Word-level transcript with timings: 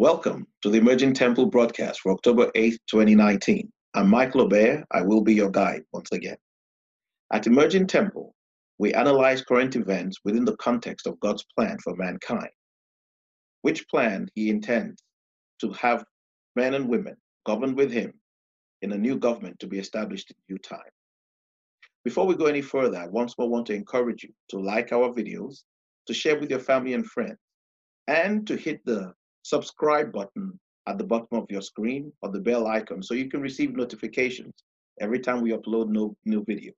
Welcome 0.00 0.46
to 0.62 0.70
the 0.70 0.78
Emerging 0.78 1.12
Temple 1.12 1.44
broadcast 1.44 2.00
for 2.00 2.10
October 2.10 2.50
8th, 2.56 2.78
2019. 2.90 3.70
I'm 3.92 4.08
Michael 4.08 4.40
Obeah. 4.40 4.82
I 4.90 5.02
will 5.02 5.20
be 5.20 5.34
your 5.34 5.50
guide 5.50 5.82
once 5.92 6.10
again. 6.12 6.38
At 7.34 7.46
Emerging 7.46 7.86
Temple, 7.86 8.34
we 8.78 8.94
analyze 8.94 9.42
current 9.42 9.76
events 9.76 10.16
within 10.24 10.46
the 10.46 10.56
context 10.56 11.06
of 11.06 11.20
God's 11.20 11.44
plan 11.54 11.76
for 11.84 11.94
mankind, 11.96 12.48
which 13.60 13.86
plan 13.88 14.26
He 14.34 14.48
intends 14.48 15.02
to 15.60 15.70
have 15.72 16.02
men 16.56 16.72
and 16.72 16.88
women 16.88 17.18
governed 17.44 17.76
with 17.76 17.92
Him 17.92 18.14
in 18.80 18.92
a 18.92 18.98
new 18.98 19.18
government 19.18 19.60
to 19.60 19.66
be 19.66 19.78
established 19.78 20.30
in 20.30 20.36
due 20.48 20.58
time. 20.60 20.80
Before 22.04 22.26
we 22.26 22.36
go 22.36 22.46
any 22.46 22.62
further, 22.62 22.96
I 22.96 23.06
once 23.06 23.34
more 23.36 23.50
want 23.50 23.66
to 23.66 23.74
encourage 23.74 24.22
you 24.22 24.30
to 24.48 24.60
like 24.60 24.92
our 24.92 25.10
videos, 25.12 25.58
to 26.06 26.14
share 26.14 26.40
with 26.40 26.48
your 26.48 26.58
family 26.58 26.94
and 26.94 27.04
friends, 27.04 27.36
and 28.08 28.46
to 28.46 28.56
hit 28.56 28.80
the 28.86 29.12
subscribe 29.42 30.12
button 30.12 30.58
at 30.86 30.98
the 30.98 31.04
bottom 31.04 31.38
of 31.38 31.46
your 31.50 31.62
screen 31.62 32.12
or 32.22 32.30
the 32.30 32.40
bell 32.40 32.66
icon 32.66 33.02
so 33.02 33.14
you 33.14 33.28
can 33.28 33.40
receive 33.40 33.74
notifications 33.74 34.52
every 35.00 35.18
time 35.18 35.40
we 35.40 35.52
upload 35.52 35.88
new, 35.88 36.16
new 36.24 36.44
videos. 36.44 36.74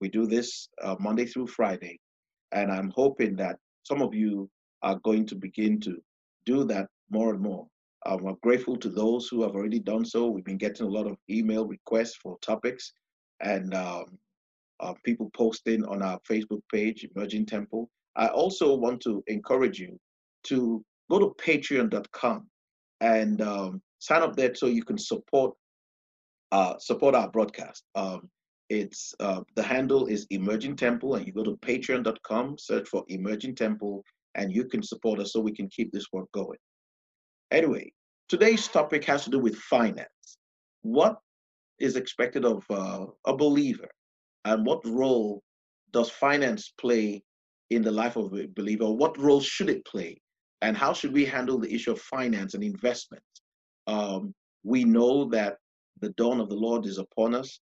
We 0.00 0.08
do 0.08 0.26
this 0.26 0.68
uh, 0.82 0.96
Monday 1.00 1.26
through 1.26 1.48
Friday, 1.48 1.98
and 2.52 2.70
I'm 2.70 2.92
hoping 2.94 3.36
that 3.36 3.56
some 3.82 4.02
of 4.02 4.14
you 4.14 4.48
are 4.82 4.98
going 5.02 5.26
to 5.26 5.34
begin 5.34 5.80
to 5.80 5.96
do 6.46 6.64
that 6.64 6.88
more 7.10 7.30
and 7.30 7.40
more. 7.40 7.66
Um, 8.06 8.26
I'm 8.26 8.36
grateful 8.42 8.76
to 8.76 8.88
those 8.88 9.26
who 9.28 9.42
have 9.42 9.52
already 9.52 9.80
done 9.80 10.04
so. 10.04 10.28
We've 10.28 10.44
been 10.44 10.56
getting 10.56 10.86
a 10.86 10.90
lot 10.90 11.06
of 11.08 11.16
email 11.28 11.66
requests 11.66 12.16
for 12.16 12.38
topics 12.40 12.92
and 13.40 13.74
um, 13.74 14.18
uh, 14.80 14.94
people 15.04 15.30
posting 15.34 15.84
on 15.84 16.02
our 16.02 16.20
Facebook 16.20 16.62
page, 16.72 17.06
Emerging 17.14 17.46
Temple. 17.46 17.90
I 18.14 18.28
also 18.28 18.74
want 18.74 19.00
to 19.02 19.22
encourage 19.26 19.80
you 19.80 19.98
to 20.44 20.84
go 21.10 21.18
to 21.18 21.34
patreon.com 21.42 22.46
and 23.00 23.40
um, 23.40 23.82
sign 23.98 24.22
up 24.22 24.36
there 24.36 24.54
so 24.54 24.66
you 24.66 24.84
can 24.84 24.98
support 24.98 25.54
uh, 26.50 26.78
support 26.78 27.14
our 27.14 27.30
broadcast. 27.30 27.84
Um, 27.94 28.30
it's 28.70 29.14
uh, 29.20 29.40
the 29.54 29.62
handle 29.62 30.06
is 30.06 30.26
Emerging 30.30 30.76
Temple, 30.76 31.14
and 31.14 31.26
you 31.26 31.32
go 31.32 31.44
to 31.44 31.56
patreon.com, 31.58 32.56
search 32.58 32.88
for 32.88 33.04
Emerging 33.08 33.54
Temple, 33.54 34.02
and 34.34 34.52
you 34.52 34.64
can 34.64 34.82
support 34.82 35.20
us 35.20 35.32
so 35.32 35.40
we 35.40 35.54
can 35.54 35.68
keep 35.68 35.92
this 35.92 36.06
work 36.12 36.30
going. 36.32 36.58
Anyway, 37.50 37.90
today's 38.28 38.68
topic 38.68 39.04
has 39.04 39.24
to 39.24 39.30
do 39.30 39.38
with 39.38 39.56
finance. 39.56 40.08
What 40.82 41.18
is 41.78 41.96
expected 41.96 42.44
of 42.44 42.64
uh, 42.70 43.06
a 43.26 43.36
believer, 43.36 43.88
and 44.44 44.66
what 44.66 44.86
role 44.86 45.42
does 45.92 46.10
finance 46.10 46.72
play 46.78 47.22
in 47.70 47.82
the 47.82 47.90
life 47.90 48.16
of 48.16 48.32
a 48.34 48.46
believer? 48.54 48.90
What 48.90 49.18
role 49.18 49.40
should 49.40 49.70
it 49.70 49.84
play 49.86 50.20
and 50.62 50.76
how 50.76 50.92
should 50.92 51.12
we 51.12 51.24
handle 51.24 51.58
the 51.58 51.72
issue 51.72 51.92
of 51.92 52.00
finance 52.00 52.54
and 52.54 52.64
investment? 52.64 53.22
Um, 53.86 54.34
we 54.64 54.84
know 54.84 55.28
that 55.30 55.56
the 56.00 56.10
dawn 56.10 56.40
of 56.40 56.48
the 56.48 56.56
Lord 56.56 56.86
is 56.86 56.98
upon 56.98 57.34
us, 57.34 57.60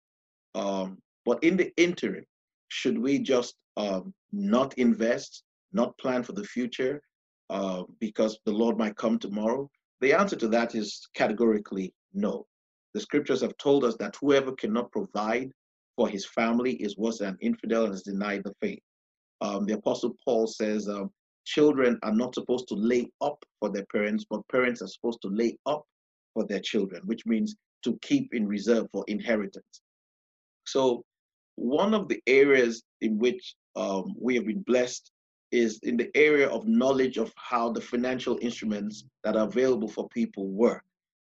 um, 0.54 0.98
but 1.24 1.42
in 1.42 1.56
the 1.56 1.72
interim, 1.76 2.24
should 2.68 2.98
we 2.98 3.18
just 3.18 3.54
um, 3.76 4.14
not 4.32 4.74
invest, 4.78 5.44
not 5.72 5.96
plan 5.98 6.22
for 6.22 6.32
the 6.32 6.44
future, 6.44 7.00
uh, 7.50 7.84
because 8.00 8.38
the 8.44 8.52
Lord 8.52 8.78
might 8.78 8.96
come 8.96 9.18
tomorrow? 9.18 9.70
The 10.00 10.12
answer 10.12 10.36
to 10.36 10.48
that 10.48 10.74
is 10.74 11.06
categorically 11.14 11.94
no. 12.12 12.46
The 12.94 13.00
scriptures 13.00 13.42
have 13.42 13.56
told 13.58 13.84
us 13.84 13.96
that 13.96 14.16
whoever 14.20 14.52
cannot 14.52 14.90
provide 14.90 15.50
for 15.96 16.08
his 16.08 16.26
family 16.26 16.74
is 16.74 16.96
worse 16.96 17.18
than 17.18 17.30
an 17.30 17.38
infidel 17.40 17.84
and 17.84 17.92
has 17.92 18.02
denied 18.02 18.42
the 18.44 18.54
faith. 18.60 18.82
Um, 19.40 19.66
the 19.66 19.74
Apostle 19.74 20.16
Paul 20.24 20.46
says, 20.46 20.88
um, 20.88 21.10
children 21.46 21.98
are 22.02 22.12
not 22.12 22.34
supposed 22.34 22.68
to 22.68 22.74
lay 22.74 23.08
up 23.22 23.42
for 23.60 23.70
their 23.70 23.86
parents, 23.86 24.26
but 24.28 24.46
parents 24.48 24.82
are 24.82 24.88
supposed 24.88 25.22
to 25.22 25.28
lay 25.28 25.56
up 25.64 25.86
for 26.34 26.44
their 26.44 26.60
children, 26.60 27.00
which 27.06 27.24
means 27.24 27.54
to 27.84 27.98
keep 28.02 28.34
in 28.34 28.46
reserve 28.46 28.86
for 28.92 29.04
inheritance. 29.06 29.80
So, 30.66 31.04
one 31.54 31.94
of 31.94 32.08
the 32.08 32.20
areas 32.26 32.82
in 33.00 33.18
which 33.18 33.54
um, 33.76 34.14
we 34.20 34.34
have 34.34 34.46
been 34.46 34.62
blessed 34.62 35.10
is 35.52 35.78
in 35.84 35.96
the 35.96 36.10
area 36.14 36.48
of 36.48 36.66
knowledge 36.66 37.16
of 37.16 37.32
how 37.36 37.70
the 37.70 37.80
financial 37.80 38.38
instruments 38.42 39.04
that 39.24 39.36
are 39.36 39.46
available 39.46 39.88
for 39.88 40.08
people 40.08 40.48
work. 40.48 40.82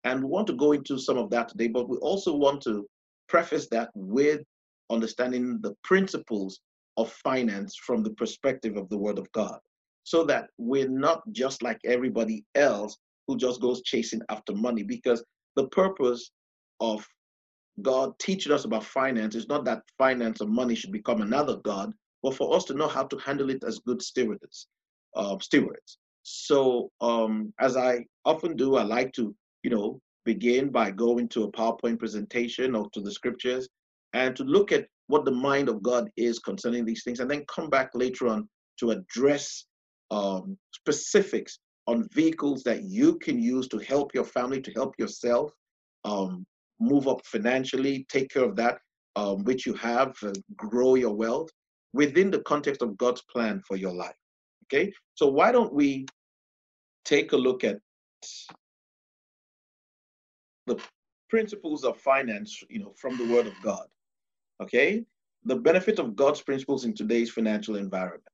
And 0.05 0.23
we 0.23 0.31
want 0.31 0.47
to 0.49 0.53
go 0.53 0.73
into 0.73 0.99
some 0.99 1.17
of 1.17 1.31
that 1.31 1.49
today, 1.49 1.69
but 1.69 1.89
we 1.89 1.97
also 1.97 2.35
want 2.37 2.63
to 2.63 2.87
preface 3.29 3.69
that 3.69 3.91
with 3.95 4.43
understanding 4.91 5.59
the 5.63 5.75
principles 5.83 6.61
of 6.99 7.11
finance 7.11 7.75
from 7.77 8.03
the 8.03 8.11
perspective 8.11 8.77
of 8.77 8.89
the 8.91 8.99
Word 8.99 9.19
of 9.19 9.31
God 9.33 9.59
so 10.05 10.25
that 10.25 10.49
we're 10.59 10.89
not 10.89 11.23
just 11.33 11.63
like 11.63 11.79
everybody 11.85 12.45
else 12.55 12.97
who 13.27 13.37
just 13.37 13.61
goes 13.61 13.83
chasing 13.83 14.21
after 14.29 14.55
money 14.55 14.83
because 14.83 15.25
the 15.57 15.69
purpose 15.69 16.31
of 16.81 17.07
God 17.81 18.13
teaching 18.19 18.53
us 18.53 18.65
about 18.65 18.85
finance 18.85 19.35
is 19.35 19.49
not 19.49 19.65
that 19.65 19.83
finance 19.97 20.41
or 20.41 20.49
money 20.49 20.75
should 20.75 20.93
become 20.93 21.23
another 21.23 21.57
God, 21.57 21.93
but 22.23 22.35
for 22.35 22.55
us 22.55 22.65
to 22.65 22.75
know 22.75 22.89
how 22.89 23.05
to 23.05 23.17
handle 23.19 23.51
it 23.51 23.65
as 23.65 23.79
good 23.79 24.03
stewards. 24.03 24.67
Uh, 25.15 25.39
stewards. 25.41 25.99
So, 26.23 26.91
um, 27.01 27.53
as 27.61 27.77
I 27.77 28.07
often 28.25 28.57
do, 28.57 28.77
I 28.77 28.83
like 28.83 29.13
to, 29.15 29.35
you 29.63 29.71
know, 29.71 30.01
begin 30.25 30.71
by 30.71 30.91
going 30.91 31.29
to 31.31 31.45
a 31.45 31.53
PowerPoint 31.53 31.99
presentation 31.99 32.75
or 32.75 32.89
to 32.95 33.01
the 33.01 33.11
scriptures 33.11 33.69
and 34.15 34.37
to 34.37 34.45
look 34.45 34.73
at 34.73 34.87
what 35.09 35.25
the 35.25 35.31
mind 35.33 35.69
of 35.69 35.83
God 35.83 36.09
is 36.17 36.39
concerning 36.39 36.85
these 36.85 37.03
things, 37.03 37.21
and 37.21 37.31
then 37.31 37.45
come 37.47 37.69
back 37.69 37.91
later 37.95 38.29
on 38.29 38.49
to 38.79 38.91
address 38.91 39.67
um, 40.13 40.57
specifics 40.73 41.59
on 41.87 42.09
vehicles 42.13 42.63
that 42.63 42.85
you 42.85 43.19
can 43.19 43.43
use 43.43 43.67
to 43.69 43.79
help 43.79 44.15
your 44.15 44.25
family, 44.25 44.61
to 44.61 44.71
help 44.73 44.95
yourself 44.99 45.51
um, 46.05 46.47
move 46.79 47.09
up 47.09 47.25
financially, 47.25 48.07
take 48.09 48.31
care 48.31 48.45
of 48.45 48.55
that 48.57 48.79
um, 49.17 49.43
which 49.45 49.67
you 49.67 49.75
have, 49.75 50.15
uh, 50.23 50.33
grow 50.57 50.95
your 50.95 51.15
wealth 51.15 51.51
within 51.93 52.31
the 52.31 52.41
context 52.43 52.83
of 52.83 52.97
God's 52.97 53.23
plan 53.23 53.61
for 53.67 53.77
your 53.77 53.93
life. 53.93 54.15
Okay, 54.65 54.93
so 55.15 55.27
why 55.27 55.51
don't 55.51 55.73
we 55.73 56.07
take 57.05 57.33
a 57.33 57.37
look 57.37 57.65
at 57.65 57.79
the 60.67 60.79
principles 61.29 61.85
of 61.85 61.97
finance, 61.99 62.63
you 62.69 62.79
know, 62.79 62.93
from 62.97 63.17
the 63.17 63.27
Word 63.33 63.47
of 63.47 63.55
God. 63.63 63.87
Okay, 64.63 65.05
the 65.45 65.57
benefit 65.57 65.99
of 65.99 66.15
God's 66.15 66.43
principles 66.43 66.85
in 66.85 66.95
today's 66.95 67.31
financial 67.31 67.77
environment. 67.77 68.32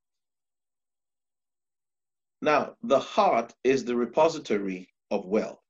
Now, 2.40 2.74
the 2.82 3.00
heart 3.00 3.52
is 3.64 3.84
the 3.84 3.96
repository 3.96 4.88
of 5.10 5.26
wealth. 5.26 5.60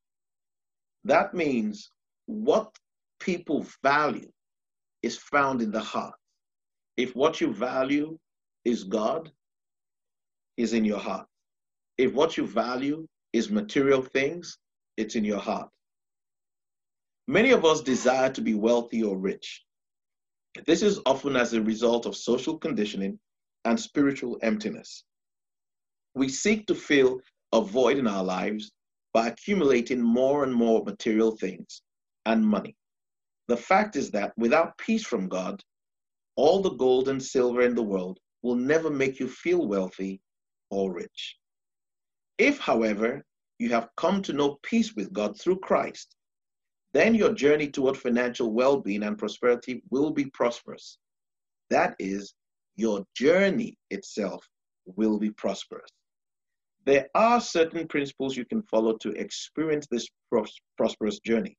That 1.04 1.34
means 1.34 1.90
what 2.26 2.76
people 3.20 3.66
value 3.82 4.30
is 5.02 5.16
found 5.16 5.62
in 5.62 5.70
the 5.70 5.80
heart. 5.80 6.14
If 6.96 7.14
what 7.14 7.40
you 7.40 7.52
value 7.52 8.18
is 8.64 8.84
God, 8.84 9.30
is 10.56 10.72
in 10.72 10.84
your 10.84 10.98
heart. 10.98 11.26
If 11.96 12.12
what 12.12 12.36
you 12.36 12.46
value 12.46 13.06
is 13.32 13.50
material 13.50 14.02
things, 14.02 14.58
it's 14.96 15.14
in 15.14 15.24
your 15.24 15.38
heart. 15.38 15.70
Many 17.28 17.52
of 17.52 17.64
us 17.64 17.80
desire 17.80 18.30
to 18.32 18.40
be 18.40 18.54
wealthy 18.54 19.02
or 19.02 19.16
rich. 19.16 19.64
This 20.66 20.82
is 20.82 21.00
often 21.06 21.36
as 21.36 21.52
a 21.52 21.62
result 21.62 22.06
of 22.06 22.16
social 22.16 22.58
conditioning 22.58 23.18
and 23.64 23.78
spiritual 23.78 24.38
emptiness. 24.42 25.04
We 26.18 26.28
seek 26.28 26.66
to 26.66 26.74
fill 26.74 27.20
a 27.52 27.60
void 27.60 27.96
in 27.96 28.08
our 28.08 28.24
lives 28.24 28.72
by 29.14 29.28
accumulating 29.28 30.02
more 30.02 30.42
and 30.42 30.52
more 30.52 30.82
material 30.84 31.36
things 31.36 31.80
and 32.26 32.44
money. 32.44 32.74
The 33.46 33.56
fact 33.56 33.94
is 33.94 34.10
that 34.10 34.32
without 34.36 34.76
peace 34.78 35.06
from 35.06 35.28
God, 35.28 35.62
all 36.34 36.60
the 36.60 36.74
gold 36.74 37.08
and 37.08 37.22
silver 37.22 37.62
in 37.62 37.76
the 37.76 37.84
world 37.84 38.18
will 38.42 38.56
never 38.56 38.90
make 38.90 39.20
you 39.20 39.28
feel 39.28 39.68
wealthy 39.68 40.20
or 40.70 40.92
rich. 40.92 41.36
If, 42.36 42.58
however, 42.58 43.24
you 43.60 43.68
have 43.68 43.88
come 43.96 44.20
to 44.22 44.32
know 44.32 44.58
peace 44.64 44.96
with 44.96 45.12
God 45.12 45.38
through 45.38 45.60
Christ, 45.60 46.16
then 46.94 47.14
your 47.14 47.32
journey 47.32 47.68
toward 47.68 47.96
financial 47.96 48.52
well 48.52 48.80
being 48.80 49.04
and 49.04 49.16
prosperity 49.16 49.84
will 49.90 50.10
be 50.10 50.24
prosperous. 50.24 50.98
That 51.70 51.94
is, 52.00 52.34
your 52.74 53.06
journey 53.14 53.78
itself 53.90 54.44
will 54.84 55.20
be 55.20 55.30
prosperous. 55.30 55.90
There 56.88 57.06
are 57.14 57.38
certain 57.38 57.86
principles 57.86 58.34
you 58.34 58.46
can 58.46 58.62
follow 58.62 58.96
to 59.02 59.10
experience 59.10 59.86
this 59.90 60.08
pros- 60.30 60.58
prosperous 60.78 61.18
journey. 61.18 61.54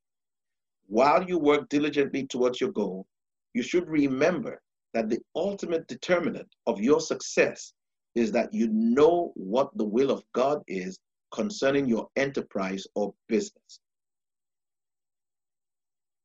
While 0.88 1.22
you 1.22 1.38
work 1.38 1.68
diligently 1.68 2.26
towards 2.26 2.60
your 2.60 2.72
goal, 2.72 3.06
you 3.54 3.62
should 3.62 3.88
remember 3.88 4.60
that 4.92 5.08
the 5.08 5.20
ultimate 5.36 5.86
determinant 5.86 6.48
of 6.66 6.80
your 6.80 7.00
success 7.00 7.72
is 8.16 8.32
that 8.32 8.52
you 8.52 8.66
know 8.72 9.30
what 9.36 9.70
the 9.76 9.84
will 9.84 10.10
of 10.10 10.24
God 10.34 10.64
is 10.66 10.98
concerning 11.32 11.86
your 11.86 12.08
enterprise 12.16 12.84
or 12.96 13.14
business. 13.28 13.78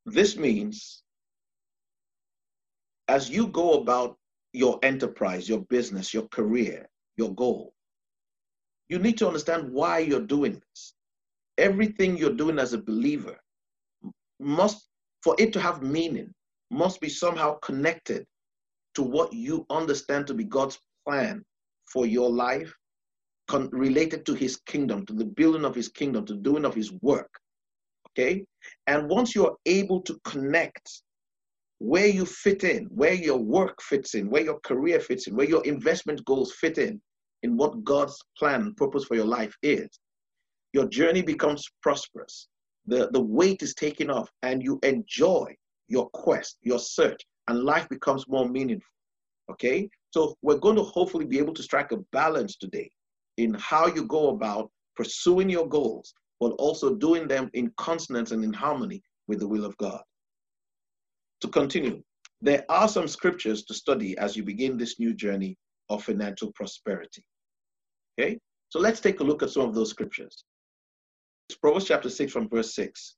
This 0.07 0.35
means 0.35 1.03
as 3.07 3.29
you 3.29 3.49
go 3.49 3.73
about 3.73 4.17
your 4.53 4.79
enterprise, 4.81 5.47
your 5.47 5.61
business, 5.65 6.11
your 6.11 6.27
career, 6.29 6.89
your 7.17 7.35
goal, 7.35 7.75
you 8.89 8.99
need 8.99 9.17
to 9.17 9.27
understand 9.27 9.69
why 9.71 9.99
you're 9.99 10.21
doing 10.21 10.53
this. 10.53 10.93
everything 11.57 12.17
you're 12.17 12.33
doing 12.35 12.59
as 12.59 12.73
a 12.73 12.77
believer 12.77 13.37
must, 14.39 14.89
for 15.23 15.35
it 15.39 15.53
to 15.53 15.59
have 15.59 15.81
meaning, 15.81 16.33
must 16.71 16.99
be 17.01 17.09
somehow 17.09 17.57
connected 17.59 18.25
to 18.95 19.03
what 19.03 19.31
you 19.33 19.65
understand 19.69 20.27
to 20.27 20.33
be 20.33 20.43
God's 20.43 20.79
plan 21.07 21.43
for 21.91 22.05
your 22.05 22.29
life, 22.29 22.73
con- 23.47 23.69
related 23.71 24.25
to 24.25 24.33
his 24.33 24.57
kingdom, 24.65 25.05
to 25.05 25.13
the 25.13 25.25
building 25.25 25.65
of 25.65 25.75
his 25.75 25.89
kingdom, 25.89 26.25
to 26.25 26.35
doing 26.35 26.65
of 26.65 26.75
his 26.75 26.91
work. 27.01 27.29
Okay? 28.09 28.43
And 28.87 29.09
once 29.09 29.35
you're 29.35 29.55
able 29.65 30.01
to 30.01 30.19
connect 30.25 31.01
where 31.79 32.07
you 32.07 32.25
fit 32.25 32.63
in, 32.63 32.85
where 32.85 33.13
your 33.13 33.37
work 33.37 33.81
fits 33.81 34.15
in, 34.15 34.29
where 34.29 34.43
your 34.43 34.59
career 34.61 34.99
fits 34.99 35.27
in, 35.27 35.35
where 35.35 35.47
your 35.49 35.63
investment 35.65 36.23
goals 36.25 36.53
fit 36.53 36.77
in, 36.77 37.01
in 37.45 37.55
what 37.55 37.83
God's 37.83 38.19
plan 38.39 38.73
purpose 38.75 39.05
for 39.05 39.15
your 39.15 39.31
life 39.39 39.55
is, 39.61 39.87
your 40.73 40.87
journey 40.87 41.21
becomes 41.21 41.63
prosperous. 41.83 42.47
The, 42.87 43.07
the 43.11 43.21
weight 43.21 43.61
is 43.61 43.75
taken 43.75 44.09
off 44.09 44.29
and 44.41 44.63
you 44.63 44.79
enjoy 44.81 45.55
your 45.87 46.09
quest, 46.09 46.57
your 46.63 46.79
search, 46.79 47.21
and 47.47 47.63
life 47.63 47.87
becomes 47.87 48.27
more 48.27 48.49
meaningful. 48.49 48.89
Okay? 49.51 49.87
So 50.09 50.35
we're 50.41 50.57
going 50.57 50.75
to 50.77 50.81
hopefully 50.81 51.25
be 51.25 51.37
able 51.37 51.53
to 51.53 51.61
strike 51.61 51.91
a 51.91 51.97
balance 52.11 52.57
today 52.57 52.89
in 53.37 53.53
how 53.59 53.85
you 53.85 54.05
go 54.05 54.29
about 54.29 54.71
pursuing 54.95 55.47
your 55.47 55.69
goals, 55.69 56.15
but 56.39 56.53
also 56.53 56.95
doing 56.95 57.27
them 57.27 57.51
in 57.53 57.71
consonance 57.77 58.31
and 58.31 58.43
in 58.43 58.53
harmony 58.53 59.03
with 59.27 59.39
the 59.39 59.47
will 59.47 59.65
of 59.65 59.77
God. 59.77 60.01
To 61.41 61.47
continue, 61.47 62.01
there 62.41 62.65
are 62.69 62.87
some 62.87 63.07
scriptures 63.07 63.65
to 63.65 63.75
study 63.75 64.17
as 64.17 64.35
you 64.35 64.43
begin 64.43 64.77
this 64.77 64.99
new 64.99 65.13
journey 65.13 65.55
of 65.89 66.03
financial 66.03 66.51
prosperity. 66.55 67.23
Okay? 68.19 68.39
So 68.69 68.79
let's 68.79 68.99
take 68.99 69.19
a 69.19 69.23
look 69.23 69.43
at 69.43 69.49
some 69.49 69.63
of 69.63 69.75
those 69.75 69.89
scriptures. 69.89 70.43
It's 71.49 71.57
Proverbs 71.57 71.85
chapter 71.85 72.09
6 72.09 72.31
from 72.31 72.49
verse 72.49 72.73
6. 72.75 73.15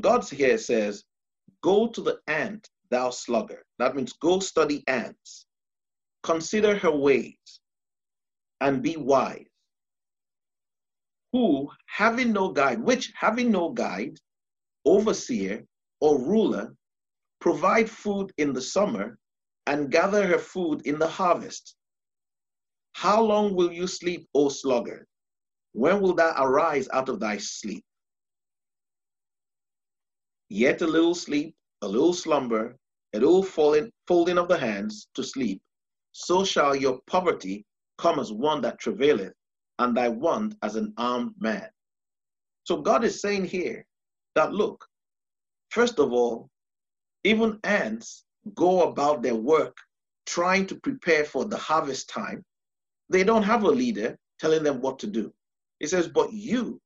God 0.00 0.24
here 0.28 0.58
says, 0.58 1.04
Go 1.62 1.88
to 1.88 2.00
the 2.00 2.18
ant, 2.26 2.68
thou 2.90 3.10
sluggard. 3.10 3.62
That 3.78 3.94
means 3.94 4.12
go 4.14 4.40
study 4.40 4.82
ants. 4.86 5.46
Consider 6.22 6.76
her 6.76 6.90
ways 6.90 7.60
and 8.60 8.82
be 8.82 8.96
wise. 8.96 9.44
Who, 11.32 11.70
having 11.86 12.32
no 12.32 12.50
guide, 12.50 12.80
which 12.82 13.12
having 13.14 13.50
no 13.50 13.70
guide, 13.70 14.18
overseer, 14.84 15.64
or 16.00 16.18
ruler, 16.18 16.74
provide 17.40 17.88
food 17.88 18.32
in 18.38 18.52
the 18.52 18.60
summer 18.60 19.18
and 19.66 19.90
gather 19.90 20.26
her 20.26 20.38
food 20.38 20.82
in 20.86 20.98
the 20.98 21.06
harvest. 21.06 21.76
How 22.92 23.22
long 23.22 23.54
will 23.54 23.72
you 23.72 23.86
sleep, 23.86 24.28
O 24.34 24.48
sluggard? 24.48 25.06
When 25.72 26.00
will 26.00 26.14
thou 26.14 26.34
arise 26.42 26.88
out 26.92 27.08
of 27.08 27.20
thy 27.20 27.38
sleep? 27.38 27.84
Yet 30.48 30.82
a 30.82 30.86
little 30.86 31.14
sleep, 31.14 31.54
a 31.82 31.88
little 31.88 32.12
slumber, 32.12 32.76
a 33.14 33.18
little 33.18 33.42
folding, 33.42 33.92
folding 34.06 34.38
of 34.38 34.48
the 34.48 34.58
hands 34.58 35.08
to 35.14 35.22
sleep, 35.22 35.62
so 36.12 36.44
shall 36.44 36.74
your 36.74 37.00
poverty 37.06 37.64
come 37.98 38.18
as 38.18 38.32
one 38.32 38.60
that 38.62 38.78
travaileth, 38.78 39.34
and 39.78 39.96
thy 39.96 40.08
want 40.08 40.54
as 40.62 40.76
an 40.76 40.92
armed 40.96 41.34
man. 41.38 41.68
So 42.64 42.82
God 42.82 43.04
is 43.04 43.20
saying 43.20 43.46
here 43.46 43.86
that 44.34 44.52
look, 44.52 44.84
first 45.70 45.98
of 45.98 46.12
all, 46.12 46.50
even 47.24 47.58
ants 47.64 48.24
go 48.54 48.88
about 48.88 49.22
their 49.22 49.34
work 49.34 49.76
trying 50.26 50.66
to 50.66 50.76
prepare 50.76 51.24
for 51.24 51.44
the 51.44 51.56
harvest 51.56 52.08
time. 52.08 52.44
They 53.10 53.24
don't 53.24 53.42
have 53.42 53.64
a 53.64 53.68
leader 53.68 54.16
telling 54.38 54.62
them 54.62 54.80
what 54.80 54.98
to 55.00 55.06
do. 55.06 55.32
He 55.80 55.86
says, 55.86 56.08
but 56.08 56.32
you, 56.32 56.80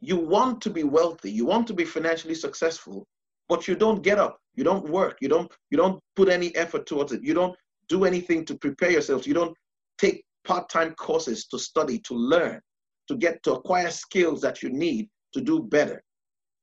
you 0.00 0.16
want 0.16 0.60
to 0.62 0.70
be 0.70 0.82
wealthy, 0.82 1.30
you 1.30 1.44
want 1.44 1.66
to 1.68 1.74
be 1.74 1.84
financially 1.84 2.34
successful, 2.34 3.06
but 3.48 3.68
you 3.68 3.76
don't 3.76 4.02
get 4.02 4.18
up, 4.18 4.38
you 4.54 4.64
don't 4.64 4.88
work, 4.88 5.18
you 5.20 5.28
don't, 5.28 5.52
you 5.70 5.76
don't 5.76 6.00
put 6.16 6.28
any 6.28 6.54
effort 6.56 6.86
towards 6.86 7.12
it, 7.12 7.22
you 7.22 7.34
don't 7.34 7.54
do 7.88 8.04
anything 8.04 8.44
to 8.46 8.56
prepare 8.56 8.90
yourselves, 8.90 9.26
you 9.26 9.34
don't 9.34 9.56
take 9.98 10.24
part-time 10.44 10.94
courses 10.94 11.46
to 11.46 11.58
study, 11.58 11.98
to 12.00 12.14
learn, 12.14 12.60
to 13.08 13.16
get 13.16 13.42
to 13.42 13.52
acquire 13.52 13.90
skills 13.90 14.40
that 14.40 14.62
you 14.62 14.70
need 14.70 15.08
to 15.34 15.40
do 15.40 15.62
better. 15.62 16.02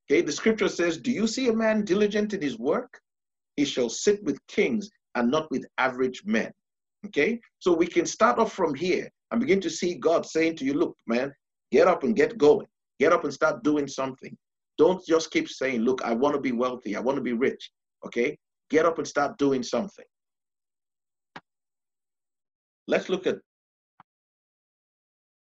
Okay, 0.09 0.21
the 0.21 0.31
scripture 0.31 0.67
says, 0.67 0.97
Do 0.97 1.11
you 1.11 1.27
see 1.27 1.49
a 1.49 1.53
man 1.53 1.85
diligent 1.85 2.33
in 2.33 2.41
his 2.41 2.57
work? 2.57 2.99
He 3.55 3.65
shall 3.65 3.89
sit 3.89 4.23
with 4.23 4.39
kings 4.47 4.89
and 5.15 5.29
not 5.29 5.49
with 5.51 5.65
average 5.77 6.23
men. 6.25 6.51
Okay, 7.05 7.39
so 7.59 7.73
we 7.73 7.87
can 7.87 8.05
start 8.05 8.39
off 8.39 8.53
from 8.53 8.75
here 8.75 9.09
and 9.31 9.39
begin 9.39 9.61
to 9.61 9.69
see 9.69 9.95
God 9.95 10.25
saying 10.25 10.57
to 10.57 10.65
you, 10.65 10.73
Look, 10.73 10.97
man, 11.07 11.33
get 11.71 11.87
up 11.87 12.03
and 12.03 12.15
get 12.15 12.37
going. 12.37 12.67
Get 12.99 13.13
up 13.13 13.23
and 13.23 13.33
start 13.33 13.63
doing 13.63 13.87
something. 13.87 14.35
Don't 14.77 15.05
just 15.05 15.31
keep 15.31 15.47
saying, 15.47 15.81
Look, 15.81 16.01
I 16.03 16.13
want 16.13 16.35
to 16.35 16.41
be 16.41 16.51
wealthy, 16.51 16.95
I 16.95 16.99
want 16.99 17.15
to 17.15 17.23
be 17.23 17.33
rich. 17.33 17.71
Okay, 18.05 18.37
get 18.69 18.85
up 18.85 18.97
and 18.97 19.07
start 19.07 19.37
doing 19.37 19.63
something. 19.63 20.05
Let's 22.87 23.07
look 23.07 23.27
at 23.27 23.37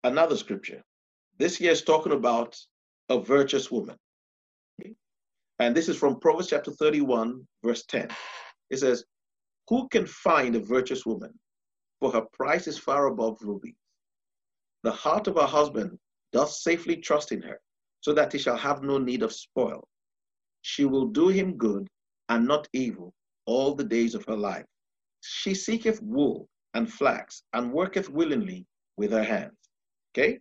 another 0.04 0.38
scripture. 0.38 0.82
This 1.38 1.58
here 1.58 1.72
is 1.72 1.82
talking 1.82 2.12
about 2.14 2.56
a 3.10 3.20
virtuous 3.20 3.72
woman. 3.72 3.96
And 5.60 5.76
this 5.76 5.90
is 5.90 5.98
from 5.98 6.20
Proverbs 6.20 6.50
chapter 6.50 6.72
31, 6.72 7.46
verse 7.64 7.84
10. 7.88 8.10
It 8.70 8.78
says, 8.78 9.04
Who 9.72 9.88
can 9.88 10.06
find 10.06 10.54
a 10.58 10.60
virtuous 10.60 11.06
woman? 11.06 11.32
For 12.02 12.12
her 12.12 12.26
price 12.34 12.68
is 12.68 12.78
far 12.78 13.06
above 13.06 13.38
rubies. 13.42 13.78
The 14.84 14.92
heart 14.92 15.28
of 15.28 15.36
her 15.36 15.48
husband 15.48 15.98
doth 16.34 16.52
safely 16.52 16.98
trust 16.98 17.32
in 17.32 17.42
her, 17.44 17.58
so 18.02 18.12
that 18.14 18.34
he 18.34 18.38
shall 18.38 18.58
have 18.58 18.84
no 18.84 18.98
need 18.98 19.24
of 19.24 19.32
spoil. 19.32 19.88
She 20.62 20.84
will 20.84 21.06
do 21.06 21.30
him 21.30 21.56
good 21.56 21.88
and 22.28 22.46
not 22.46 22.68
evil 22.74 23.14
all 23.46 23.74
the 23.74 23.86
days 23.86 24.14
of 24.14 24.26
her 24.26 24.36
life. 24.36 24.66
She 25.22 25.56
seeketh 25.56 26.02
wool 26.02 26.50
and 26.74 26.92
flax 26.92 27.44
and 27.54 27.72
worketh 27.72 28.10
willingly 28.10 28.66
with 28.98 29.14
her 29.14 29.24
hands. 29.24 29.58
Okay? 30.12 30.40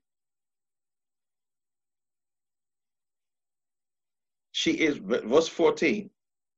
She 4.51 4.73
is, 4.73 4.99
verse 4.99 5.47
14, 5.47 6.11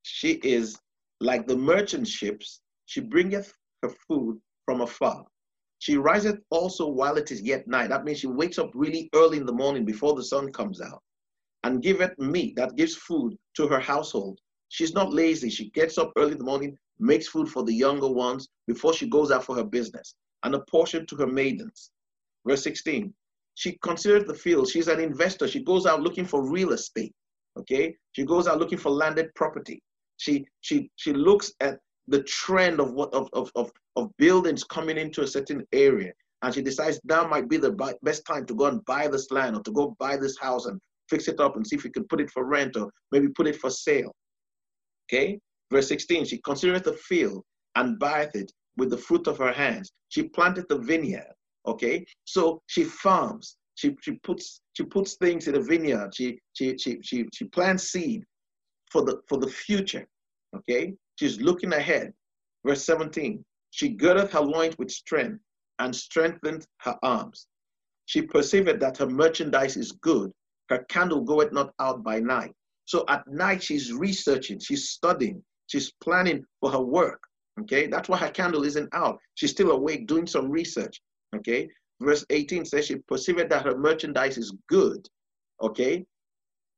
she 0.04 0.32
is 0.42 0.80
like 1.20 1.46
the 1.46 1.56
merchant 1.56 2.08
ships, 2.08 2.61
she 2.86 3.00
bringeth 3.00 3.52
her 3.82 3.90
food 4.08 4.40
from 4.64 4.80
afar. 4.80 5.24
She 5.78 5.96
riseth 5.96 6.40
also 6.50 6.86
while 6.86 7.16
it 7.16 7.30
is 7.30 7.42
yet 7.42 7.66
night. 7.66 7.88
That 7.88 8.04
means 8.04 8.20
she 8.20 8.28
wakes 8.28 8.58
up 8.58 8.70
really 8.74 9.10
early 9.14 9.38
in 9.38 9.46
the 9.46 9.52
morning 9.52 9.84
before 9.84 10.14
the 10.14 10.24
sun 10.24 10.52
comes 10.52 10.80
out 10.80 11.02
and 11.64 11.82
giveth 11.82 12.18
meat, 12.18 12.56
that 12.56 12.76
gives 12.76 12.94
food 12.94 13.36
to 13.54 13.68
her 13.68 13.80
household. 13.80 14.38
She's 14.68 14.94
not 14.94 15.12
lazy. 15.12 15.50
She 15.50 15.70
gets 15.70 15.98
up 15.98 16.12
early 16.16 16.32
in 16.32 16.38
the 16.38 16.44
morning, 16.44 16.76
makes 16.98 17.28
food 17.28 17.48
for 17.48 17.62
the 17.62 17.74
younger 17.74 18.08
ones 18.08 18.48
before 18.66 18.94
she 18.94 19.08
goes 19.08 19.30
out 19.30 19.44
for 19.44 19.56
her 19.56 19.64
business, 19.64 20.14
and 20.44 20.54
a 20.54 20.60
portion 20.70 21.06
to 21.06 21.16
her 21.16 21.26
maidens. 21.26 21.90
Verse 22.46 22.64
16, 22.64 23.12
she 23.54 23.78
considers 23.82 24.24
the 24.24 24.34
field. 24.34 24.68
She's 24.68 24.88
an 24.88 25.00
investor. 25.00 25.46
She 25.46 25.62
goes 25.62 25.86
out 25.86 26.00
looking 26.00 26.24
for 26.24 26.50
real 26.50 26.72
estate. 26.72 27.14
Okay, 27.58 27.94
she 28.12 28.24
goes 28.24 28.48
out 28.48 28.58
looking 28.58 28.78
for 28.78 28.90
landed 28.90 29.34
property. 29.34 29.82
She 30.16 30.46
she 30.62 30.90
she 30.96 31.12
looks 31.12 31.52
at 31.60 31.78
the 32.08 32.22
trend 32.24 32.80
of 32.80 32.92
what 32.92 33.12
of 33.14 33.28
of 33.32 33.50
of, 33.54 33.70
of 33.96 34.10
buildings 34.18 34.64
coming 34.64 34.98
into 34.98 35.22
a 35.22 35.26
certain 35.26 35.64
area, 35.72 36.12
and 36.42 36.54
she 36.54 36.62
decides 36.62 37.00
that 37.04 37.30
might 37.30 37.48
be 37.48 37.56
the 37.56 37.96
best 38.02 38.24
time 38.26 38.44
to 38.46 38.54
go 38.54 38.66
and 38.66 38.84
buy 38.84 39.08
this 39.08 39.30
land 39.30 39.56
or 39.56 39.62
to 39.62 39.72
go 39.72 39.96
buy 39.98 40.16
this 40.16 40.38
house 40.38 40.66
and 40.66 40.80
fix 41.08 41.28
it 41.28 41.40
up 41.40 41.56
and 41.56 41.66
see 41.66 41.76
if 41.76 41.84
we 41.84 41.90
can 41.90 42.04
put 42.04 42.20
it 42.20 42.30
for 42.30 42.44
rent 42.44 42.76
or 42.76 42.90
maybe 43.10 43.28
put 43.28 43.46
it 43.46 43.56
for 43.56 43.70
sale. 43.70 44.12
Okay, 45.06 45.38
verse 45.70 45.88
16. 45.88 46.24
She 46.24 46.38
considereth 46.38 46.84
the 46.84 46.94
field 46.94 47.42
and 47.76 47.98
buyeth 47.98 48.34
it 48.34 48.50
with 48.76 48.90
the 48.90 48.96
fruit 48.96 49.26
of 49.26 49.38
her 49.38 49.52
hands. 49.52 49.92
She 50.08 50.24
planted 50.24 50.66
the 50.68 50.78
vineyard. 50.78 51.32
Okay, 51.66 52.04
so 52.24 52.60
she 52.66 52.84
farms. 52.84 53.56
She, 53.74 53.96
she 54.02 54.12
puts 54.24 54.60
she 54.74 54.84
puts 54.84 55.16
things 55.16 55.48
in 55.48 55.56
a 55.56 55.60
vineyard. 55.60 56.14
She 56.14 56.38
she 56.54 56.76
she 56.78 56.98
she 57.02 57.26
she 57.32 57.44
plants 57.46 57.84
seed 57.92 58.24
for 58.90 59.04
the 59.04 59.20
for 59.28 59.38
the 59.38 59.48
future. 59.48 60.06
Okay, 60.56 60.94
she's 61.16 61.40
looking 61.40 61.72
ahead. 61.72 62.12
Verse 62.64 62.84
17. 62.84 63.44
She 63.70 63.88
girdeth 63.90 64.32
her 64.32 64.40
loins 64.40 64.76
with 64.78 64.90
strength 64.90 65.40
and 65.78 65.94
strengthened 65.94 66.66
her 66.78 66.96
arms. 67.02 67.46
She 68.06 68.22
perceived 68.22 68.80
that 68.80 68.98
her 68.98 69.06
merchandise 69.08 69.76
is 69.76 69.92
good. 69.92 70.30
Her 70.68 70.84
candle 70.88 71.22
goeth 71.22 71.52
not 71.52 71.72
out 71.80 72.02
by 72.02 72.20
night. 72.20 72.54
So 72.84 73.04
at 73.08 73.26
night 73.26 73.62
she's 73.62 73.92
researching, 73.92 74.58
she's 74.58 74.90
studying, 74.90 75.42
she's 75.66 75.92
planning 76.02 76.44
for 76.60 76.70
her 76.70 76.80
work. 76.80 77.22
Okay, 77.60 77.86
that's 77.86 78.08
why 78.08 78.18
her 78.18 78.30
candle 78.30 78.64
isn't 78.64 78.88
out. 78.94 79.18
She's 79.34 79.50
still 79.50 79.70
awake 79.72 80.06
doing 80.06 80.26
some 80.26 80.50
research. 80.50 81.00
Okay, 81.36 81.68
verse 82.00 82.24
18 82.30 82.64
says 82.64 82.86
she 82.86 82.96
perceived 82.96 83.50
that 83.50 83.64
her 83.64 83.76
merchandise 83.76 84.38
is 84.38 84.54
good. 84.68 85.06
Okay. 85.62 86.04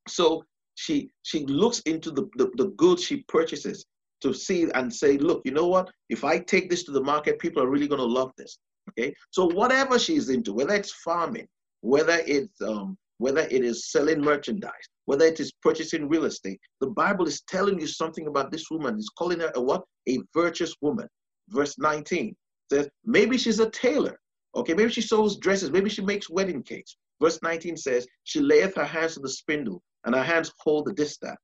So 0.09 0.45
she 0.75 1.11
she 1.23 1.47
looks 1.47 1.81
into 1.81 2.11
the, 2.11 2.29
the, 2.37 2.51
the 2.57 2.69
goods 2.77 3.03
she 3.03 3.25
purchases 3.29 3.87
to 4.25 4.35
see 4.35 4.69
and 4.75 4.93
say, 4.93 5.17
look, 5.19 5.43
you 5.45 5.53
know 5.53 5.69
what? 5.69 5.91
If 6.09 6.25
I 6.25 6.39
take 6.39 6.69
this 6.69 6.83
to 6.85 6.93
the 6.93 7.03
market, 7.03 7.39
people 7.39 7.63
are 7.63 7.71
really 7.71 7.89
going 7.89 8.01
to 8.01 8.19
love 8.21 8.33
this. 8.37 8.59
Okay. 8.91 9.15
So 9.31 9.47
whatever 9.51 9.99
she's 9.99 10.29
into, 10.29 10.53
whether 10.53 10.75
it's 10.75 10.93
farming, 10.93 11.47
whether 11.81 12.21
it's 12.27 12.61
um, 12.61 12.97
whether 13.19 13.43
it 13.43 13.65
is 13.65 13.91
selling 13.91 14.21
merchandise, 14.21 14.89
whether 15.05 15.25
it 15.25 15.39
is 15.39 15.53
purchasing 15.63 16.09
real 16.09 16.25
estate, 16.25 16.61
the 16.81 16.89
Bible 16.89 17.27
is 17.27 17.43
telling 17.49 17.81
you 17.81 17.87
something 17.87 18.27
about 18.27 18.51
this 18.51 18.71
woman. 18.71 18.97
It's 18.97 19.09
calling 19.11 19.41
her 19.41 19.53
a 19.55 19.61
what? 19.61 19.85
A 20.09 20.19
virtuous 20.35 20.75
woman. 20.81 21.07
Verse 21.49 21.79
19 21.79 22.35
says, 22.73 22.89
maybe 23.05 23.39
she's 23.39 23.61
a 23.61 23.71
tailor. 23.71 24.19
Okay, 24.57 24.75
maybe 24.75 24.91
she 24.91 25.01
sews 25.01 25.37
dresses, 25.37 25.71
maybe 25.71 25.91
she 25.91 26.03
makes 26.03 26.31
wedding 26.31 26.63
cakes. 26.63 26.97
Verse 27.21 27.39
19 27.43 27.77
says, 27.77 28.07
She 28.25 28.41
layeth 28.41 28.75
her 28.77 28.85
hands 28.85 29.15
to 29.15 29.21
the 29.21 29.29
spindle, 29.29 29.83
and 30.05 30.15
her 30.15 30.23
hands 30.23 30.53
hold 30.61 30.87
the 30.87 30.93
distaff. 30.93 31.37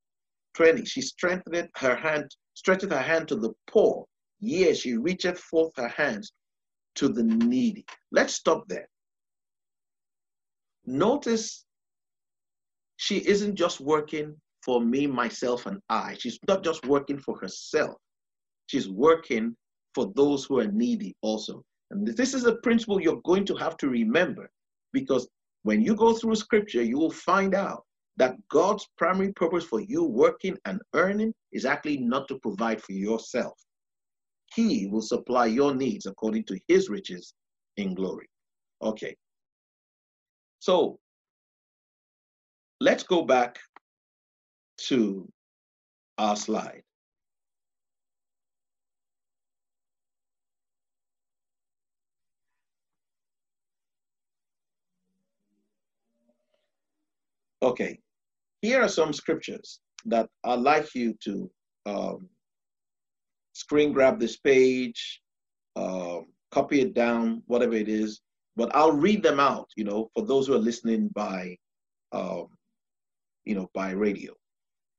20, 0.55 0.85
she 0.85 1.01
strengthened 1.01 1.69
her 1.77 1.95
hand, 1.95 2.29
stretcheth 2.61 2.91
her 2.91 3.01
hand 3.01 3.27
to 3.27 3.37
the 3.37 3.53
poor. 3.71 4.05
Yea, 4.41 4.75
she 4.75 4.93
reacheth 4.95 5.39
forth 5.39 5.73
her 5.77 5.89
hands 5.89 6.31
to 6.95 7.09
the 7.09 7.23
needy. 7.23 7.87
Let's 8.13 8.35
stop 8.35 8.69
there. 8.69 8.87
Notice 10.85 11.65
she 12.99 13.17
isn't 13.27 13.55
just 13.55 13.81
working 13.81 14.37
for 14.63 14.79
me, 14.79 15.07
myself, 15.07 15.65
and 15.65 15.81
I. 15.89 16.17
She's 16.19 16.39
not 16.47 16.63
just 16.63 16.85
working 16.85 17.19
for 17.19 17.39
herself. 17.39 17.97
She's 18.67 18.91
working 18.91 19.57
for 19.95 20.13
those 20.15 20.45
who 20.45 20.59
are 20.59 20.67
needy 20.67 21.17
also. 21.23 21.65
And 21.91 22.07
this 22.07 22.35
is 22.35 22.45
a 22.45 22.57
principle 22.57 23.01
you're 23.01 23.23
going 23.23 23.47
to 23.47 23.57
have 23.57 23.79
to 23.79 23.89
remember 23.89 24.51
because 24.93 25.27
when 25.63 25.81
you 25.81 25.95
go 25.95 26.13
through 26.13 26.35
scripture, 26.35 26.83
you 26.83 26.99
will 26.99 27.11
find 27.11 27.55
out 27.55 27.85
that 28.21 28.37
God's 28.51 28.87
primary 28.99 29.33
purpose 29.33 29.65
for 29.65 29.81
you 29.81 30.05
working 30.05 30.55
and 30.67 30.79
earning 30.93 31.33
is 31.53 31.65
actually 31.65 31.97
not 31.97 32.29
to 32.29 32.39
provide 32.41 32.83
for 32.83 32.93
yourself. 32.93 33.59
He 34.55 34.89
will 34.89 35.01
supply 35.01 35.47
your 35.47 35.75
needs 35.75 36.05
according 36.05 36.45
to 36.45 36.61
his 36.69 36.91
riches 36.91 37.33
in 37.79 37.95
glory. 37.95 38.29
Okay. 38.83 39.17
So 40.59 40.99
let's 42.79 43.05
go 43.05 43.23
back 43.23 43.59
to 44.89 45.27
our 46.19 46.37
slide. 46.37 46.83
Okay, 57.63 57.99
here 58.63 58.83
are 58.83 58.89
some 58.89 59.13
scriptures 59.13 59.81
that 60.07 60.29
I'd 60.45 60.61
like 60.61 60.95
you 60.95 61.15
to 61.25 61.51
um, 61.87 62.29
screen 63.53 63.93
grab 63.93 64.19
this 64.19 64.37
page, 64.37 65.21
uh, 65.77 66.19
copy 66.51 66.81
it 66.81 66.95
down, 66.95 67.43
whatever 67.47 67.75
it 67.75 67.89
is. 67.89 68.21
But 68.57 68.75
I'll 68.75 68.93
read 68.93 69.23
them 69.23 69.41
out, 69.41 69.69
you 69.77 69.85
know, 69.85 70.11
for 70.15 70.27
those 70.27 70.47
who 70.47 70.55
are 70.55 70.59
listening 70.59 71.09
by, 71.15 71.57
um, 72.13 72.49
you 73.45 73.55
know, 73.55 73.71
by 73.75 73.93
radio. 73.93 74.33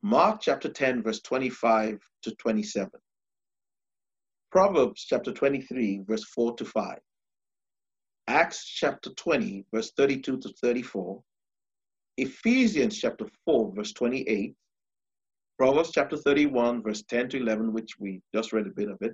Mark 0.02 0.42
chapter 0.42 0.70
10, 0.70 1.04
verse 1.04 1.22
25 1.22 2.00
to 2.24 2.36
27. 2.36 2.90
Proverbs 4.52 5.06
chapter 5.08 5.32
23, 5.32 6.04
verse 6.08 6.24
4 6.24 6.56
to 6.56 6.66
5. 6.66 6.98
Acts 8.28 8.66
chapter 8.66 9.12
20, 9.12 9.66
verse 9.74 9.92
32 9.96 10.40
to 10.40 10.50
34. 10.62 11.22
Ephesians 12.18 12.98
chapter 12.98 13.26
4, 13.46 13.74
verse 13.76 13.94
28, 13.94 14.54
Proverbs 15.58 15.92
chapter 15.94 16.18
31, 16.18 16.82
verse 16.82 17.04
10 17.08 17.30
to 17.30 17.38
11, 17.38 17.72
which 17.72 17.92
we 18.00 18.22
just 18.34 18.52
read 18.54 18.68
a 18.68 18.72
bit 18.72 18.90
of 18.90 18.98
it, 19.02 19.14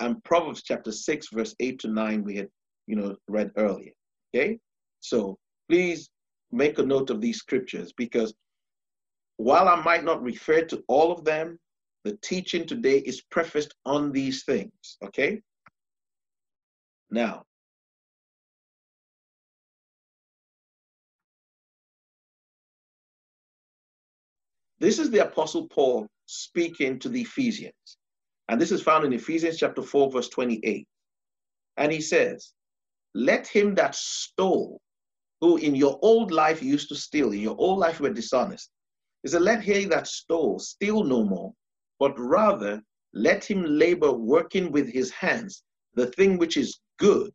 and 0.00 0.22
Proverbs 0.24 0.62
chapter 0.62 0.92
6, 0.92 1.28
verse 1.32 1.54
8 1.60 1.78
to 1.80 1.88
9, 1.88 2.24
we 2.24 2.36
had, 2.36 2.48
you 2.86 2.96
know, 2.96 3.16
read 3.28 3.50
earlier. 3.56 3.92
Okay? 4.34 4.58
So 5.00 5.36
please 5.68 6.08
make 6.52 6.78
a 6.78 6.82
note 6.82 7.10
of 7.10 7.20
these 7.20 7.38
scriptures 7.38 7.92
because 7.96 8.32
while 9.36 9.68
I 9.68 9.80
might 9.82 10.04
not 10.04 10.22
refer 10.22 10.62
to 10.62 10.82
all 10.88 11.12
of 11.12 11.24
them, 11.24 11.58
the 12.04 12.16
teaching 12.22 12.66
today 12.66 12.98
is 12.98 13.22
prefaced 13.30 13.74
on 13.84 14.12
these 14.12 14.44
things. 14.44 14.96
Okay? 15.04 15.40
Now, 17.10 17.44
This 24.80 24.98
is 24.98 25.10
the 25.10 25.26
Apostle 25.26 25.66
Paul 25.68 26.06
speaking 26.26 26.98
to 27.00 27.08
the 27.08 27.22
Ephesians. 27.22 27.98
And 28.48 28.60
this 28.60 28.70
is 28.70 28.82
found 28.82 29.04
in 29.04 29.12
Ephesians 29.12 29.58
chapter 29.58 29.82
4, 29.82 30.10
verse 30.10 30.28
28. 30.28 30.86
And 31.76 31.92
he 31.92 32.00
says, 32.00 32.52
Let 33.14 33.46
him 33.46 33.74
that 33.74 33.94
stole, 33.94 34.80
who 35.40 35.56
in 35.56 35.74
your 35.74 35.98
old 36.02 36.30
life 36.30 36.62
used 36.62 36.88
to 36.90 36.94
steal, 36.94 37.32
in 37.32 37.40
your 37.40 37.56
old 37.58 37.78
life 37.78 38.00
were 38.00 38.10
dishonest. 38.10 38.70
He 39.22 39.28
said, 39.28 39.42
Let 39.42 39.62
he 39.62 39.84
that 39.86 40.06
stole 40.06 40.58
steal 40.58 41.02
no 41.02 41.24
more, 41.24 41.52
but 41.98 42.14
rather 42.18 42.82
let 43.12 43.44
him 43.44 43.64
labor 43.64 44.12
working 44.12 44.70
with 44.70 44.88
his 44.88 45.10
hands 45.10 45.62
the 45.94 46.06
thing 46.06 46.38
which 46.38 46.56
is 46.56 46.78
good, 46.98 47.32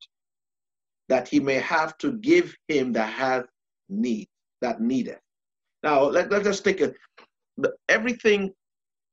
that 1.10 1.28
he 1.28 1.40
may 1.40 1.56
have 1.56 1.98
to 1.98 2.14
give 2.14 2.56
him 2.70 2.94
that 2.94 3.12
hath 3.12 3.46
need, 3.90 4.28
that 4.62 4.80
needeth. 4.80 5.20
Now, 5.84 6.04
let, 6.04 6.32
let's 6.32 6.46
just 6.46 6.64
take 6.64 6.80
a, 6.80 6.94
the, 7.58 7.72
everything 7.90 8.52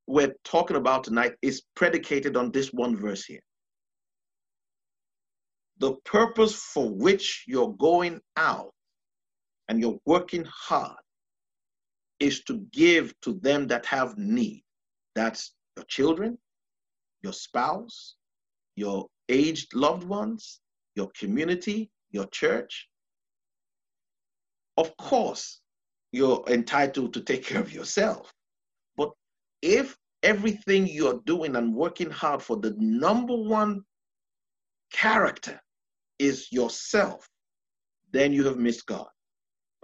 we're 0.07 0.35
talking 0.45 0.77
about 0.77 1.05
tonight 1.05 1.33
is 1.43 1.63
predicated 1.77 2.37
on 2.37 2.51
this 2.51 2.73
one 2.73 2.97
verse 2.97 3.25
here. 3.25 3.41
The 5.79 5.95
purpose 6.05 6.57
for 6.57 6.91
which 6.91 7.45
you're 7.47 7.75
going 7.79 8.21
out 8.37 8.73
and 9.69 9.81
you're 9.81 9.99
working 10.05 10.45
hard 10.45 10.99
is 12.19 12.43
to 12.45 12.59
give 12.73 13.15
to 13.23 13.35
them 13.35 13.67
that 13.69 13.87
have 13.87 14.19
need. 14.19 14.63
That's 15.15 15.55
your 15.77 15.87
children, 15.87 16.37
your 17.23 17.33
spouse, 17.33 18.17
your 18.77 19.07
aged 19.29 19.75
loved 19.75 20.05
ones, 20.05 20.61
your 20.97 21.11
community, 21.19 21.91
your 22.11 22.27
church. 22.27 22.89
Of 24.77 24.97
course, 24.97 25.61
you're 26.13 26.45
entitled 26.49 27.15
to 27.15 27.21
take 27.21 27.45
care 27.45 27.61
of 27.61 27.73
yourself. 27.73 28.33
But 28.97 29.11
if 29.63 29.97
everything 30.23 30.87
you're 30.87 31.21
doing 31.25 31.57
and 31.57 31.75
working 31.75 32.11
hard 32.11 32.43
for, 32.43 32.57
the 32.57 32.75
number 32.79 33.37
one 33.37 33.83
character 34.93 35.61
is 36.19 36.51
yourself, 36.51 37.29
then 38.13 38.33
you 38.33 38.45
have 38.45 38.59
missed 38.59 38.87
God. 38.87 39.07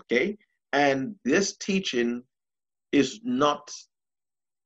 Okay? 0.01 0.37
And 0.73 1.15
this 1.25 1.57
teaching 1.57 2.23
is 2.93 3.21
not 3.23 3.71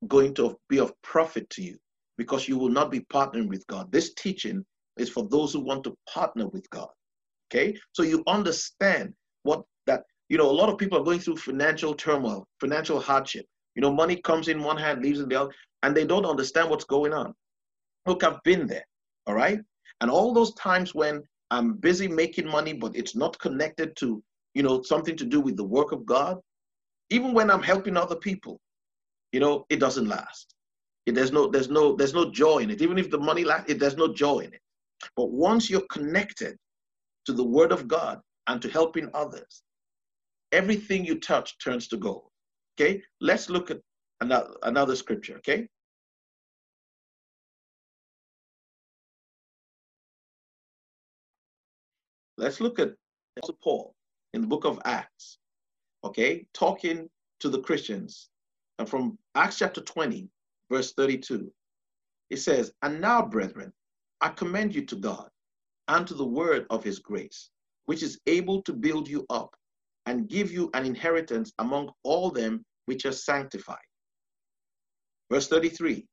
going 0.07 0.33
to 0.33 0.57
be 0.67 0.79
of 0.79 0.93
profit 1.03 1.49
to 1.51 1.61
you 1.61 1.77
because 2.17 2.47
you 2.47 2.57
will 2.57 2.69
not 2.69 2.91
be 2.91 3.01
partnering 3.01 3.47
with 3.47 3.65
God. 3.67 3.91
This 3.91 4.13
teaching 4.15 4.65
is 4.97 5.09
for 5.09 5.27
those 5.29 5.53
who 5.53 5.59
want 5.59 5.83
to 5.85 5.95
partner 6.11 6.47
with 6.47 6.69
God. 6.69 6.89
Okay? 7.49 7.77
So 7.93 8.03
you 8.03 8.23
understand 8.27 9.13
what 9.43 9.63
that 9.87 10.03
you 10.31 10.37
know, 10.37 10.49
a 10.49 10.59
lot 10.61 10.69
of 10.69 10.77
people 10.77 10.97
are 10.97 11.03
going 11.03 11.19
through 11.19 11.35
financial 11.35 11.93
turmoil, 11.93 12.47
financial 12.61 13.01
hardship. 13.01 13.45
You 13.75 13.81
know, 13.81 13.91
money 13.91 14.15
comes 14.15 14.47
in 14.47 14.63
one 14.63 14.77
hand, 14.77 15.01
leaves 15.01 15.19
in 15.19 15.27
the 15.27 15.35
other, 15.35 15.51
and 15.83 15.93
they 15.93 16.05
don't 16.05 16.25
understand 16.25 16.69
what's 16.69 16.85
going 16.85 17.11
on. 17.11 17.33
Look, 18.05 18.23
I've 18.23 18.41
been 18.45 18.65
there, 18.65 18.85
all 19.27 19.35
right? 19.35 19.59
And 19.99 20.09
all 20.09 20.33
those 20.33 20.53
times 20.53 20.95
when 20.95 21.21
I'm 21.51 21.73
busy 21.73 22.07
making 22.07 22.47
money, 22.47 22.71
but 22.71 22.95
it's 22.95 23.13
not 23.13 23.37
connected 23.39 23.93
to, 23.97 24.23
you 24.53 24.63
know, 24.63 24.81
something 24.83 25.17
to 25.17 25.25
do 25.25 25.41
with 25.41 25.57
the 25.57 25.65
work 25.65 25.91
of 25.91 26.05
God, 26.05 26.39
even 27.09 27.33
when 27.33 27.51
I'm 27.51 27.61
helping 27.61 27.97
other 27.97 28.15
people, 28.15 28.57
you 29.33 29.41
know, 29.41 29.65
it 29.69 29.81
doesn't 29.81 30.07
last. 30.07 30.55
It, 31.07 31.13
there's 31.13 31.33
no, 31.33 31.47
there's 31.47 31.69
no, 31.69 31.93
there's 31.93 32.13
no 32.13 32.31
joy 32.31 32.59
in 32.59 32.69
it. 32.69 32.81
Even 32.81 32.97
if 32.97 33.11
the 33.11 33.19
money 33.19 33.43
lasts, 33.43 33.69
it, 33.69 33.79
there's 33.79 33.97
no 33.97 34.13
joy 34.13 34.39
in 34.39 34.53
it. 34.53 34.61
But 35.17 35.29
once 35.29 35.69
you're 35.69 35.87
connected 35.91 36.55
to 37.25 37.33
the 37.33 37.43
Word 37.43 37.73
of 37.73 37.89
God 37.89 38.21
and 38.47 38.61
to 38.61 38.69
helping 38.69 39.09
others, 39.13 39.61
everything 40.51 41.05
you 41.05 41.19
touch 41.19 41.57
turns 41.59 41.87
to 41.89 41.97
gold. 41.97 42.29
Okay, 42.79 43.01
let's 43.19 43.49
look 43.49 43.71
at 43.71 43.79
another, 44.21 44.55
another 44.63 44.95
scripture. 44.95 45.37
Okay. 45.37 45.67
Let's 52.37 52.59
look 52.59 52.79
at 52.79 52.93
Paul 53.61 53.93
in 54.33 54.41
the 54.41 54.47
book 54.47 54.65
of 54.65 54.79
Acts. 54.85 55.37
Okay, 56.03 56.47
talking 56.53 57.07
to 57.39 57.49
the 57.49 57.59
Christians. 57.59 58.29
And 58.79 58.89
from 58.89 59.19
Acts 59.35 59.59
chapter 59.59 59.81
20, 59.81 60.27
verse 60.71 60.93
32, 60.93 61.51
it 62.31 62.37
says, 62.37 62.71
And 62.81 62.99
now, 62.99 63.23
brethren, 63.23 63.71
I 64.21 64.29
commend 64.29 64.73
you 64.73 64.85
to 64.85 64.95
God 64.95 65.29
and 65.87 66.07
to 66.07 66.15
the 66.15 66.25
word 66.25 66.65
of 66.71 66.83
his 66.83 66.97
grace, 66.97 67.51
which 67.85 68.01
is 68.01 68.19
able 68.25 68.63
to 68.63 68.73
build 68.73 69.07
you 69.07 69.25
up 69.29 69.55
and 70.05 70.29
give 70.29 70.51
you 70.51 70.69
an 70.73 70.85
inheritance 70.85 71.51
among 71.59 71.91
all 72.03 72.31
them 72.31 72.63
which 72.85 73.05
are 73.05 73.11
sanctified. 73.11 73.77
Verse 75.31 75.47
33 75.47 76.05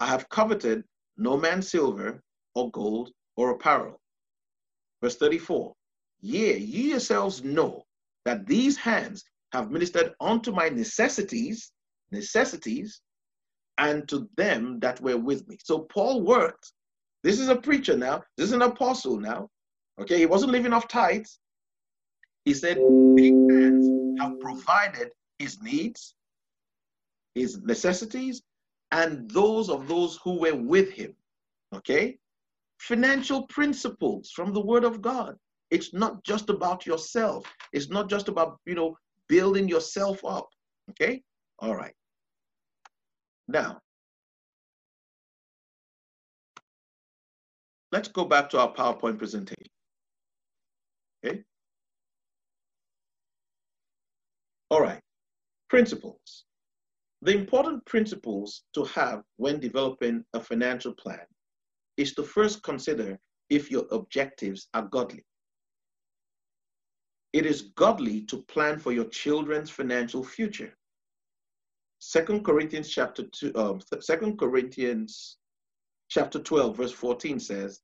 I 0.00 0.06
have 0.06 0.28
coveted 0.28 0.84
no 1.16 1.36
man's 1.36 1.70
silver 1.70 2.22
or 2.54 2.70
gold 2.70 3.10
or 3.36 3.50
apparel. 3.50 4.00
Verse 5.02 5.16
34 5.16 5.72
Yea, 6.20 6.56
ye 6.56 6.90
yourselves 6.90 7.42
know 7.42 7.82
that 8.24 8.46
these 8.46 8.76
hands 8.76 9.24
have 9.52 9.70
ministered 9.70 10.14
unto 10.20 10.52
my 10.52 10.68
necessities, 10.68 11.72
necessities, 12.12 13.00
and 13.78 14.08
to 14.08 14.28
them 14.36 14.78
that 14.80 15.00
were 15.00 15.18
with 15.18 15.46
me. 15.48 15.58
So 15.62 15.80
Paul 15.80 16.22
worked. 16.22 16.72
This 17.22 17.38
is 17.38 17.48
a 17.48 17.56
preacher 17.56 17.96
now. 17.96 18.22
This 18.36 18.46
is 18.46 18.52
an 18.52 18.62
apostle 18.62 19.18
now. 19.18 19.48
Okay, 20.00 20.18
he 20.18 20.26
wasn't 20.26 20.52
living 20.52 20.72
off 20.72 20.88
tithes. 20.88 21.38
He 22.44 22.54
said, 22.54 22.76
These 22.76 23.50
hands 23.50 24.20
have 24.20 24.40
provided 24.40 25.12
his 25.38 25.62
needs, 25.62 26.14
his 27.34 27.58
necessities, 27.62 28.42
and 28.90 29.30
those 29.30 29.70
of 29.70 29.88
those 29.88 30.18
who 30.22 30.38
were 30.38 30.54
with 30.54 30.90
him. 30.92 31.14
Okay? 31.74 32.18
Financial 32.78 33.46
principles 33.46 34.30
from 34.30 34.52
the 34.52 34.60
Word 34.60 34.84
of 34.84 35.00
God. 35.00 35.36
It's 35.70 35.94
not 35.94 36.22
just 36.24 36.50
about 36.50 36.84
yourself. 36.84 37.46
It's 37.72 37.88
not 37.88 38.10
just 38.10 38.28
about, 38.28 38.58
you 38.66 38.74
know, 38.74 38.96
building 39.28 39.68
yourself 39.68 40.22
up. 40.24 40.48
Okay? 40.90 41.22
All 41.60 41.74
right. 41.74 41.94
Now, 43.48 43.80
let's 47.92 48.08
go 48.08 48.24
back 48.24 48.50
to 48.50 48.58
our 48.58 48.72
PowerPoint 48.72 49.18
presentation. 49.18 49.70
Okay? 51.24 51.42
All 54.72 54.80
right. 54.80 55.02
Principles. 55.68 56.44
The 57.20 57.34
important 57.34 57.84
principles 57.84 58.62
to 58.72 58.84
have 58.84 59.22
when 59.36 59.60
developing 59.60 60.24
a 60.32 60.40
financial 60.40 60.94
plan 60.94 61.26
is 61.98 62.14
to 62.14 62.22
first 62.22 62.62
consider 62.62 63.18
if 63.50 63.70
your 63.70 63.84
objectives 63.90 64.68
are 64.72 64.88
godly. 64.90 65.26
It 67.34 67.44
is 67.44 67.70
godly 67.76 68.22
to 68.22 68.44
plan 68.44 68.78
for 68.78 68.92
your 68.92 69.04
children's 69.10 69.68
financial 69.68 70.24
future. 70.24 70.74
Second 71.98 72.42
Corinthians 72.42 72.88
chapter 72.88 73.24
two, 73.24 73.52
um, 73.54 73.78
Corinthians 74.38 75.36
chapter 76.08 76.38
12, 76.38 76.78
verse 76.78 76.92
14 76.92 77.38
says, 77.40 77.82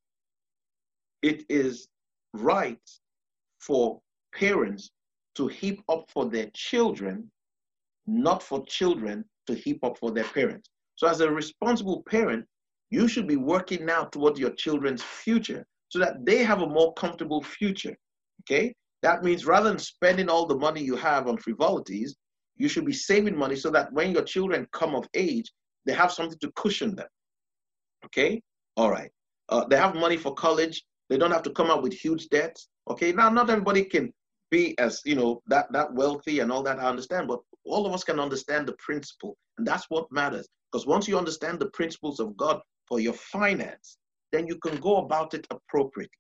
it 1.21 1.45
is 1.51 1.89
right 2.33 2.91
for 3.61 4.01
parents 4.35 4.91
to 5.39 5.49
heap 5.49 5.83
up 5.89 6.05
for 6.11 6.27
their 6.27 6.51
children 6.55 7.31
not 8.09 8.43
for 8.43 8.65
children 8.67 9.25
to 9.47 9.55
heap 9.55 9.85
up 9.85 9.99
for 9.99 10.11
their 10.11 10.25
parents. 10.25 10.71
So, 10.97 11.07
as 11.07 11.21
a 11.21 11.31
responsible 11.31 12.03
parent, 12.09 12.45
you 12.91 13.07
should 13.07 13.29
be 13.29 13.37
working 13.37 13.85
now 13.85 14.05
toward 14.05 14.39
your 14.39 14.51
children's 14.51 15.03
future 15.03 15.65
so 15.91 15.99
that 15.99 16.25
they 16.25 16.43
have 16.43 16.63
a 16.63 16.67
more 16.67 16.95
comfortable 16.95 17.43
future. 17.43 17.97
Okay? 18.43 18.75
That 19.03 19.23
means 19.23 19.47
rather 19.47 19.69
than 19.69 19.79
spending 19.79 20.29
all 20.29 20.47
the 20.47 20.57
money 20.57 20.83
you 20.83 20.97
have 20.97 21.29
on 21.29 21.37
frivolities, 21.37 22.17
you 22.57 22.69
should 22.69 22.87
be 22.87 22.93
saving 22.93 23.37
money 23.37 23.55
so 23.57 23.71
that 23.71 23.93
when 23.93 24.11
your 24.11 24.25
children 24.25 24.67
come 24.73 24.95
of 24.95 25.07
age, 25.15 25.53
they 25.87 25.93
have 25.93 26.11
something 26.11 26.39
to 26.41 26.51
cushion 26.57 26.97
them. 26.97 27.07
Okay? 28.07 28.43
All 28.77 28.91
right. 28.91 29.11
Uh, 29.51 29.65
they 29.67 29.77
have 29.77 29.95
money 29.95 30.17
for 30.17 30.35
college. 30.35 30.83
They 31.11 31.19
don't 31.19 31.31
have 31.31 31.43
to 31.43 31.53
come 31.53 31.71
up 31.71 31.83
with 31.83 31.93
huge 31.93 32.29
debts. 32.29 32.69
Okay? 32.91 33.13
Now, 33.13 33.29
not 33.29 33.51
everybody 33.51 33.85
can 33.85 34.13
be 34.51 34.79
as, 34.79 35.01
you 35.05 35.15
know, 35.15 35.43
that, 35.47 35.71
that 35.73 35.93
wealthy 35.93 36.41
and 36.41 36.51
all 36.51 36.63
that, 36.63 36.79
I 36.79 36.89
understand, 36.89 37.29
but 37.29 37.41
all 37.65 37.87
of 37.87 37.93
us 37.93 38.05
can 38.05 38.21
understand 38.21 38.67
the 38.67 38.77
principle, 38.79 39.37
and 39.59 39.67
that's 39.67 39.87
what 39.89 40.11
matters. 40.11 40.47
Because 40.71 40.87
once 40.87 41.09
you 41.09 41.17
understand 41.19 41.59
the 41.59 41.71
principles 41.71 42.21
of 42.21 42.37
God 42.37 42.61
for 42.87 43.01
your 43.01 43.15
finance, 43.15 43.99
then 44.33 44.47
you 44.47 44.57
can 44.57 44.77
go 44.77 44.99
about 44.99 45.35
it 45.35 45.47
appropriately. 45.51 46.11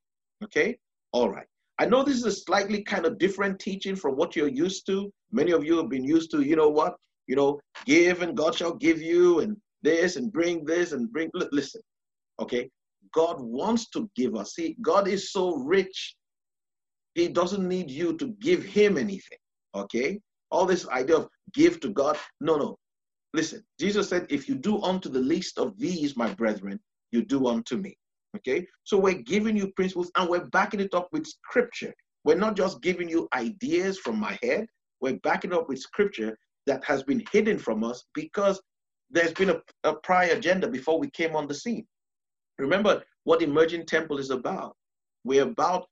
Okay? 0.44 0.78
All 1.12 1.30
right. 1.30 1.46
I 1.78 1.86
know 1.86 2.02
this 2.02 2.16
is 2.16 2.24
a 2.24 2.32
slightly 2.32 2.82
kind 2.82 3.06
of 3.06 3.18
different 3.18 3.60
teaching 3.60 3.94
from 3.94 4.16
what 4.16 4.34
you're 4.34 4.48
used 4.48 4.86
to. 4.86 5.12
Many 5.30 5.52
of 5.52 5.64
you 5.64 5.76
have 5.76 5.88
been 5.88 6.04
used 6.04 6.30
to, 6.32 6.42
you 6.42 6.56
know 6.56 6.68
what? 6.68 6.96
You 7.26 7.36
know, 7.36 7.60
give 7.84 8.22
and 8.22 8.36
God 8.36 8.54
shall 8.54 8.74
give 8.74 9.00
you, 9.00 9.40
and 9.40 9.56
this 9.82 10.16
and 10.16 10.32
bring 10.32 10.64
this 10.64 10.92
and 10.92 11.12
bring. 11.12 11.30
Listen, 11.34 11.80
okay? 12.40 12.68
God 13.14 13.40
wants 13.40 13.88
to 13.90 14.10
give 14.16 14.34
us. 14.34 14.54
See, 14.54 14.76
God 14.82 15.08
is 15.08 15.32
so 15.32 15.56
rich, 15.56 16.14
He 17.18 17.28
doesn't 17.28 17.66
need 17.66 17.90
you 17.90 18.16
to 18.16 18.28
give 18.40 18.64
Him 18.64 18.96
anything, 18.96 19.38
okay? 19.74 20.20
all 20.50 20.66
this 20.66 20.88
idea 20.88 21.16
of 21.16 21.28
give 21.52 21.80
to 21.80 21.90
God. 21.90 22.16
No, 22.40 22.56
no. 22.56 22.78
Listen, 23.34 23.62
Jesus 23.78 24.08
said, 24.08 24.26
if 24.30 24.48
you 24.48 24.54
do 24.54 24.82
unto 24.82 25.08
the 25.08 25.20
least 25.20 25.58
of 25.58 25.78
these, 25.78 26.16
my 26.16 26.32
brethren, 26.34 26.80
you 27.12 27.24
do 27.24 27.46
unto 27.46 27.76
me. 27.76 27.96
Okay? 28.36 28.66
So 28.84 28.98
we're 28.98 29.22
giving 29.22 29.56
you 29.56 29.72
principles 29.72 30.10
and 30.16 30.28
we're 30.28 30.46
backing 30.46 30.80
it 30.80 30.94
up 30.94 31.08
with 31.12 31.26
scripture. 31.26 31.92
We're 32.24 32.36
not 32.36 32.56
just 32.56 32.82
giving 32.82 33.08
you 33.08 33.28
ideas 33.34 33.98
from 33.98 34.18
my 34.18 34.38
head, 34.42 34.66
we're 35.00 35.18
backing 35.22 35.52
up 35.52 35.68
with 35.68 35.78
scripture 35.78 36.36
that 36.66 36.84
has 36.84 37.02
been 37.02 37.22
hidden 37.32 37.58
from 37.58 37.84
us 37.84 38.04
because 38.14 38.60
there's 39.10 39.32
been 39.32 39.50
a, 39.50 39.60
a 39.84 39.94
prior 39.94 40.32
agenda 40.32 40.68
before 40.68 40.98
we 40.98 41.08
came 41.10 41.36
on 41.36 41.46
the 41.46 41.54
scene. 41.54 41.86
Remember 42.58 43.02
what 43.24 43.42
Emerging 43.42 43.86
Temple 43.86 44.18
is 44.18 44.30
about. 44.30 44.74
We're 45.24 45.44
about 45.44 45.86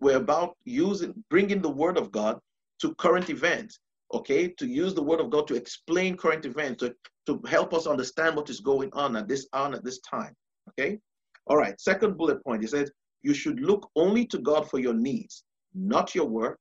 we're 0.00 0.16
about 0.16 0.56
using 0.64 1.12
bringing 1.30 1.60
the 1.60 1.70
word 1.70 1.96
of 1.96 2.10
God 2.10 2.38
to 2.80 2.94
current 2.96 3.30
events, 3.30 3.78
okay? 4.12 4.48
To 4.48 4.66
use 4.66 4.94
the 4.94 5.02
word 5.02 5.20
of 5.20 5.30
God 5.30 5.46
to 5.48 5.54
explain 5.54 6.16
current 6.16 6.46
events, 6.46 6.82
to, 6.82 6.94
to 7.26 7.40
help 7.46 7.74
us 7.74 7.86
understand 7.86 8.36
what 8.36 8.50
is 8.50 8.60
going 8.60 8.90
on 8.92 9.16
at 9.16 9.28
this 9.28 9.46
hour, 9.52 9.74
at 9.74 9.84
this 9.84 10.00
time, 10.00 10.34
okay? 10.70 10.98
All 11.46 11.56
right, 11.56 11.78
second 11.80 12.16
bullet 12.16 12.42
point, 12.44 12.62
he 12.62 12.68
says, 12.68 12.90
you 13.22 13.34
should 13.34 13.60
look 13.60 13.90
only 13.96 14.24
to 14.26 14.38
God 14.38 14.68
for 14.70 14.78
your 14.78 14.94
needs, 14.94 15.44
not 15.74 16.14
your 16.14 16.26
work. 16.26 16.58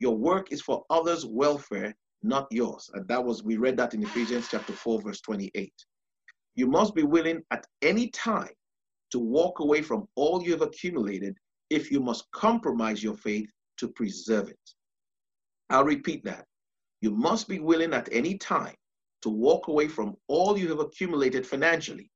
Your 0.00 0.16
work 0.16 0.52
is 0.52 0.60
for 0.60 0.84
others' 0.90 1.24
welfare, 1.24 1.94
not 2.22 2.46
yours. 2.50 2.90
And 2.94 3.06
that 3.06 3.24
was, 3.24 3.44
we 3.44 3.56
read 3.56 3.76
that 3.76 3.94
in 3.94 4.02
Ephesians 4.02 4.48
chapter 4.50 4.72
4, 4.72 5.02
verse 5.02 5.20
28. 5.20 5.72
You 6.56 6.66
must 6.66 6.94
be 6.94 7.04
willing 7.04 7.42
at 7.52 7.64
any 7.82 8.08
time 8.08 8.50
to 9.10 9.18
walk 9.20 9.60
away 9.60 9.82
from 9.82 10.08
all 10.16 10.42
you 10.42 10.50
have 10.52 10.62
accumulated 10.62 11.36
if 11.74 11.90
you 11.90 12.00
must 12.00 12.30
compromise 12.30 13.02
your 13.02 13.14
faith 13.14 13.50
to 13.78 13.88
preserve 13.88 14.48
it. 14.48 14.58
I'll 15.70 15.84
repeat 15.84 16.24
that. 16.24 16.46
You 17.00 17.10
must 17.10 17.48
be 17.48 17.58
willing 17.58 17.92
at 17.92 18.08
any 18.12 18.38
time 18.38 18.74
to 19.22 19.28
walk 19.28 19.68
away 19.68 19.88
from 19.88 20.16
all 20.28 20.56
you 20.56 20.68
have 20.68 20.80
accumulated 20.80 21.46
financially 21.46 22.10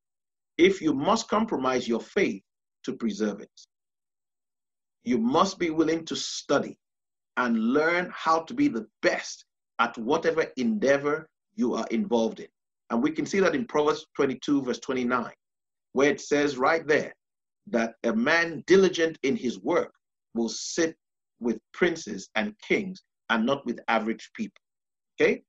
if 0.57 0.81
you 0.81 0.93
must 0.95 1.29
compromise 1.29 1.89
your 1.89 2.01
faith 2.01 2.43
to 2.85 2.93
preserve 2.93 3.41
it. 3.41 3.61
You 5.05 5.19
must 5.19 5.59
be 5.59 5.71
willing 5.71 6.05
to 6.07 6.17
study 6.17 6.79
and 7.37 7.73
learn 7.73 8.13
how 8.15 8.41
to 8.41 8.55
be 8.55 8.69
the 8.69 8.87
best 9.03 9.45
at 9.79 9.97
whatever 9.99 10.47
endeavor 10.57 11.29
you 11.55 11.75
are 11.75 11.87
involved 11.91 12.41
in. 12.41 12.49
And 12.91 13.03
we 13.03 13.11
can 13.11 13.27
see 13.27 13.41
that 13.41 13.55
in 13.55 13.67
Proverbs 13.67 14.07
22, 14.17 14.63
verse 14.63 14.79
29, 14.81 15.33
where 15.93 16.11
it 16.11 16.21
says 16.21 16.59
right 16.59 16.87
there 16.87 17.15
that 17.71 17.95
a 18.05 18.13
man 18.13 18.63
diligent 18.67 19.19
in 19.23 19.37
his 19.37 19.61
work 19.61 19.93
will 20.35 20.49
sit 20.49 20.97
with 21.41 21.59
princes 21.73 22.29
and 22.35 22.55
kings 22.67 23.03
and 23.31 23.45
not 23.45 23.65
with 23.67 23.81
average 23.89 24.31
people. 24.35 24.61
Okay? 25.21 25.43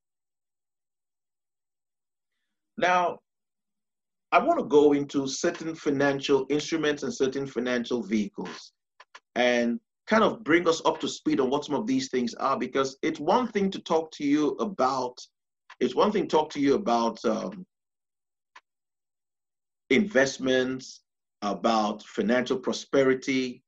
Now, 2.77 3.19
I 4.32 4.39
want 4.39 4.60
to 4.60 4.65
go 4.65 4.93
into 4.93 5.27
certain 5.27 5.73
financial 5.75 6.45
instruments 6.49 7.03
and 7.03 7.13
certain 7.13 7.47
financial 7.47 8.03
vehicles 8.03 8.71
and 9.36 9.79
kind 10.08 10.23
of 10.23 10.43
bring 10.43 10.67
us 10.67 10.82
up 10.86 10.99
to 10.99 11.08
speed 11.08 11.39
on 11.39 11.49
what 11.49 11.65
some 11.65 11.75
of 11.75 11.88
these 11.88 12.10
things 12.10 12.34
are 12.36 12.58
because 12.58 12.97
it's 13.01 13.19
one 13.19 13.47
thing 13.47 13.69
to 13.71 13.79
talk 13.79 14.12
to 14.12 14.23
you 14.23 14.51
about 14.60 15.15
it's 15.79 15.95
one 15.95 16.12
thing 16.12 16.23
to 16.23 16.27
talk 16.27 16.49
to 16.49 16.60
you 16.60 16.73
about 16.73 17.23
um, 17.25 17.65
investments 19.89 21.01
about 21.41 22.04
financial 22.04 22.58
prosperity 22.58 23.63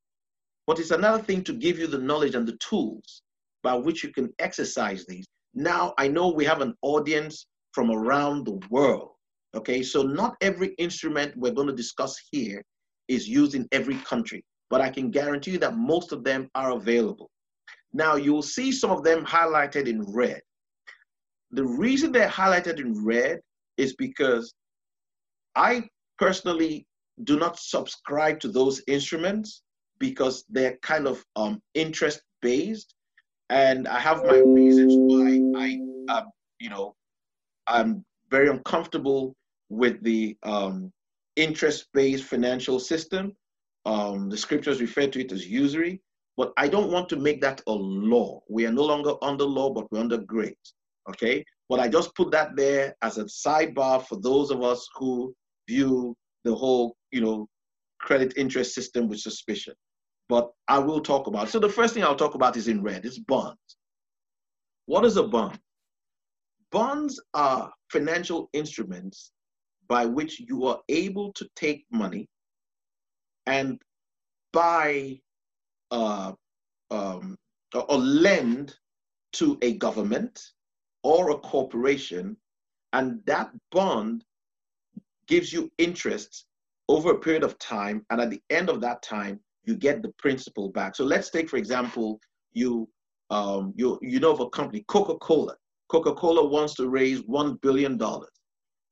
but 0.67 0.79
it's 0.79 0.91
another 0.91 1.21
thing 1.21 1.43
to 1.43 1.53
give 1.53 1.79
you 1.79 1.87
the 1.87 1.97
knowledge 1.97 2.35
and 2.35 2.47
the 2.47 2.57
tools 2.57 3.23
by 3.63 3.73
which 3.73 4.03
you 4.03 4.09
can 4.13 4.33
exercise 4.39 5.05
these. 5.05 5.25
Now, 5.53 5.93
I 5.97 6.07
know 6.07 6.29
we 6.29 6.45
have 6.45 6.61
an 6.61 6.75
audience 6.81 7.47
from 7.73 7.91
around 7.91 8.45
the 8.45 8.59
world. 8.69 9.09
Okay, 9.53 9.83
so 9.83 10.03
not 10.03 10.37
every 10.39 10.69
instrument 10.77 11.35
we're 11.35 11.51
going 11.51 11.67
to 11.67 11.73
discuss 11.73 12.15
here 12.31 12.63
is 13.09 13.27
used 13.27 13.53
in 13.53 13.67
every 13.73 13.97
country, 13.97 14.45
but 14.69 14.79
I 14.79 14.89
can 14.89 15.11
guarantee 15.11 15.51
you 15.51 15.57
that 15.57 15.75
most 15.75 16.13
of 16.13 16.23
them 16.23 16.49
are 16.55 16.71
available. 16.71 17.29
Now, 17.91 18.15
you'll 18.15 18.41
see 18.41 18.71
some 18.71 18.91
of 18.91 19.03
them 19.03 19.25
highlighted 19.25 19.87
in 19.87 20.01
red. 20.03 20.39
The 21.51 21.65
reason 21.65 22.13
they're 22.13 22.29
highlighted 22.29 22.79
in 22.79 23.03
red 23.03 23.41
is 23.75 23.93
because 23.97 24.53
I 25.55 25.89
personally 26.17 26.85
do 27.23 27.37
not 27.37 27.59
subscribe 27.59 28.39
to 28.39 28.47
those 28.47 28.81
instruments 28.87 29.61
because 29.99 30.43
they're 30.49 30.77
kind 30.81 31.07
of 31.07 31.23
um, 31.35 31.61
interest 31.75 32.21
based 32.41 32.95
and 33.51 33.85
I 33.85 33.99
have 33.99 34.23
my 34.23 34.37
reasons 34.37 34.93
why 34.97 35.61
I, 35.61 35.79
uh, 36.07 36.23
you 36.59 36.69
know, 36.69 36.95
I'm 37.67 38.05
very 38.29 38.47
uncomfortable 38.47 39.35
with 39.67 40.01
the 40.03 40.37
um, 40.43 40.89
interest-based 41.35 42.23
financial 42.23 42.79
system. 42.79 43.35
Um, 43.85 44.29
the 44.29 44.37
scriptures 44.37 44.79
refer 44.79 45.07
to 45.07 45.19
it 45.19 45.33
as 45.33 45.45
usury. 45.45 46.01
But 46.37 46.53
I 46.55 46.69
don't 46.69 46.93
want 46.93 47.09
to 47.09 47.17
make 47.17 47.41
that 47.41 47.61
a 47.67 47.73
law. 47.73 48.41
We 48.49 48.65
are 48.65 48.71
no 48.71 48.85
longer 48.85 49.15
under 49.21 49.43
law, 49.43 49.69
but 49.69 49.91
we're 49.91 49.99
under 49.99 50.19
grace. 50.19 50.73
Okay? 51.09 51.43
But 51.67 51.81
I 51.81 51.89
just 51.89 52.15
put 52.15 52.31
that 52.31 52.55
there 52.55 52.95
as 53.01 53.17
a 53.17 53.25
sidebar 53.25 54.07
for 54.07 54.17
those 54.21 54.49
of 54.49 54.63
us 54.63 54.87
who 54.95 55.35
view 55.67 56.15
the 56.45 56.55
whole, 56.55 56.95
you 57.11 57.21
know, 57.21 57.47
credit 57.99 58.33
interest 58.37 58.73
system 58.73 59.07
with 59.07 59.19
suspicion. 59.19 59.73
But 60.29 60.49
I 60.67 60.79
will 60.79 61.01
talk 61.01 61.27
about. 61.27 61.47
It. 61.47 61.51
So 61.51 61.59
the 61.59 61.69
first 61.69 61.93
thing 61.93 62.03
I'll 62.03 62.15
talk 62.15 62.35
about 62.35 62.57
is 62.57 62.67
in 62.67 62.81
red. 62.81 63.05
It's 63.05 63.19
bonds. 63.19 63.59
What 64.85 65.05
is 65.05 65.17
a 65.17 65.23
bond? 65.23 65.59
Bonds 66.71 67.21
are 67.33 67.71
financial 67.89 68.49
instruments 68.53 69.31
by 69.87 70.05
which 70.05 70.39
you 70.39 70.65
are 70.65 70.79
able 70.87 71.33
to 71.33 71.47
take 71.55 71.85
money 71.91 72.27
and 73.45 73.81
buy 74.53 75.19
uh, 75.91 76.31
um, 76.89 77.35
or 77.73 77.97
lend 77.97 78.73
to 79.33 79.57
a 79.61 79.73
government 79.73 80.41
or 81.03 81.31
a 81.31 81.37
corporation, 81.37 82.37
and 82.93 83.19
that 83.25 83.51
bond 83.71 84.23
gives 85.27 85.51
you 85.51 85.71
interest 85.77 86.45
over 86.91 87.11
a 87.11 87.17
period 87.17 87.43
of 87.43 87.57
time, 87.57 88.05
and 88.09 88.19
at 88.19 88.29
the 88.29 88.41
end 88.49 88.67
of 88.69 88.81
that 88.81 89.01
time, 89.01 89.39
you 89.63 89.75
get 89.77 90.01
the 90.01 90.11
principal 90.19 90.67
back. 90.69 90.93
So 90.93 91.05
let's 91.05 91.29
take, 91.29 91.49
for 91.49 91.55
example, 91.55 92.19
you 92.51 92.89
um, 93.29 93.73
you 93.77 93.97
you 94.01 94.19
know 94.19 94.33
of 94.33 94.41
a 94.41 94.49
company, 94.49 94.83
Coca-Cola. 94.89 95.55
Coca-Cola 95.87 96.45
wants 96.45 96.73
to 96.75 96.89
raise 96.89 97.19
one 97.39 97.57
billion 97.61 97.97
dollars, 97.97 98.35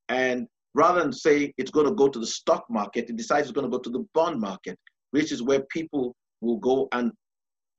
and 0.08 0.48
rather 0.76 1.02
than 1.02 1.12
say 1.12 1.54
it's 1.58 1.72
going 1.72 1.88
to 1.88 1.94
go 1.94 2.08
to 2.08 2.20
the 2.20 2.32
stock 2.40 2.64
market, 2.70 3.10
it 3.10 3.18
decides 3.18 3.48
it's 3.48 3.58
going 3.58 3.70
to 3.70 3.78
go 3.78 3.84
to 3.84 3.90
the 3.90 4.06
bond 4.14 4.40
market, 4.40 4.80
which 5.12 5.34
is 5.34 5.44
where 5.44 5.64
people 5.70 6.16
will 6.40 6.58
go 6.58 6.88
and 6.94 7.12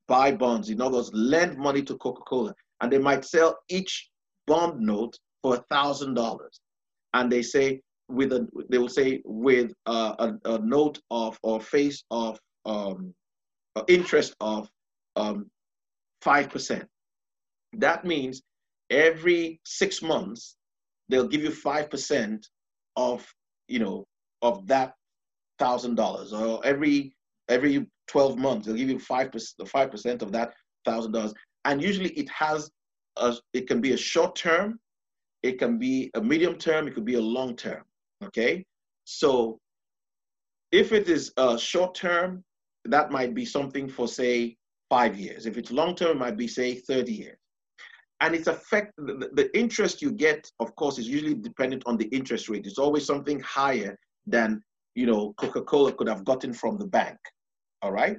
buy 0.07 0.31
bonds. 0.31 0.69
In 0.69 0.81
other 0.81 0.97
words, 0.97 1.09
lend 1.13 1.57
money 1.57 1.81
to 1.81 1.97
Coca-Cola, 1.97 2.53
and 2.81 2.91
they 2.91 2.99
might 2.99 3.25
sell 3.25 3.57
each 3.69 4.07
bond 4.45 4.79
note 4.79 5.17
for 5.41 5.55
a 5.55 5.63
thousand 5.71 6.13
dollars, 6.13 6.59
and 7.15 7.31
they 7.31 7.41
say 7.41 7.81
with 8.11 8.33
a 8.33 8.47
they 8.69 8.77
will 8.77 8.89
say 8.89 9.21
with 9.25 9.71
a, 9.85 9.91
a, 9.91 10.39
a 10.45 10.59
note 10.59 10.99
of 11.09 11.39
or 11.43 11.59
face 11.61 12.03
of 12.11 12.39
um, 12.65 13.13
interest 13.87 14.35
of 14.39 14.69
um, 15.15 15.49
five 16.21 16.49
percent. 16.49 16.85
That 17.73 18.05
means 18.05 18.41
every 18.89 19.59
six 19.65 20.01
months 20.01 20.55
they'll 21.09 21.27
give 21.27 21.43
you 21.43 21.51
five 21.51 21.89
percent 21.89 22.47
of 22.95 23.25
you 23.67 23.79
know 23.79 24.05
of 24.41 24.67
that 24.67 24.93
thousand 25.59 25.95
dollars, 25.95 26.33
or 26.33 26.65
every 26.65 27.15
every 27.49 27.85
twelve 28.07 28.37
months 28.37 28.65
they'll 28.65 28.75
give 28.75 28.89
you 28.89 28.99
five 28.99 29.31
percent 29.31 29.67
five 29.69 29.91
percent 29.91 30.21
of 30.21 30.31
that 30.31 30.53
thousand 30.85 31.11
dollars, 31.13 31.33
and 31.65 31.81
usually 31.81 32.09
it 32.09 32.29
has 32.29 32.69
a, 33.17 33.35
it 33.53 33.67
can 33.67 33.81
be 33.81 33.93
a 33.93 33.97
short 33.97 34.35
term, 34.35 34.79
it 35.43 35.59
can 35.59 35.77
be 35.77 36.11
a 36.15 36.21
medium 36.21 36.55
term, 36.55 36.87
it 36.87 36.95
could 36.95 37.05
be 37.05 37.15
a 37.15 37.21
long 37.21 37.55
term. 37.55 37.83
Okay, 38.23 38.65
so 39.03 39.59
if 40.71 40.91
it 40.91 41.09
is 41.09 41.31
a 41.37 41.57
short 41.57 41.95
term, 41.95 42.43
that 42.85 43.11
might 43.11 43.33
be 43.33 43.45
something 43.45 43.89
for 43.89 44.07
say 44.07 44.55
five 44.89 45.17
years. 45.17 45.45
If 45.45 45.57
it's 45.57 45.71
long 45.71 45.95
term, 45.95 46.11
it 46.11 46.19
might 46.19 46.37
be 46.37 46.47
say 46.47 46.75
30 46.75 47.11
years. 47.11 47.37
And 48.21 48.35
it's 48.35 48.47
affect 48.47 48.93
the, 48.97 49.29
the 49.33 49.49
interest 49.57 50.01
you 50.01 50.11
get, 50.11 50.49
of 50.59 50.75
course, 50.75 50.99
is 50.99 51.07
usually 51.07 51.33
dependent 51.33 51.83
on 51.85 51.97
the 51.97 52.05
interest 52.05 52.49
rate. 52.49 52.67
It's 52.67 52.77
always 52.77 53.05
something 53.05 53.39
higher 53.39 53.97
than 54.27 54.61
you 54.93 55.07
know 55.07 55.33
Coca-Cola 55.37 55.93
could 55.93 56.07
have 56.07 56.23
gotten 56.23 56.53
from 56.53 56.77
the 56.77 56.85
bank. 56.85 57.17
All 57.81 57.91
right. 57.91 58.17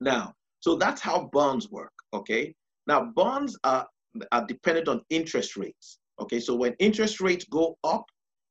Now, 0.00 0.34
so 0.60 0.76
that's 0.76 1.00
how 1.00 1.30
bonds 1.32 1.70
work. 1.70 1.92
Okay. 2.12 2.54
Now, 2.86 3.12
bonds 3.14 3.58
are, 3.64 3.86
are 4.32 4.46
dependent 4.46 4.88
on 4.88 5.02
interest 5.10 5.56
rates. 5.56 5.98
Okay, 6.20 6.40
so 6.40 6.54
when 6.54 6.74
interest 6.78 7.20
rates 7.20 7.44
go 7.44 7.76
up, 7.84 8.04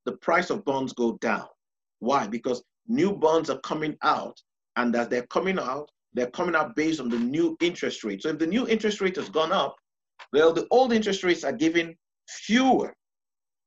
the 0.06 0.18
price 0.18 0.50
of 0.50 0.66
bonds 0.66 0.94
go 0.94 1.18
down. 1.22 1.48
Why? 2.00 2.28
Because 2.28 2.64
new 2.88 3.14
bonds 3.14 3.50
are 3.50 3.60
coming 3.60 3.96
out, 4.04 4.40
and 4.76 4.96
as 4.96 5.08
they're 5.08 5.28
coming 5.28 5.60
out, 5.60 5.90
they're 6.14 6.32
coming 6.32 6.56
out 6.56 6.76
based 6.76 7.00
on 7.00 7.10
the 7.10 7.20
new 7.20 7.58
interest 7.62 8.04
rate. 8.04 8.24
So 8.24 8.30
if 8.30 8.40
the 8.40 8.48
new 8.48 8.68
interest 8.68 9.02
rate 9.02 9.18
has 9.18 9.30
gone 9.30 9.52
up, 9.52 9.76
well, 10.32 10.54
the 10.54 10.68
old 10.72 10.94
interest 10.94 11.24
rates 11.24 11.44
are 11.44 11.52
giving 11.52 11.96
fewer, 12.28 12.94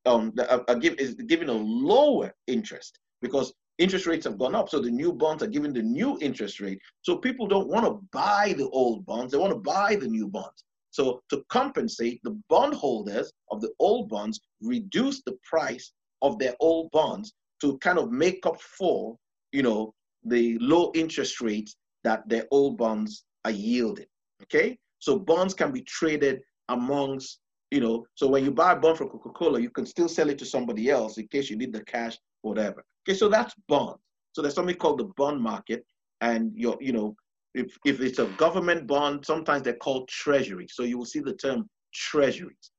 um, 0.07 0.33
are, 0.49 0.65
are 0.69 0.77
give, 0.77 0.95
is 0.95 1.15
giving 1.15 1.49
a 1.49 1.53
lower 1.53 2.33
interest 2.47 2.99
because 3.21 3.53
interest 3.79 4.07
rates 4.07 4.25
have 4.25 4.39
gone 4.39 4.55
up. 4.55 4.69
So 4.69 4.81
the 4.81 4.91
new 4.91 5.13
bonds 5.13 5.43
are 5.43 5.49
giving 5.49 5.73
the 5.73 5.83
new 5.83 6.19
interest 6.21 6.61
rate. 6.61 6.81
So 7.03 7.17
people 7.17 7.47
don't 7.47 7.69
want 7.69 7.85
to 7.85 8.01
buy 8.13 8.55
the 8.57 8.69
old 8.71 9.05
bonds, 9.05 9.33
they 9.33 9.39
want 9.39 9.53
to 9.53 9.59
buy 9.59 9.97
the 9.97 10.09
new 10.09 10.29
bonds. 10.29 10.65
So 10.91 11.21
to 11.31 11.43
compensate, 11.49 12.21
the 12.25 12.41
bondholders 12.49 13.31
of 13.51 13.61
the 13.61 13.71
old 13.79 14.09
bonds 14.09 14.41
reduce 14.63 15.23
the 15.23 15.37
price 15.49 15.93
of 16.23 16.39
their 16.39 16.55
old 16.61 16.91
bonds 16.91 17.33
to 17.61 17.79
kind 17.79 17.99
of 17.99 18.11
make 18.11 18.45
up 18.47 18.61
for, 18.61 19.17
you 19.53 19.63
know, 19.63 19.93
the 20.25 20.59
low 20.59 20.91
interest 20.95 21.41
rates 21.41 21.77
that 22.05 22.29
their 22.29 22.47
old 22.51 22.77
bonds 22.77 23.25
are 23.45 23.51
yielding. 23.51 24.07
Okay, 24.43 24.79
so 24.99 25.19
bonds 25.19 25.55
can 25.55 25.73
be 25.73 25.83
traded 25.83 26.41
amongst, 26.69 27.41
you 27.71 27.81
know, 27.81 28.07
so 28.15 28.29
when 28.29 28.45
you 28.45 28.51
buy 28.51 28.73
a 28.73 28.77
bond 28.77 28.99
from 28.99 29.09
Coca-Cola, 29.09 29.61
you 29.61 29.71
can 29.71 29.87
still 29.87 30.09
sell 30.09 30.31
it 30.31 30.39
to 30.39 30.47
somebody 30.47 30.91
else 30.91 31.19
in 31.19 31.27
case 31.29 31.51
you 31.51 31.57
need 31.57 31.73
the 31.73 31.85
cash, 31.85 32.17
whatever. 32.43 32.85
Okay, 33.07 33.17
so 33.17 33.29
that's 33.29 33.55
bonds. 33.69 33.99
So 34.33 34.43
there's 34.43 34.55
something 34.55 34.77
called 34.77 35.01
the 35.01 35.11
bond 35.17 35.41
market, 35.41 35.85
and 36.21 36.53
you're, 36.55 36.79
you 36.81 36.93
know, 36.93 37.17
if, 37.55 37.77
if 37.85 38.01
it's 38.01 38.19
a 38.19 38.27
government 38.37 38.87
bond, 38.87 39.25
sometimes 39.25 39.63
they're 39.63 39.75
called 39.75 40.09
treasuries. 40.09 40.73
So 40.75 40.83
you 40.85 40.99
will 40.99 41.05
see 41.05 41.21
the 41.21 41.35
term 41.35 41.69
treasuries. 41.93 42.71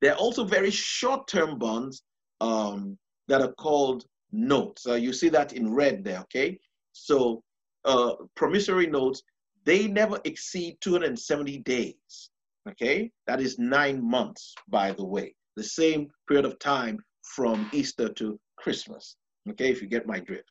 There 0.00 0.12
are 0.12 0.18
also 0.18 0.44
very 0.44 0.70
short-term 0.70 1.58
bonds 1.58 2.02
um, 2.44 2.98
that 3.28 3.40
are 3.40 3.52
called 3.54 4.04
notes. 4.32 4.86
Uh, 4.86 4.94
you 4.94 5.12
see 5.12 5.30
that 5.30 5.52
in 5.54 5.72
red 5.72 6.04
there, 6.04 6.20
okay? 6.20 6.58
So 6.92 7.42
uh, 7.84 8.14
promissory 8.36 8.86
notes, 8.86 9.22
they 9.64 9.86
never 9.88 10.20
exceed 10.24 10.76
270 10.80 11.58
days, 11.58 12.30
okay? 12.68 13.10
That 13.26 13.40
is 13.40 13.58
nine 13.58 13.98
months, 14.16 14.54
by 14.68 14.92
the 14.92 15.04
way. 15.04 15.34
The 15.56 15.64
same 15.64 16.10
period 16.28 16.44
of 16.44 16.58
time 16.58 16.98
from 17.22 17.68
Easter 17.72 18.08
to 18.10 18.38
Christmas, 18.56 19.16
okay, 19.50 19.70
if 19.70 19.80
you 19.80 19.88
get 19.88 20.06
my 20.06 20.20
drift, 20.20 20.50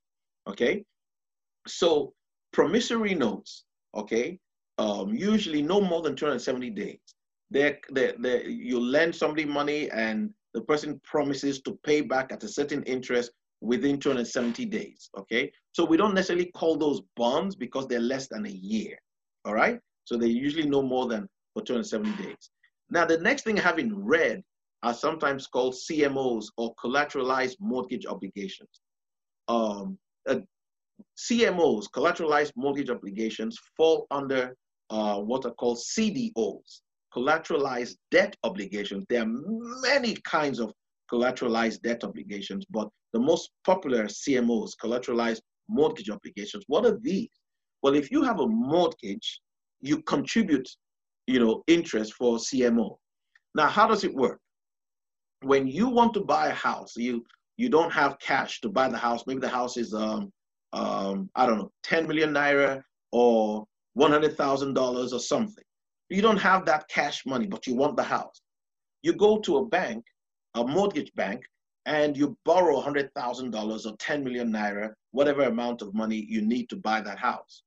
okay? 0.50 0.84
So 1.68 2.14
promissory 2.54 3.14
notes, 3.14 3.66
okay, 3.96 4.40
um, 4.80 5.14
usually 5.14 5.62
no 5.62 5.80
more 5.80 6.02
than 6.02 6.16
270 6.16 6.72
days. 6.72 7.00
They're, 7.52 7.78
they're, 7.90 8.16
they're, 8.18 8.50
you 8.50 8.80
lend 8.80 9.14
somebody 9.14 9.46
money 9.46 9.92
and 9.92 10.34
the 10.54 10.62
person 10.62 11.00
promises 11.04 11.62
to 11.62 11.78
pay 11.86 12.02
back 12.02 12.32
at 12.32 12.44
a 12.44 12.48
certain 12.48 12.84
interest 12.84 13.32
within 13.62 14.00
270 14.00 14.66
days. 14.66 15.10
Okay, 15.18 15.52
so 15.72 15.86
we 15.86 15.98
don't 15.98 16.14
necessarily 16.14 16.52
call 16.52 16.78
those 16.78 17.02
bonds 17.16 17.56
because 17.56 17.88
they're 17.88 18.00
less 18.00 18.28
than 18.28 18.46
a 18.46 18.50
year. 18.50 18.98
All 19.46 19.54
right, 19.54 19.80
so 20.06 20.18
they 20.18 20.28
usually 20.28 20.68
no 20.68 20.82
more 20.82 21.08
than 21.08 21.28
for 21.54 21.64
270 21.64 22.24
days. 22.24 22.50
Now, 22.90 23.06
the 23.06 23.18
next 23.18 23.44
thing 23.44 23.58
I 23.58 23.64
have 23.64 23.80
in 23.80 24.04
red 24.04 24.44
are 24.84 24.94
sometimes 24.94 25.48
called 25.48 25.74
CMOs 25.74 26.48
or 26.58 26.76
collateralized 26.76 27.56
mortgage 27.60 28.06
obligations. 28.06 28.82
Um, 29.48 29.98
uh, 30.28 30.40
CMOs, 31.18 31.90
collateralized 31.90 32.52
mortgage 32.56 32.90
obligations, 32.90 33.58
fall 33.78 34.08
under 34.12 34.56
uh, 34.90 35.20
what 35.20 35.46
are 35.46 35.54
called 35.54 35.78
CDOs, 35.78 36.82
collateralized 37.16 37.96
debt 38.12 38.36
obligations. 38.44 39.06
There 39.10 39.22
are 39.22 39.32
many 39.82 40.16
kinds 40.24 40.60
of 40.60 40.74
collateralized 41.12 41.82
debt 41.82 42.04
obligations, 42.04 42.66
but 42.70 42.90
the 43.14 43.20
most 43.20 43.52
popular 43.66 44.06
CMOs, 44.06 44.72
collateralized 44.82 45.42
mortgage 45.70 46.10
obligations. 46.10 46.64
What 46.68 46.86
are 46.86 46.98
these? 47.02 47.30
Well, 47.82 47.96
if 47.96 48.10
you 48.12 48.24
have 48.24 48.40
a 48.40 48.48
mortgage, 48.48 49.42
you 49.82 50.02
contribute, 50.04 50.68
you 51.28 51.40
know, 51.40 51.64
interest 51.68 52.14
for 52.14 52.38
CMO. 52.38 52.98
Now, 53.56 53.68
how 53.68 53.88
does 53.88 54.04
it 54.04 54.14
work? 54.14 54.40
When 55.42 55.68
you 55.68 55.90
want 55.90 56.14
to 56.16 56.22
buy 56.22 56.48
a 56.48 56.54
house, 56.54 56.96
you 56.96 57.24
you 57.58 57.70
don't 57.70 57.94
have 57.94 58.18
cash 58.20 58.62
to 58.62 58.70
buy 58.70 58.88
the 58.90 58.98
house. 58.98 59.24
Maybe 59.28 59.42
the 59.42 59.50
house 59.50 59.78
is 59.78 59.94
um, 59.94 60.32
um 60.72 61.30
I 61.36 61.46
don't 61.46 61.60
know, 61.60 61.72
10 61.84 62.08
million 62.08 62.34
naira 62.34 62.82
or 63.12 63.66
$100,000 63.98 65.14
or 65.14 65.20
something. 65.20 65.64
You 66.10 66.22
don't 66.22 66.38
have 66.38 66.66
that 66.66 66.88
cash 66.90 67.26
money, 67.26 67.48
but 67.48 67.66
you 67.68 67.76
want 67.76 67.98
the 67.98 68.04
house. 68.04 68.42
You 69.02 69.14
go 69.14 69.40
to 69.40 69.58
a 69.58 69.66
bank, 69.66 70.06
a 70.56 70.64
mortgage 70.66 71.14
bank, 71.16 71.44
and 71.86 72.16
you 72.16 72.38
borrow 72.46 72.82
$100,000 72.82 73.86
or 73.86 73.98
10 73.98 74.24
million 74.24 74.52
naira, 74.52 74.94
whatever 75.12 75.44
amount 75.44 75.82
of 75.82 75.94
money 75.94 76.26
you 76.30 76.42
need 76.42 76.70
to 76.70 76.76
buy 76.78 77.02
that 77.02 77.20
house. 77.20 77.64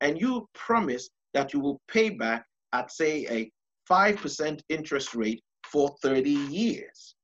And 0.00 0.20
you 0.20 0.48
promise 0.54 1.10
that 1.34 1.52
you 1.52 1.60
will 1.60 1.80
pay 1.88 2.10
back 2.10 2.46
at, 2.72 2.90
say, 2.90 3.26
a 3.28 3.50
5% 3.90 4.60
interest 4.68 5.14
rate 5.14 5.42
for 5.64 5.94
30 6.02 6.30
years. 6.30 7.14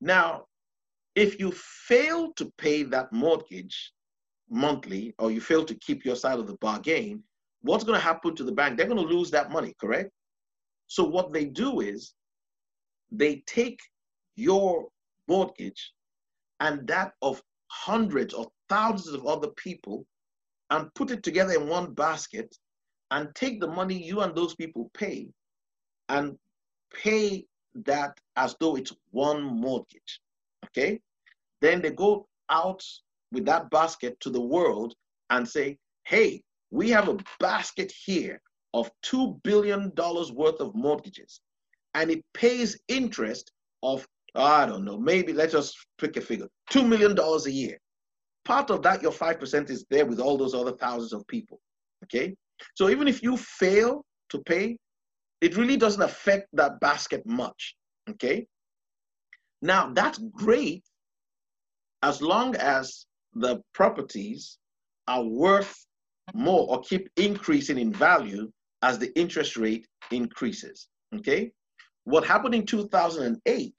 Now, 0.00 0.44
if 1.14 1.38
you 1.38 1.52
fail 1.52 2.32
to 2.34 2.52
pay 2.58 2.82
that 2.84 3.12
mortgage 3.12 3.92
monthly 4.50 5.14
or 5.18 5.30
you 5.30 5.40
fail 5.40 5.64
to 5.64 5.74
keep 5.76 6.04
your 6.04 6.16
side 6.16 6.38
of 6.38 6.46
the 6.46 6.56
bargain, 6.56 7.22
what's 7.62 7.84
going 7.84 7.98
to 7.98 8.04
happen 8.04 8.34
to 8.36 8.44
the 8.44 8.52
bank? 8.52 8.76
They're 8.76 8.86
going 8.86 9.06
to 9.06 9.14
lose 9.14 9.30
that 9.30 9.50
money, 9.50 9.74
correct? 9.80 10.10
So 10.86 11.04
what 11.04 11.32
they 11.32 11.46
do 11.46 11.80
is 11.80 12.14
they 13.10 13.42
take 13.46 13.80
your 14.36 14.88
mortgage 15.28 15.92
and 16.60 16.86
that 16.88 17.12
of 17.22 17.42
hundreds 17.68 18.34
or 18.34 18.48
thousands 18.68 19.14
of 19.14 19.26
other 19.26 19.48
people 19.56 20.04
and 20.70 20.92
put 20.94 21.10
it 21.10 21.22
together 21.22 21.54
in 21.54 21.68
one 21.68 21.92
basket 21.94 22.54
and 23.10 23.34
take 23.34 23.60
the 23.60 23.66
money 23.66 23.94
you 23.94 24.20
and 24.20 24.34
those 24.34 24.54
people 24.54 24.90
pay 24.94 25.28
and 26.08 26.36
pay 26.94 27.44
that 27.74 28.18
as 28.36 28.56
though 28.60 28.76
it's 28.76 28.92
one 29.10 29.42
mortgage. 29.42 30.20
Okay? 30.66 31.00
Then 31.60 31.82
they 31.82 31.90
go 31.90 32.26
out 32.50 32.82
with 33.32 33.44
that 33.46 33.70
basket 33.70 34.18
to 34.20 34.30
the 34.30 34.40
world 34.40 34.94
and 35.30 35.48
say, 35.48 35.78
hey, 36.04 36.42
we 36.72 36.88
have 36.90 37.08
a 37.08 37.18
basket 37.38 37.92
here 38.04 38.40
of 38.74 38.90
$2 39.04 39.40
billion 39.42 39.92
worth 39.94 40.60
of 40.60 40.74
mortgages, 40.74 41.40
and 41.94 42.10
it 42.10 42.24
pays 42.32 42.80
interest 42.88 43.52
of, 43.82 44.06
I 44.34 44.64
don't 44.64 44.84
know, 44.84 44.98
maybe 44.98 45.34
let's 45.34 45.52
just 45.52 45.76
pick 45.98 46.16
a 46.16 46.20
figure 46.22 46.48
$2 46.70 46.88
million 46.88 47.16
a 47.16 47.50
year. 47.50 47.78
Part 48.46 48.70
of 48.70 48.82
that, 48.82 49.02
your 49.02 49.12
5% 49.12 49.70
is 49.70 49.84
there 49.90 50.06
with 50.06 50.18
all 50.18 50.38
those 50.38 50.54
other 50.54 50.72
thousands 50.72 51.12
of 51.12 51.26
people. 51.28 51.60
Okay? 52.04 52.34
So 52.74 52.88
even 52.88 53.06
if 53.06 53.22
you 53.22 53.36
fail 53.36 54.04
to 54.30 54.38
pay, 54.40 54.78
it 55.42 55.56
really 55.56 55.76
doesn't 55.76 56.02
affect 56.02 56.48
that 56.54 56.80
basket 56.80 57.22
much. 57.26 57.76
Okay? 58.08 58.46
Now, 59.60 59.92
that's 59.92 60.18
great 60.32 60.82
as 62.02 62.22
long 62.22 62.56
as 62.56 63.04
the 63.34 63.60
properties 63.74 64.58
are 65.06 65.22
worth 65.22 65.86
more 66.34 66.66
or 66.68 66.80
keep 66.80 67.08
increasing 67.16 67.78
in 67.78 67.92
value 67.92 68.50
as 68.82 68.98
the 68.98 69.16
interest 69.18 69.56
rate 69.56 69.86
increases. 70.10 70.88
Okay? 71.16 71.52
What 72.04 72.24
happened 72.24 72.54
in 72.54 72.66
2008 72.66 73.74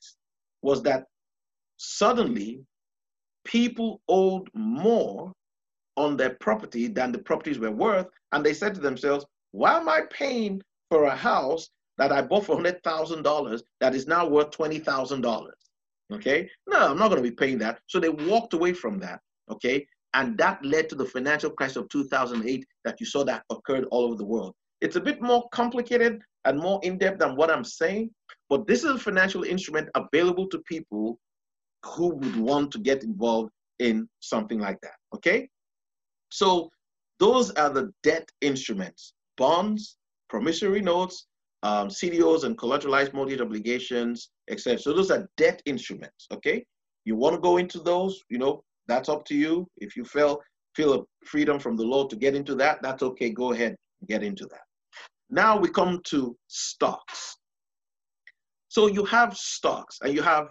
was 0.61 0.83
that 0.83 1.05
suddenly 1.77 2.61
people 3.45 4.01
owed 4.07 4.49
more 4.53 5.33
on 5.97 6.17
their 6.17 6.31
property 6.39 6.87
than 6.87 7.11
the 7.11 7.19
properties 7.19 7.59
were 7.59 7.71
worth. 7.71 8.07
And 8.31 8.45
they 8.45 8.53
said 8.53 8.73
to 8.75 8.81
themselves, 8.81 9.25
why 9.51 9.77
am 9.77 9.89
I 9.89 10.01
paying 10.11 10.61
for 10.89 11.05
a 11.05 11.15
house 11.15 11.69
that 11.97 12.11
I 12.11 12.21
bought 12.21 12.45
for 12.45 12.57
$100,000 12.57 13.61
that 13.79 13.93
is 13.93 14.07
now 14.07 14.27
worth 14.27 14.51
$20,000? 14.51 15.47
Okay? 16.13 16.49
No, 16.67 16.91
I'm 16.91 16.97
not 16.97 17.09
going 17.09 17.21
to 17.23 17.29
be 17.29 17.35
paying 17.35 17.57
that. 17.59 17.79
So 17.87 17.99
they 17.99 18.09
walked 18.09 18.53
away 18.53 18.73
from 18.73 18.99
that. 18.99 19.19
Okay? 19.51 19.85
And 20.13 20.37
that 20.37 20.63
led 20.63 20.89
to 20.89 20.95
the 20.95 21.05
financial 21.05 21.49
crisis 21.49 21.77
of 21.77 21.89
2008 21.89 22.65
that 22.85 22.99
you 22.99 23.05
saw 23.05 23.23
that 23.23 23.43
occurred 23.49 23.85
all 23.91 24.05
over 24.05 24.15
the 24.15 24.25
world. 24.25 24.53
It's 24.81 24.95
a 24.95 25.01
bit 25.01 25.21
more 25.21 25.47
complicated 25.51 26.21
and 26.45 26.59
more 26.59 26.79
in 26.83 26.97
depth 26.97 27.19
than 27.19 27.35
what 27.35 27.49
I'm 27.49 27.63
saying, 27.63 28.11
but 28.49 28.67
this 28.67 28.83
is 28.83 28.91
a 28.91 28.99
financial 28.99 29.43
instrument 29.43 29.89
available 29.95 30.47
to 30.49 30.59
people 30.59 31.19
who 31.85 32.15
would 32.15 32.35
want 32.35 32.71
to 32.71 32.79
get 32.79 33.03
involved 33.03 33.51
in 33.79 34.07
something 34.19 34.59
like 34.59 34.79
that. 34.81 34.95
Okay? 35.15 35.49
So 36.29 36.69
those 37.19 37.51
are 37.51 37.69
the 37.69 37.91
debt 38.03 38.29
instruments 38.41 39.13
bonds, 39.37 39.97
promissory 40.29 40.81
notes, 40.81 41.25
um, 41.63 41.87
CDOs 41.87 42.43
and 42.43 42.57
collateralized 42.57 43.13
mortgage 43.13 43.41
obligations, 43.41 44.29
etc. 44.49 44.77
So 44.77 44.93
those 44.93 45.11
are 45.11 45.27
debt 45.37 45.61
instruments. 45.65 46.27
Okay? 46.31 46.65
You 47.05 47.15
want 47.15 47.35
to 47.35 47.41
go 47.41 47.57
into 47.57 47.79
those, 47.79 48.21
you 48.29 48.37
know, 48.37 48.63
that's 48.87 49.09
up 49.09 49.25
to 49.25 49.35
you. 49.35 49.67
If 49.77 49.95
you 49.95 50.03
feel 50.03 50.41
feel 50.75 50.93
a 50.93 51.03
freedom 51.25 51.59
from 51.59 51.77
the 51.77 51.83
law 51.83 52.07
to 52.07 52.15
get 52.15 52.35
into 52.35 52.55
that, 52.55 52.81
that's 52.81 53.03
okay. 53.03 53.29
Go 53.29 53.53
ahead, 53.53 53.75
get 54.07 54.23
into 54.23 54.45
that. 54.47 54.61
Now 55.29 55.57
we 55.57 55.69
come 55.69 56.01
to 56.05 56.35
stocks. 56.47 57.37
So 58.69 58.87
you 58.87 59.05
have 59.05 59.35
stocks, 59.35 59.99
and 60.01 60.13
you 60.13 60.21
have 60.21 60.47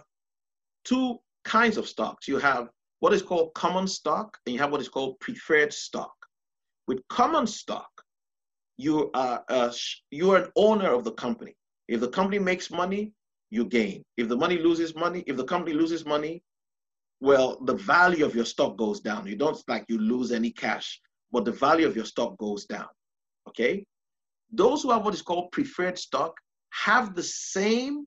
two 0.85 1.17
kinds 1.43 1.77
of 1.77 1.87
stocks. 1.87 2.27
You 2.27 2.37
have 2.37 2.69
what 2.99 3.13
is 3.13 3.21
called 3.21 3.53
common 3.53 3.87
stock, 3.87 4.37
and 4.45 4.53
you 4.53 4.59
have 4.61 4.71
what 4.71 4.81
is 4.81 4.89
called 4.89 5.19
preferred 5.19 5.73
stock. 5.73 6.13
With 6.87 6.99
common 7.09 7.47
stock, 7.47 7.89
you 8.77 9.11
are 9.13 9.43
uh, 9.49 9.71
a, 9.71 9.73
you 10.11 10.31
are 10.31 10.43
an 10.43 10.51
owner 10.55 10.93
of 10.93 11.03
the 11.03 11.11
company. 11.11 11.55
If 11.87 11.99
the 11.99 12.09
company 12.09 12.39
makes 12.39 12.71
money, 12.71 13.11
you 13.49 13.65
gain. 13.65 14.03
If 14.17 14.29
the 14.29 14.37
money 14.37 14.57
loses 14.57 14.95
money, 14.95 15.23
if 15.27 15.37
the 15.37 15.43
company 15.43 15.75
loses 15.75 16.05
money, 16.05 16.41
well, 17.19 17.57
the 17.65 17.75
value 17.75 18.25
of 18.25 18.35
your 18.35 18.45
stock 18.45 18.77
goes 18.77 18.99
down. 18.99 19.27
You 19.27 19.35
don't 19.35 19.57
like 19.67 19.85
you 19.87 19.97
lose 19.97 20.31
any 20.31 20.51
cash, 20.51 20.99
but 21.31 21.45
the 21.45 21.51
value 21.51 21.87
of 21.87 21.95
your 21.95 22.05
stock 22.05 22.37
goes 22.37 22.65
down. 22.65 22.87
Okay? 23.47 23.85
Those 24.51 24.83
who 24.83 24.91
have 24.91 25.05
what 25.05 25.13
is 25.13 25.21
called 25.21 25.51
preferred 25.51 25.97
stock 25.97 26.35
have 26.71 27.15
the 27.15 27.23
same 27.23 28.05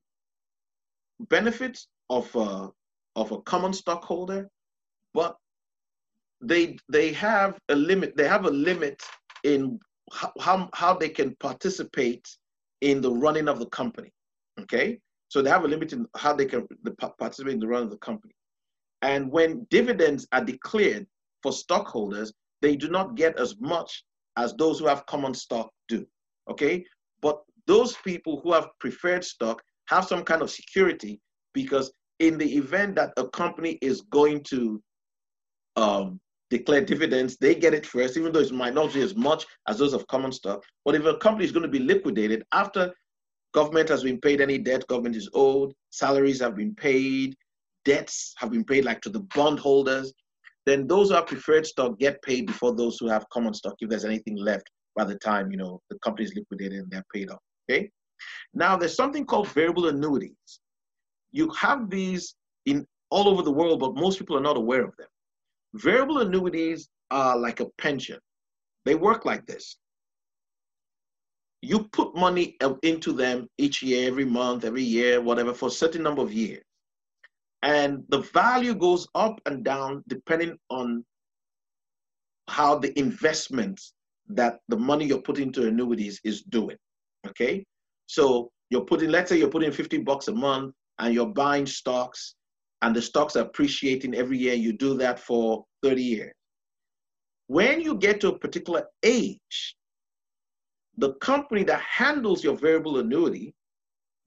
benefits 1.29 1.89
of 2.11 2.35
a, 2.37 2.69
of 3.17 3.33
a 3.33 3.41
common 3.43 3.73
stockholder, 3.73 4.49
but 5.15 5.37
they 6.43 6.77
they 6.89 7.13
have 7.13 7.59
a 7.71 7.75
limit. 7.75 8.17
They 8.17 8.29
have 8.29 8.45
a 8.45 8.51
limit 8.51 9.03
in 9.45 9.81
how, 10.13 10.33
how, 10.41 10.69
how 10.75 10.95
they 10.95 11.09
can 11.09 11.35
participate 11.37 12.29
in 12.83 13.01
the 13.01 13.11
running 13.11 13.49
of 13.49 13.59
the 13.59 13.67
company. 13.67 14.13
Okay, 14.61 15.01
so 15.29 15.43
they 15.43 15.51
have 15.51 15.65
a 15.65 15.69
limit 15.69 15.93
in 15.93 16.07
how 16.17 16.33
they 16.33 16.47
can 16.47 16.67
participate 17.19 17.55
in 17.55 17.61
the 17.61 17.67
run 17.67 17.83
of 17.83 17.91
the 17.91 17.99
company. 17.99 18.35
And 19.03 19.31
when 19.31 19.67
dividends 19.71 20.27
are 20.33 20.45
declared 20.45 21.07
for 21.43 21.53
stockholders, 21.53 22.33
they 22.63 22.77
do 22.77 22.89
not 22.89 23.15
get 23.15 23.39
as 23.39 23.57
much 23.61 24.05
as 24.37 24.55
those 24.55 24.79
who 24.79 24.87
have 24.87 25.07
common 25.07 25.35
stock 25.35 25.71
do. 25.89 26.07
Okay? 26.51 26.85
But 27.21 27.43
those 27.67 27.97
people 28.05 28.41
who 28.41 28.53
have 28.53 28.69
preferred 28.81 29.25
stock 29.25 29.63
have 29.89 30.05
some 30.05 30.25
kind 30.25 30.43
of 30.43 30.51
security 30.51 31.21
because 31.53 31.93
in 32.19 32.39
the 32.39 32.57
event 32.57 32.97
that 32.97 33.13
a 33.17 33.29
company 33.29 33.79
is 33.83 34.03
going 34.03 34.43
to 34.45 34.83
um, 35.77 36.21
declare 36.51 36.81
dividends, 36.81 37.37
they 37.37 37.55
get 37.55 37.75
it 37.75 37.87
first, 37.87 38.17
even 38.17 38.33
though 38.33 38.41
it 38.41 38.53
might 38.53 38.75
not 38.75 38.93
be 38.93 39.03
as 39.03 39.15
much 39.15 39.45
as 39.69 39.79
those 39.79 39.93
of 39.93 40.07
common 40.07 40.33
stock. 40.33 40.63
But 40.85 40.95
if 40.95 41.05
a 41.05 41.17
company 41.19 41.45
is 41.45 41.53
going 41.53 41.65
to 41.65 41.69
be 41.69 41.79
liquidated 41.79 42.45
after 42.53 42.93
government 43.53 43.89
has 43.89 44.03
been 44.03 44.21
paid 44.21 44.41
any 44.41 44.59
debt 44.59 44.87
government 44.87 45.17
is 45.17 45.29
owed, 45.35 45.73
salaries 45.91 46.41
have 46.41 46.57
been 46.57 46.75
paid, 46.75 47.37
debts 47.87 48.35
have 48.37 48.51
been 48.51 48.65
paid, 48.65 48.85
like 48.85 49.01
to 49.03 49.09
the 49.09 49.21
bondholders, 49.35 50.13
then 50.67 50.87
those 50.87 51.09
who 51.09 51.15
have 51.15 51.27
preferred 51.27 51.65
stock 51.65 51.99
get 51.99 52.21
paid 52.23 52.47
before 52.47 52.75
those 52.75 52.99
who 52.99 53.09
have 53.09 53.29
common 53.31 53.55
stock, 53.55 53.75
if 53.79 53.89
there's 53.89 54.05
anything 54.05 54.37
left 54.37 54.69
by 54.97 55.05
the 55.05 55.15
time 55.17 55.51
you 55.51 55.57
know 55.57 55.81
the 55.91 55.99
company 56.01 56.25
is 56.25 56.35
liquidated 56.35 56.81
and 56.81 56.91
they're 56.91 57.05
paid 57.15 57.31
off. 57.31 57.39
Okay. 57.71 57.91
Now 58.53 58.77
there's 58.77 58.97
something 58.97 59.25
called 59.25 59.49
variable 59.49 59.89
annuities. 59.89 60.61
You 61.31 61.51
have 61.51 61.89
these 61.89 62.35
in 62.65 62.87
all 63.11 63.29
over 63.29 63.43
the 63.43 63.53
world, 63.53 63.81
but 63.81 63.95
most 63.95 64.19
people 64.19 64.37
are 64.37 64.49
not 64.49 64.57
aware 64.57 64.85
of 64.85 64.97
them. 64.97 65.07
Variable 65.75 66.19
annuities 66.19 66.89
are 67.11 67.37
like 67.39 67.61
a 67.61 67.67
pension. 67.79 68.19
They 68.85 68.95
work 68.95 69.25
like 69.25 69.47
this. 69.47 69.77
You 71.63 71.85
put 71.93 72.17
money 72.17 72.57
uh, 72.63 72.75
into 72.83 73.13
them 73.13 73.49
each 73.59 73.83
year, 73.83 74.09
every 74.09 74.25
month, 74.25 74.65
every 74.65 74.83
year, 74.83 75.21
whatever, 75.21 75.53
for 75.53 75.69
a 75.69 75.73
certain 75.83 76.03
number 76.03 76.23
of 76.23 76.33
years. 76.33 76.63
And 77.67 78.05
the 78.11 78.21
value 78.21 78.77
goes 78.77 79.09
up 79.17 79.41
and 79.45 79.65
down 79.65 80.05
depending 80.07 80.57
on 80.71 81.05
how 82.49 82.79
the 82.79 82.97
investment 82.97 83.81
that 84.29 84.61
the 84.69 84.77
money 84.77 85.07
you're 85.07 85.21
putting 85.21 85.49
into 85.49 85.67
annuities 85.67 86.21
is 86.23 86.43
doing. 86.43 86.77
Okay. 87.27 87.65
So 88.07 88.53
you're 88.71 88.85
putting, 88.85 89.11
let's 89.11 89.31
say 89.31 89.39
you're 89.39 89.51
putting 89.51 89.73
50 89.73 89.99
bucks 89.99 90.29
a 90.29 90.33
month 90.33 90.75
and 91.01 91.13
you're 91.13 91.35
buying 91.35 91.67
stocks 91.67 92.37
and 92.83 92.95
the 92.95 93.03
stocks 93.03 93.35
are 93.35 93.43
appreciating 93.43 94.15
every 94.15 94.39
year. 94.39 94.55
You 94.55 94.73
do 94.73 94.97
that 94.99 95.19
for 95.19 95.65
30 95.83 96.03
years. 96.03 96.33
When 97.49 97.81
you 97.81 97.97
get 97.97 98.21
to 98.21 98.29
a 98.29 98.39
particular 98.39 98.85
age, 99.03 99.77
the 100.99 101.15
company 101.15 101.65
that 101.65 101.81
handles 101.81 102.45
your 102.45 102.57
variable 102.57 103.01
annuity, 103.01 103.57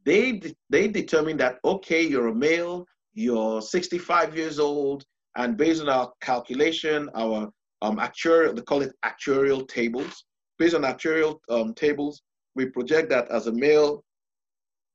they, 0.04 0.42
they 0.70 0.90
determine 0.90 1.38
that, 1.38 1.60
okay, 1.64 2.02
you're 2.02 2.28
a 2.28 2.36
male, 2.36 2.86
you're 3.20 3.62
65 3.62 4.36
years 4.36 4.60
old, 4.60 5.04
and 5.36 5.58
based 5.58 5.82
on 5.82 5.90
our 5.90 6.12
calculation, 6.22 7.10
our 7.16 7.50
um, 7.82 7.98
actuarial, 7.98 8.56
they 8.56 8.62
call 8.62 8.82
it 8.82 8.94
actuarial 9.06 9.68
tables. 9.68 10.24
Based 10.58 10.74
on 10.74 10.82
actuarial 10.82 11.40
um, 11.50 11.74
tables, 11.74 12.22
we 12.56 12.66
project 12.66 13.10
that 13.10 13.30
as 13.30 13.48
a 13.48 13.52
male 13.52 14.04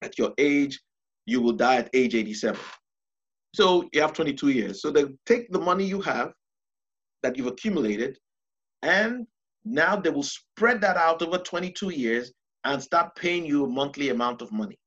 at 0.02 0.18
your 0.18 0.32
age, 0.38 0.80
you 1.26 1.40
will 1.40 1.52
die 1.52 1.76
at 1.76 1.90
age 1.94 2.14
87. 2.14 2.58
So 3.54 3.88
you 3.92 4.00
have 4.00 4.12
22 4.12 4.48
years. 4.48 4.82
So 4.82 4.90
they 4.90 5.04
take 5.26 5.50
the 5.52 5.60
money 5.60 5.84
you 5.84 6.00
have 6.00 6.32
that 7.22 7.36
you've 7.36 7.46
accumulated, 7.46 8.18
and 8.82 9.26
now 9.64 9.96
they 9.96 10.10
will 10.10 10.24
spread 10.24 10.80
that 10.80 10.96
out 10.96 11.22
over 11.22 11.38
22 11.38 11.90
years 11.90 12.32
and 12.64 12.82
start 12.82 13.14
paying 13.16 13.44
you 13.44 13.64
a 13.64 13.68
monthly 13.68 14.08
amount 14.10 14.42
of 14.42 14.50
money. 14.50 14.78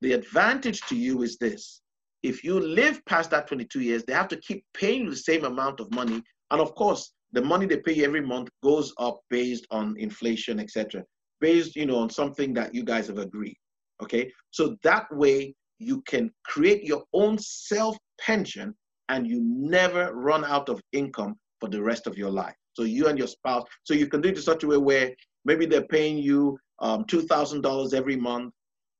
The 0.00 0.12
advantage 0.12 0.80
to 0.88 0.96
you 0.96 1.22
is 1.22 1.36
this 1.38 1.80
if 2.22 2.42
you 2.42 2.58
live 2.58 3.04
past 3.06 3.30
that 3.30 3.46
22 3.46 3.80
years, 3.80 4.04
they 4.04 4.12
have 4.12 4.28
to 4.28 4.40
keep 4.40 4.64
paying 4.74 5.04
you 5.04 5.10
the 5.10 5.16
same 5.16 5.44
amount 5.44 5.80
of 5.80 5.92
money. 5.94 6.22
And 6.50 6.60
of 6.60 6.74
course, 6.74 7.12
the 7.32 7.42
money 7.42 7.66
they 7.66 7.78
pay 7.78 7.92
you 7.94 8.04
every 8.04 8.20
month 8.20 8.48
goes 8.62 8.92
up 8.98 9.20
based 9.30 9.66
on 9.70 9.96
inflation, 9.98 10.58
etc. 10.58 11.04
Based, 11.40 11.76
you 11.76 11.86
know, 11.86 11.98
on 11.98 12.10
something 12.10 12.54
that 12.54 12.74
you 12.74 12.84
guys 12.84 13.06
have 13.08 13.18
agreed. 13.18 13.56
Okay, 14.02 14.32
so 14.50 14.76
that 14.82 15.06
way 15.14 15.54
you 15.78 16.02
can 16.02 16.30
create 16.44 16.84
your 16.84 17.04
own 17.12 17.38
self 17.38 17.96
pension 18.20 18.74
and 19.08 19.26
you 19.26 19.40
never 19.42 20.12
run 20.14 20.44
out 20.44 20.68
of 20.68 20.80
income 20.92 21.36
for 21.60 21.68
the 21.68 21.82
rest 21.82 22.06
of 22.06 22.16
your 22.16 22.30
life. 22.30 22.54
So 22.74 22.84
you 22.84 23.08
and 23.08 23.18
your 23.18 23.26
spouse, 23.26 23.64
so 23.84 23.94
you 23.94 24.06
can 24.06 24.20
do 24.20 24.28
it 24.28 24.36
in 24.36 24.42
such 24.42 24.62
a 24.62 24.66
way 24.66 24.76
where 24.76 25.10
maybe 25.44 25.66
they're 25.66 25.86
paying 25.86 26.18
you 26.18 26.58
um, 26.80 27.04
$2,000 27.04 27.94
every 27.94 28.16
month. 28.16 28.52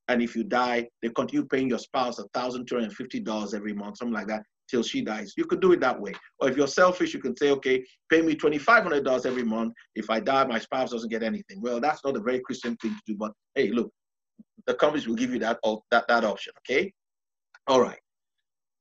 And 0.09 0.23
if 0.23 0.35
you 0.35 0.43
die, 0.45 0.89
they 1.03 1.11
continue 1.11 1.47
paying 1.47 1.69
your 1.69 1.79
spouse 1.79 2.19
$1,250 2.35 3.55
every 3.55 3.75
month, 3.75 3.99
something 3.99 4.15
like 4.15 4.27
that, 4.29 4.43
till 4.69 4.83
she 4.83 5.03
dies. 5.03 5.35
You 5.37 5.45
could 5.45 5.61
do 5.61 5.73
it 5.73 5.81
that 5.81 6.01
way. 6.01 6.13
Or 6.41 6.49
if 6.49 6.57
you're 6.57 6.67
selfish, 6.67 7.13
you 7.13 7.21
can 7.21 7.37
say, 7.37 7.51
okay, 7.51 7.85
pay 8.11 8.23
me 8.23 8.35
$2,500 8.35 9.27
every 9.27 9.45
month. 9.45 9.75
If 9.95 10.09
I 10.09 10.21
die, 10.21 10.47
my 10.47 10.59
spouse 10.59 10.91
doesn't 10.91 11.11
get 11.11 11.23
anything. 11.23 11.61
Well, 11.61 11.81
that's 11.81 12.05
not 12.05 12.17
a 12.17 12.21
very 12.21 12.41
Christian 12.41 12.77
thing 12.77 12.93
to 12.93 13.01
do, 13.07 13.17
but 13.17 13.33
hey, 13.55 13.71
look, 13.71 13.91
the 14.67 14.75
companies 14.75 15.07
will 15.07 15.15
give 15.15 15.33
you 15.33 15.39
that, 15.41 15.59
that, 15.91 16.09
that 16.09 16.25
option, 16.25 16.53
okay? 16.61 16.93
All 17.67 17.81
right. 17.81 17.99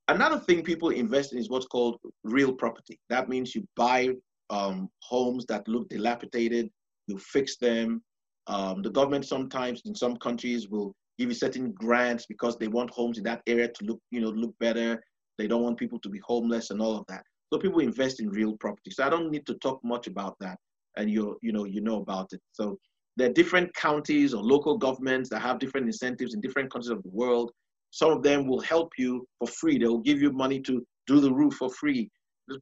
Another 0.10 0.40
thing 0.40 0.64
people 0.64 0.90
invest 0.90 1.34
in 1.34 1.40
is 1.40 1.50
what's 1.50 1.66
called 1.66 1.98
real 2.24 2.54
property. 2.54 2.98
That 3.10 3.28
means 3.28 3.54
you 3.54 3.68
buy 3.76 4.12
um, 4.50 4.90
homes 5.02 5.46
that 5.48 5.68
look 5.68 5.90
dilapidated, 5.90 6.70
you 7.08 7.18
fix 7.18 7.58
them. 7.58 8.02
Um, 8.48 8.82
the 8.82 8.90
government 8.90 9.26
sometimes 9.26 9.82
in 9.86 9.94
some 9.94 10.16
countries 10.18 10.70
will 10.70 10.96
give 11.18 11.30
you 11.30 11.36
certain 11.36 11.72
grants 11.72 12.26
because 12.28 12.58
they 12.58 12.68
want 12.68 12.90
homes 12.92 13.18
in 13.18 13.24
that 13.26 13.42
area 13.48 13.68
to 13.68 13.86
look, 13.86 14.00
you 14.12 14.22
know, 14.22 14.30
look 14.30 14.54
better. 14.60 15.02
They 15.38 15.48
don't 15.48 15.64
want 15.64 15.78
people 15.78 16.00
to 16.00 16.10
be 16.10 16.22
homeless 16.24 16.70
and 16.70 16.82
all 16.82 16.98
of 16.98 17.06
that. 17.08 17.24
So 17.52 17.60
people 17.60 17.80
invest 17.80 18.20
in 18.20 18.30
real 18.30 18.58
property. 18.58 18.92
So 18.92 19.06
I 19.06 19.10
don't 19.10 19.32
need 19.32 19.46
to 19.48 19.56
talk 19.56 19.80
much 19.84 20.08
about 20.08 20.36
that, 20.42 20.58
and 20.98 21.10
you 21.10 21.38
you 21.42 21.52
know 21.54 21.66
you 21.66 21.82
know 21.82 22.02
about 22.02 22.28
it. 22.34 22.42
So 22.52 22.78
there 23.16 23.30
are 23.30 23.34
different 23.34 23.74
counties 23.74 24.34
or 24.34 24.44
local 24.44 24.78
governments 24.78 25.30
that 25.30 25.42
have 25.42 25.60
different 25.60 25.88
incentives 25.88 26.34
in 26.34 26.42
different 26.42 26.72
countries 26.72 26.92
of 26.92 27.02
the 27.04 27.10
world. 27.10 27.52
Some 27.92 28.12
of 28.12 28.22
them 28.22 28.48
will 28.48 28.60
help 28.60 28.92
you 28.98 29.26
for 29.40 29.48
free. 29.48 29.78
They 29.78 29.88
will 29.88 30.00
give 30.00 30.22
you 30.22 30.32
money 30.32 30.60
to 30.62 30.86
do 31.08 31.20
the 31.22 31.34
roof 31.34 31.54
for 31.54 31.70
free. 31.70 32.10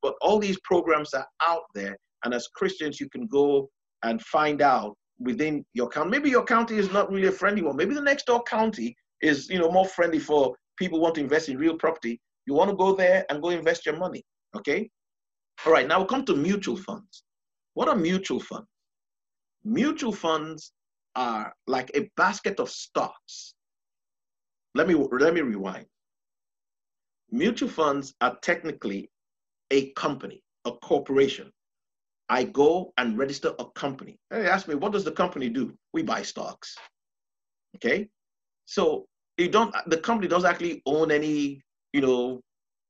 But 0.01 0.13
all 0.21 0.39
these 0.39 0.59
programs 0.63 1.13
are 1.13 1.27
out 1.41 1.63
there, 1.73 1.97
and 2.23 2.33
as 2.33 2.47
Christians, 2.55 2.99
you 2.99 3.09
can 3.09 3.25
go 3.27 3.69
and 4.03 4.21
find 4.21 4.61
out 4.61 4.95
within 5.19 5.65
your 5.73 5.89
county. 5.89 6.10
Maybe 6.10 6.30
your 6.30 6.43
county 6.43 6.78
is 6.78 6.91
not 6.91 7.12
really 7.12 7.28
a 7.28 7.32
friendly 7.32 7.62
one. 7.62 7.75
Maybe 7.75 7.93
the 7.93 8.01
next 8.01 8.25
door 8.25 8.43
county 8.43 8.95
is, 9.21 9.49
you 9.49 9.60
know, 9.60 9.71
more 9.71 9.86
friendly 9.88 10.19
for 10.19 10.56
people 10.78 10.99
want 10.99 11.15
to 11.15 11.21
invest 11.21 11.49
in 11.49 11.58
real 11.58 11.75
property. 11.78 12.19
You 12.45 12.54
want 12.54 12.69
to 12.69 12.75
go 12.75 12.95
there 12.95 13.25
and 13.30 13.41
go 13.41 13.49
invest 13.49 13.86
your 13.86 13.97
money. 13.97 14.23
Okay. 14.56 14.89
All 15.65 15.71
right. 15.71 15.88
Now 15.88 15.99
we'll 15.99 16.08
come 16.08 16.25
to 16.25 16.36
mutual 16.36 16.78
funds. 16.78 17.23
What 17.73 17.88
are 17.88 17.95
mutual 17.95 18.39
funds? 18.39 18.67
Mutual 19.63 20.12
funds 20.12 20.71
are 21.15 21.54
like 21.67 21.91
a 21.95 22.10
basket 22.17 22.60
of 22.60 22.69
stocks. 22.69 23.54
Let 24.75 24.88
me 24.88 24.93
let 24.93 25.34
me 25.34 25.41
rewind. 25.41 25.86
Mutual 27.32 27.69
funds 27.69 28.13
are 28.21 28.38
technically 28.41 29.10
a 29.71 29.91
company, 29.93 30.43
a 30.65 30.71
corporation. 30.71 31.51
I 32.29 32.43
go 32.43 32.93
and 32.97 33.17
register 33.17 33.53
a 33.59 33.65
company. 33.65 34.17
They 34.31 34.47
ask 34.47 34.67
me, 34.67 34.75
what 34.75 34.91
does 34.91 35.03
the 35.03 35.11
company 35.11 35.49
do? 35.49 35.77
We 35.93 36.01
buy 36.01 36.23
stocks. 36.23 36.75
Okay. 37.75 38.09
So 38.65 39.05
you 39.38 39.49
don't 39.49 39.73
the 39.88 39.97
company 39.97 40.27
doesn't 40.27 40.49
actually 40.49 40.81
own 40.85 41.11
any, 41.11 41.61
you 41.93 42.01
know, 42.01 42.41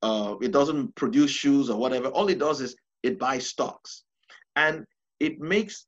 uh, 0.01 0.35
it 0.41 0.51
doesn't 0.51 0.95
produce 0.95 1.31
shoes 1.31 1.69
or 1.69 1.77
whatever. 1.77 2.07
All 2.09 2.29
it 2.29 2.39
does 2.39 2.61
is 2.61 2.75
it 3.03 3.19
buys 3.19 3.47
stocks. 3.47 4.03
And 4.55 4.85
it 5.19 5.39
makes 5.39 5.85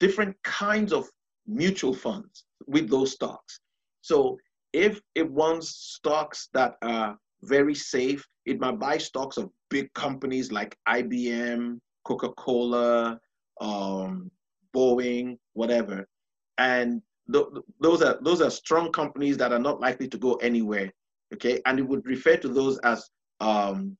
different 0.00 0.36
kinds 0.42 0.92
of 0.92 1.08
mutual 1.46 1.94
funds 1.94 2.44
with 2.66 2.90
those 2.90 3.12
stocks. 3.12 3.60
So 4.02 4.38
if 4.72 5.00
it 5.14 5.30
wants 5.30 5.70
stocks 5.96 6.48
that 6.52 6.74
are 6.82 7.16
very 7.42 7.74
safe, 7.74 8.26
it 8.44 8.60
might 8.60 8.78
buy 8.78 8.98
stocks 8.98 9.36
of 9.36 9.50
big 9.70 9.92
companies 9.94 10.52
like 10.52 10.76
IBM, 10.88 11.78
Coca-Cola, 12.08 13.20
um, 13.60 14.30
Boeing, 14.74 15.36
whatever. 15.52 16.08
And 16.56 17.02
th- 17.30 17.46
those 17.80 18.02
are 18.02 18.18
those 18.22 18.40
are 18.40 18.50
strong 18.50 18.90
companies 18.92 19.36
that 19.36 19.52
are 19.52 19.58
not 19.58 19.80
likely 19.80 20.08
to 20.08 20.18
go 20.18 20.34
anywhere. 20.36 20.90
Okay, 21.34 21.60
and 21.66 21.78
it 21.78 21.86
would 21.86 22.06
refer 22.06 22.36
to 22.38 22.48
those 22.48 22.78
as 22.78 23.10
um, 23.40 23.96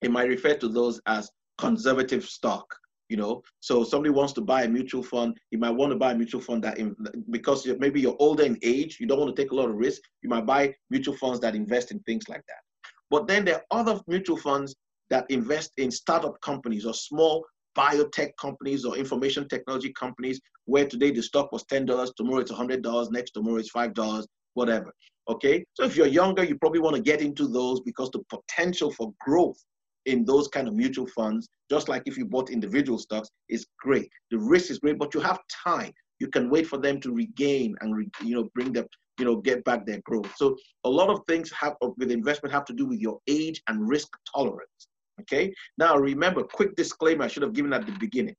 it 0.00 0.10
might 0.10 0.28
refer 0.28 0.54
to 0.54 0.68
those 0.68 1.00
as 1.06 1.30
conservative 1.58 2.24
stock 2.24 2.66
you 3.08 3.16
know 3.16 3.42
so 3.60 3.84
somebody 3.84 4.10
wants 4.10 4.32
to 4.32 4.40
buy 4.40 4.62
a 4.62 4.68
mutual 4.68 5.02
fund 5.02 5.38
you 5.50 5.58
might 5.58 5.70
want 5.70 5.92
to 5.92 5.96
buy 5.96 6.12
a 6.12 6.14
mutual 6.16 6.40
fund 6.40 6.64
that 6.64 6.78
in, 6.78 6.96
because 7.30 7.64
you're, 7.64 7.78
maybe 7.78 8.00
you're 8.00 8.16
older 8.18 8.42
in 8.42 8.58
age 8.62 8.98
you 8.98 9.06
don't 9.06 9.20
want 9.20 9.34
to 9.34 9.40
take 9.40 9.52
a 9.52 9.54
lot 9.54 9.68
of 9.68 9.76
risk 9.76 10.00
you 10.22 10.28
might 10.28 10.46
buy 10.46 10.74
mutual 10.90 11.16
funds 11.16 11.38
that 11.38 11.54
invest 11.54 11.92
in 11.92 12.00
things 12.00 12.28
like 12.28 12.42
that 12.48 12.62
but 13.10 13.28
then 13.28 13.44
there 13.44 13.56
are 13.56 13.80
other 13.80 14.00
mutual 14.08 14.36
funds 14.36 14.74
that 15.10 15.26
invest 15.30 15.72
in 15.76 15.90
startup 15.90 16.40
companies 16.40 16.84
or 16.84 16.94
small 16.94 17.44
biotech 17.76 18.30
companies 18.40 18.84
or 18.84 18.96
information 18.96 19.48
technology 19.48 19.92
companies 19.92 20.40
where 20.66 20.86
today 20.86 21.10
the 21.10 21.22
stock 21.22 21.50
was 21.52 21.64
$10 21.64 21.86
tomorrow 22.16 22.38
it's 22.38 22.52
$100 22.52 23.10
next 23.10 23.32
tomorrow 23.32 23.56
it's 23.56 23.72
$5 23.72 24.26
whatever 24.54 24.92
okay 25.28 25.64
so 25.74 25.84
if 25.84 25.96
you're 25.96 26.06
younger 26.06 26.44
you 26.44 26.56
probably 26.58 26.80
want 26.80 26.94
to 26.94 27.02
get 27.02 27.20
into 27.20 27.48
those 27.48 27.80
because 27.80 28.10
the 28.10 28.22
potential 28.30 28.92
for 28.92 29.12
growth 29.20 29.58
in 30.06 30.24
those 30.24 30.48
kind 30.48 30.68
of 30.68 30.74
mutual 30.74 31.06
funds, 31.06 31.48
just 31.70 31.88
like 31.88 32.02
if 32.06 32.16
you 32.16 32.24
bought 32.26 32.50
individual 32.50 32.98
stocks, 32.98 33.30
is 33.48 33.66
great. 33.80 34.10
The 34.30 34.38
risk 34.38 34.70
is 34.70 34.78
great, 34.78 34.98
but 34.98 35.14
you 35.14 35.20
have 35.20 35.40
time. 35.64 35.92
You 36.20 36.28
can 36.28 36.50
wait 36.50 36.66
for 36.66 36.78
them 36.78 37.00
to 37.00 37.12
regain 37.12 37.74
and 37.80 37.96
re, 37.96 38.08
you 38.22 38.34
know 38.34 38.48
bring 38.54 38.72
them, 38.72 38.86
you 39.18 39.24
know, 39.24 39.36
get 39.36 39.64
back 39.64 39.86
their 39.86 40.00
growth. 40.04 40.32
So 40.36 40.56
a 40.84 40.90
lot 40.90 41.10
of 41.10 41.20
things 41.28 41.50
have 41.52 41.74
with 41.80 42.10
investment 42.10 42.52
have 42.52 42.64
to 42.66 42.72
do 42.72 42.86
with 42.86 43.00
your 43.00 43.18
age 43.26 43.62
and 43.68 43.88
risk 43.88 44.08
tolerance. 44.34 44.88
Okay. 45.20 45.52
Now 45.78 45.96
remember, 45.96 46.42
quick 46.42 46.74
disclaimer 46.76 47.24
I 47.24 47.28
should 47.28 47.42
have 47.42 47.52
given 47.52 47.72
at 47.72 47.86
the 47.86 47.92
beginning. 47.92 48.36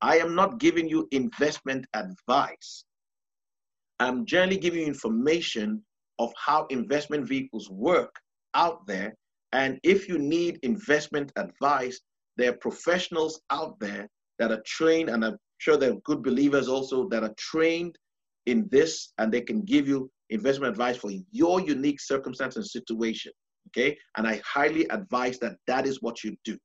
I 0.00 0.18
am 0.18 0.34
not 0.34 0.58
giving 0.58 0.88
you 0.88 1.08
investment 1.10 1.86
advice. 1.94 2.84
I'm 3.98 4.26
generally 4.26 4.58
giving 4.58 4.80
you 4.80 4.86
information 4.86 5.82
of 6.18 6.32
how 6.36 6.66
investment 6.66 7.26
vehicles 7.26 7.70
work 7.70 8.14
out 8.54 8.86
there 8.86 9.14
and 9.52 9.78
if 9.82 10.08
you 10.08 10.18
need 10.18 10.58
investment 10.62 11.32
advice, 11.36 12.00
there 12.36 12.50
are 12.50 12.56
professionals 12.58 13.40
out 13.50 13.78
there 13.80 14.06
that 14.38 14.52
are 14.52 14.62
trained, 14.66 15.08
and 15.08 15.24
I'm 15.24 15.38
sure 15.58 15.76
there 15.76 15.92
are 15.92 16.00
good 16.04 16.22
believers 16.22 16.68
also 16.68 17.08
that 17.08 17.22
are 17.22 17.34
trained 17.38 17.96
in 18.44 18.68
this, 18.70 19.12
and 19.18 19.32
they 19.32 19.40
can 19.40 19.62
give 19.62 19.88
you 19.88 20.10
investment 20.28 20.72
advice 20.72 20.98
for 20.98 21.10
your 21.30 21.60
unique 21.60 22.00
circumstance 22.00 22.56
and 22.56 22.66
situation. 22.66 23.32
Okay, 23.76 23.96
and 24.16 24.26
I 24.26 24.40
highly 24.44 24.86
advise 24.88 25.38
that 25.40 25.56
that 25.66 25.86
is 25.86 26.00
what 26.00 26.24
you 26.24 26.36
do. 26.44 26.56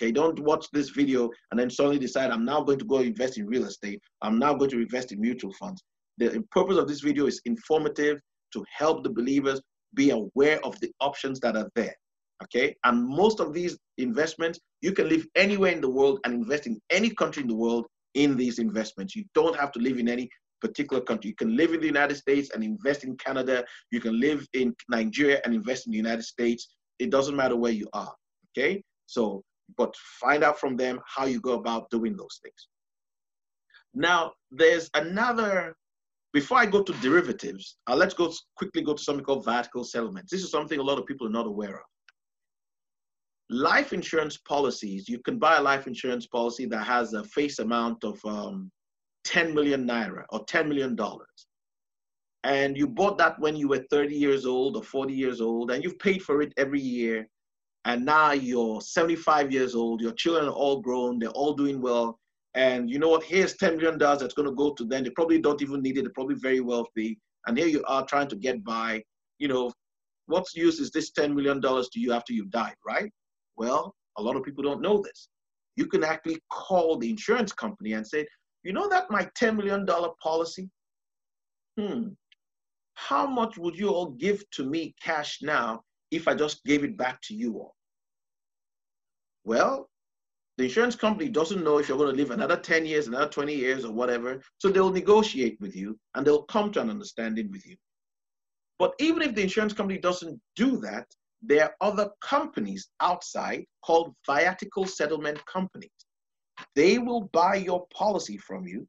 Okay, 0.00 0.12
don't 0.12 0.38
watch 0.40 0.66
this 0.72 0.90
video 0.90 1.30
and 1.50 1.58
then 1.58 1.70
suddenly 1.70 1.98
decide 1.98 2.30
I'm 2.30 2.44
now 2.44 2.62
going 2.62 2.78
to 2.78 2.84
go 2.84 2.98
invest 2.98 3.38
in 3.38 3.46
real 3.46 3.64
estate. 3.64 4.00
I'm 4.22 4.38
now 4.38 4.54
going 4.54 4.70
to 4.70 4.80
invest 4.80 5.12
in 5.12 5.20
mutual 5.20 5.52
funds. 5.54 5.82
The 6.18 6.44
purpose 6.50 6.76
of 6.76 6.86
this 6.86 7.00
video 7.00 7.26
is 7.26 7.40
informative 7.46 8.20
to 8.52 8.64
help 8.76 9.02
the 9.02 9.10
believers 9.10 9.60
be 9.94 10.10
aware 10.10 10.64
of 10.64 10.78
the 10.80 10.90
options 11.00 11.40
that 11.40 11.56
are 11.56 11.68
there 11.74 11.94
okay? 12.42 12.74
And 12.84 13.06
most 13.06 13.40
of 13.40 13.52
these 13.52 13.78
investments, 13.98 14.58
you 14.80 14.92
can 14.92 15.08
live 15.08 15.26
anywhere 15.34 15.72
in 15.72 15.80
the 15.80 15.90
world 15.90 16.20
and 16.24 16.34
invest 16.34 16.66
in 16.66 16.80
any 16.90 17.10
country 17.10 17.42
in 17.42 17.48
the 17.48 17.54
world 17.54 17.86
in 18.14 18.36
these 18.36 18.58
investments. 18.58 19.14
You 19.14 19.24
don't 19.34 19.56
have 19.56 19.72
to 19.72 19.80
live 19.80 19.98
in 19.98 20.08
any 20.08 20.28
particular 20.60 21.02
country. 21.02 21.30
You 21.30 21.36
can 21.36 21.56
live 21.56 21.72
in 21.72 21.80
the 21.80 21.86
United 21.86 22.16
States 22.16 22.50
and 22.52 22.62
invest 22.62 23.04
in 23.04 23.16
Canada. 23.16 23.64
You 23.90 24.00
can 24.00 24.18
live 24.20 24.46
in 24.54 24.74
Nigeria 24.88 25.40
and 25.44 25.54
invest 25.54 25.86
in 25.86 25.92
the 25.92 25.98
United 25.98 26.24
States. 26.24 26.68
It 26.98 27.10
doesn't 27.10 27.36
matter 27.36 27.56
where 27.56 27.72
you 27.72 27.88
are, 27.92 28.12
okay? 28.50 28.82
So, 29.06 29.42
but 29.76 29.94
find 30.20 30.42
out 30.42 30.58
from 30.58 30.76
them 30.76 31.00
how 31.06 31.26
you 31.26 31.40
go 31.40 31.52
about 31.52 31.90
doing 31.90 32.16
those 32.16 32.40
things. 32.42 32.68
Now, 33.94 34.32
there's 34.50 34.90
another, 34.94 35.76
before 36.32 36.58
I 36.58 36.66
go 36.66 36.82
to 36.82 36.92
derivatives, 36.94 37.76
uh, 37.86 37.96
let's 37.96 38.14
go 38.14 38.32
quickly 38.56 38.82
go 38.82 38.94
to 38.94 39.02
something 39.02 39.24
called 39.24 39.46
viatical 39.46 39.84
settlements. 39.84 40.30
This 40.30 40.42
is 40.42 40.50
something 40.50 40.78
a 40.78 40.82
lot 40.82 40.98
of 40.98 41.06
people 41.06 41.26
are 41.26 41.30
not 41.30 41.46
aware 41.46 41.76
of 41.76 41.84
life 43.50 43.92
insurance 43.92 44.36
policies, 44.36 45.08
you 45.08 45.18
can 45.20 45.38
buy 45.38 45.56
a 45.56 45.62
life 45.62 45.86
insurance 45.86 46.26
policy 46.26 46.66
that 46.66 46.86
has 46.86 47.14
a 47.14 47.24
face 47.24 47.58
amount 47.58 48.04
of 48.04 48.22
um, 48.24 48.70
10 49.28 49.54
million 49.54 49.86
naira 49.86 50.24
or 50.30 50.44
10 50.44 50.68
million 50.68 50.96
dollars. 50.96 51.46
And 52.44 52.76
you 52.76 52.86
bought 52.86 53.18
that 53.18 53.38
when 53.38 53.56
you 53.56 53.68
were 53.68 53.84
30 53.90 54.14
years 54.16 54.46
old 54.46 54.76
or 54.76 54.82
40 54.82 55.12
years 55.12 55.40
old, 55.42 55.70
and 55.70 55.84
you've 55.84 55.98
paid 55.98 56.22
for 56.22 56.40
it 56.40 56.52
every 56.56 56.80
year. 56.80 57.28
And 57.84 58.04
now 58.04 58.32
you're 58.32 58.80
75 58.80 59.52
years 59.52 59.74
old, 59.74 60.00
your 60.00 60.12
children 60.12 60.46
are 60.46 60.52
all 60.52 60.80
grown, 60.80 61.18
they're 61.18 61.30
all 61.30 61.52
doing 61.54 61.80
well. 61.82 62.18
And 62.54 62.90
you 62.90 62.98
know 62.98 63.10
what? 63.10 63.22
Here's 63.22 63.56
$10 63.56 63.76
million 63.76 63.98
that's 63.98 64.34
going 64.34 64.48
to 64.48 64.54
go 64.54 64.72
to 64.72 64.84
them. 64.84 65.04
They 65.04 65.10
probably 65.10 65.40
don't 65.40 65.60
even 65.62 65.82
need 65.82 65.98
it, 65.98 66.02
they're 66.02 66.12
probably 66.12 66.36
very 66.36 66.60
wealthy. 66.60 67.18
And 67.46 67.58
here 67.58 67.68
you 67.68 67.84
are 67.86 68.06
trying 68.06 68.28
to 68.28 68.36
get 68.36 68.64
by. 68.64 69.02
You 69.38 69.48
know, 69.48 69.72
what's 70.26 70.56
use 70.56 70.80
is 70.80 70.90
this 70.90 71.10
$10 71.12 71.34
million 71.34 71.60
to 71.60 71.88
you 71.96 72.12
after 72.12 72.32
you've 72.32 72.50
died, 72.50 72.76
right? 72.86 73.10
Well, 73.56 73.94
a 74.16 74.22
lot 74.22 74.36
of 74.36 74.42
people 74.42 74.64
don't 74.64 74.82
know 74.82 75.02
this. 75.02 75.28
you 75.78 75.86
can 75.86 76.02
actually 76.02 76.38
call 76.50 76.98
the 76.98 77.08
insurance 77.08 77.52
company 77.52 77.92
and 77.92 78.04
say, 78.06 78.26
you 78.62 78.72
know 78.72 78.88
that 78.88 79.10
my 79.10 79.28
$10 79.40 79.56
million 79.56 79.86
policy? 80.22 80.68
Hmm. 81.78 82.08
How 82.94 83.26
much 83.26 83.56
would 83.56 83.78
you 83.78 83.90
all 83.90 84.10
give 84.10 84.42
to 84.52 84.64
me 84.64 84.94
cash 85.02 85.38
now 85.42 85.82
if 86.10 86.26
I 86.26 86.34
just 86.34 86.64
gave 86.64 86.82
it 86.82 86.96
back 86.96 87.20
to 87.22 87.34
you 87.34 87.54
all? 87.54 87.74
Well, 89.44 89.88
the 90.58 90.64
insurance 90.64 90.96
company 90.96 91.28
doesn't 91.28 91.62
know 91.62 91.78
if 91.78 91.88
you're 91.88 91.96
going 91.96 92.10
to 92.10 92.16
live 92.16 92.32
another 92.32 92.56
10 92.56 92.84
years, 92.84 93.06
another 93.06 93.28
20 93.28 93.54
years, 93.54 93.84
or 93.84 93.92
whatever. 93.92 94.42
So 94.58 94.68
they'll 94.68 94.90
negotiate 94.90 95.56
with 95.60 95.76
you 95.76 95.96
and 96.14 96.26
they'll 96.26 96.42
come 96.42 96.72
to 96.72 96.80
an 96.80 96.90
understanding 96.90 97.48
with 97.52 97.64
you. 97.64 97.76
But 98.80 98.94
even 98.98 99.22
if 99.22 99.34
the 99.34 99.42
insurance 99.42 99.72
company 99.72 100.00
doesn't 100.00 100.40
do 100.56 100.78
that, 100.78 101.06
there 101.42 101.64
are 101.64 101.74
other 101.80 102.10
companies 102.20 102.88
outside 103.00 103.64
called 103.84 104.14
viatical 104.28 104.88
settlement 104.88 105.44
companies. 105.46 105.90
They 106.74 106.98
will 106.98 107.28
buy 107.32 107.56
your 107.56 107.86
policy 107.88 108.36
from 108.36 108.66
you, 108.66 108.86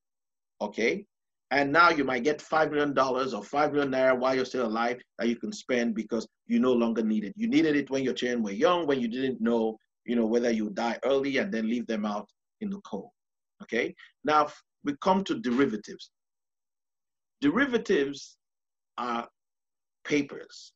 okay? 0.61 1.05
And 1.51 1.71
now 1.71 1.89
you 1.89 2.03
might 2.03 2.23
get 2.23 2.39
$5 2.39 2.71
million 2.71 2.97
or 2.97 3.43
5 3.43 3.73
million 3.73 3.91
naira 3.91 4.17
while 4.17 4.35
you're 4.35 4.45
still 4.45 4.67
alive 4.67 5.01
that 5.17 5.27
you 5.27 5.35
can 5.35 5.51
spend 5.51 5.95
because 5.95 6.27
you 6.45 6.59
no 6.59 6.73
longer 6.73 7.01
need 7.01 7.23
it. 7.23 7.33
You 7.35 7.47
needed 7.47 7.75
it 7.75 7.89
when 7.89 8.03
your 8.03 8.13
children 8.13 8.43
were 8.43 8.51
young, 8.51 8.85
when 8.85 8.99
you 8.99 9.07
didn't 9.07 9.41
know, 9.41 9.77
you 10.05 10.15
know, 10.15 10.27
whether 10.27 10.51
you 10.51 10.69
die 10.69 10.99
early 11.03 11.37
and 11.37 11.51
then 11.51 11.67
leave 11.67 11.87
them 11.87 12.05
out 12.05 12.27
in 12.61 12.69
the 12.69 12.79
cold, 12.81 13.09
okay? 13.63 13.95
Now 14.23 14.49
we 14.83 14.95
come 15.01 15.23
to 15.23 15.39
derivatives. 15.39 16.11
Derivatives 17.41 18.37
are 18.97 19.27
papers 20.05 20.73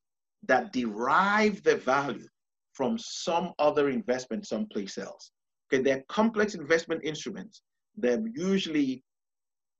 that 0.48 0.74
derive 0.74 1.62
their 1.64 1.78
value 1.78 2.28
from 2.74 2.98
some 2.98 3.54
other 3.60 3.90
investment 3.90 4.48
someplace 4.48 4.98
else. 4.98 5.32
Okay, 5.72 5.82
they're 5.82 6.04
complex 6.08 6.56
investment 6.56 7.02
instruments. 7.04 7.62
They're 7.96 8.22
usually, 8.36 9.04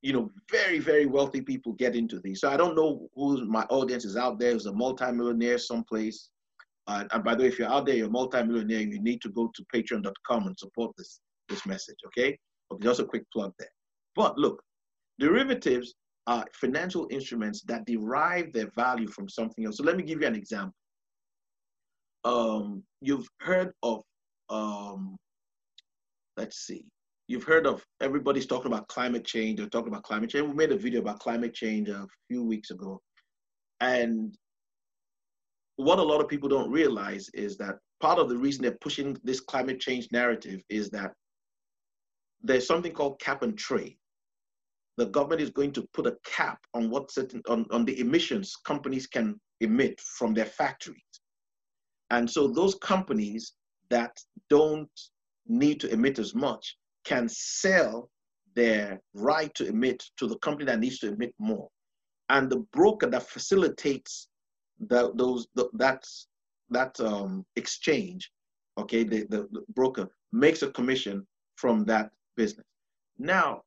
you 0.02 0.12
know, 0.12 0.30
very, 0.50 0.78
very 0.78 1.06
wealthy 1.06 1.40
people 1.40 1.72
get 1.72 1.96
into 1.96 2.20
these. 2.20 2.40
So 2.40 2.50
I 2.50 2.56
don't 2.56 2.76
know 2.76 3.08
who 3.14 3.44
my 3.46 3.64
audience 3.64 4.04
is 4.04 4.16
out 4.16 4.38
there 4.38 4.52
who's 4.52 4.66
a 4.66 4.72
multimillionaire 4.72 5.58
someplace. 5.58 6.30
Uh, 6.86 7.04
and 7.12 7.24
by 7.24 7.34
the 7.34 7.42
way, 7.42 7.48
if 7.48 7.58
you're 7.58 7.68
out 7.68 7.86
there, 7.86 7.96
you're 7.96 8.08
a 8.08 8.10
multimillionaire, 8.10 8.80
you 8.80 9.00
need 9.00 9.22
to 9.22 9.30
go 9.30 9.50
to 9.54 9.64
patreon.com 9.74 10.46
and 10.46 10.58
support 10.58 10.92
this, 10.98 11.20
this 11.48 11.64
message, 11.66 11.96
okay? 12.06 12.38
Okay, 12.72 12.84
just 12.84 13.00
a 13.00 13.04
quick 13.04 13.24
plug 13.32 13.52
there. 13.58 13.68
But 14.14 14.38
look, 14.38 14.62
derivatives 15.18 15.94
are 16.26 16.44
financial 16.54 17.06
instruments 17.10 17.62
that 17.62 17.84
derive 17.86 18.52
their 18.52 18.70
value 18.76 19.08
from 19.08 19.28
something 19.28 19.66
else. 19.66 19.78
So 19.78 19.84
let 19.84 19.96
me 19.96 20.02
give 20.02 20.20
you 20.20 20.26
an 20.26 20.34
example. 20.34 20.74
Um, 22.24 22.82
you've 23.00 23.28
heard 23.40 23.72
of, 23.82 24.02
um, 24.48 25.16
let's 26.36 26.66
see, 26.66 26.84
you've 27.28 27.44
heard 27.44 27.66
of 27.66 27.84
everybody's 28.00 28.46
talking 28.46 28.72
about 28.72 28.88
climate 28.88 29.24
change. 29.24 29.58
They're 29.58 29.68
talking 29.68 29.92
about 29.92 30.02
climate 30.02 30.30
change. 30.30 30.48
We 30.48 30.54
made 30.54 30.72
a 30.72 30.76
video 30.76 31.00
about 31.00 31.20
climate 31.20 31.54
change 31.54 31.88
a 31.88 32.06
few 32.28 32.44
weeks 32.44 32.70
ago. 32.70 33.00
And 33.80 34.36
what 35.76 35.98
a 35.98 36.02
lot 36.02 36.20
of 36.20 36.28
people 36.28 36.48
don't 36.48 36.70
realize 36.70 37.28
is 37.34 37.56
that 37.58 37.76
part 38.00 38.18
of 38.18 38.28
the 38.28 38.36
reason 38.36 38.62
they're 38.62 38.78
pushing 38.80 39.16
this 39.24 39.40
climate 39.40 39.80
change 39.80 40.08
narrative 40.12 40.62
is 40.68 40.90
that 40.90 41.12
there's 42.42 42.66
something 42.66 42.92
called 42.92 43.20
cap 43.20 43.42
and 43.42 43.58
trade 43.58 43.96
the 44.96 45.06
government 45.06 45.40
is 45.40 45.50
going 45.50 45.72
to 45.72 45.86
put 45.92 46.06
a 46.06 46.16
cap 46.24 46.58
on 46.74 46.90
what 46.90 47.10
certain 47.10 47.42
on, 47.48 47.66
on 47.70 47.84
the 47.84 47.98
emissions 47.98 48.56
companies 48.64 49.06
can 49.06 49.40
emit 49.60 50.00
from 50.00 50.34
their 50.34 50.46
factories. 50.46 51.02
And 52.10 52.30
so 52.30 52.48
those 52.48 52.76
companies 52.76 53.54
that 53.90 54.16
don't 54.50 54.90
need 55.46 55.80
to 55.80 55.90
emit 55.90 56.18
as 56.18 56.34
much 56.34 56.76
can 57.04 57.28
sell 57.28 58.10
their 58.54 59.00
right 59.14 59.52
to 59.54 59.66
emit 59.66 60.02
to 60.16 60.26
the 60.26 60.38
company 60.38 60.64
that 60.64 60.80
needs 60.80 60.98
to 61.00 61.08
emit 61.08 61.34
more. 61.38 61.68
And 62.28 62.50
the 62.50 62.64
broker 62.72 63.08
that 63.10 63.28
facilitates 63.28 64.28
the, 64.80 65.12
those 65.14 65.46
the, 65.54 65.68
that 65.74 66.04
that 66.70 66.98
um, 67.00 67.44
exchange, 67.56 68.30
okay, 68.78 69.04
the, 69.04 69.26
the, 69.28 69.48
the 69.52 69.62
broker 69.74 70.08
makes 70.32 70.62
a 70.62 70.70
commission 70.70 71.26
from 71.56 71.84
that 71.84 72.10
business. 72.36 72.66
Now, 73.18 73.62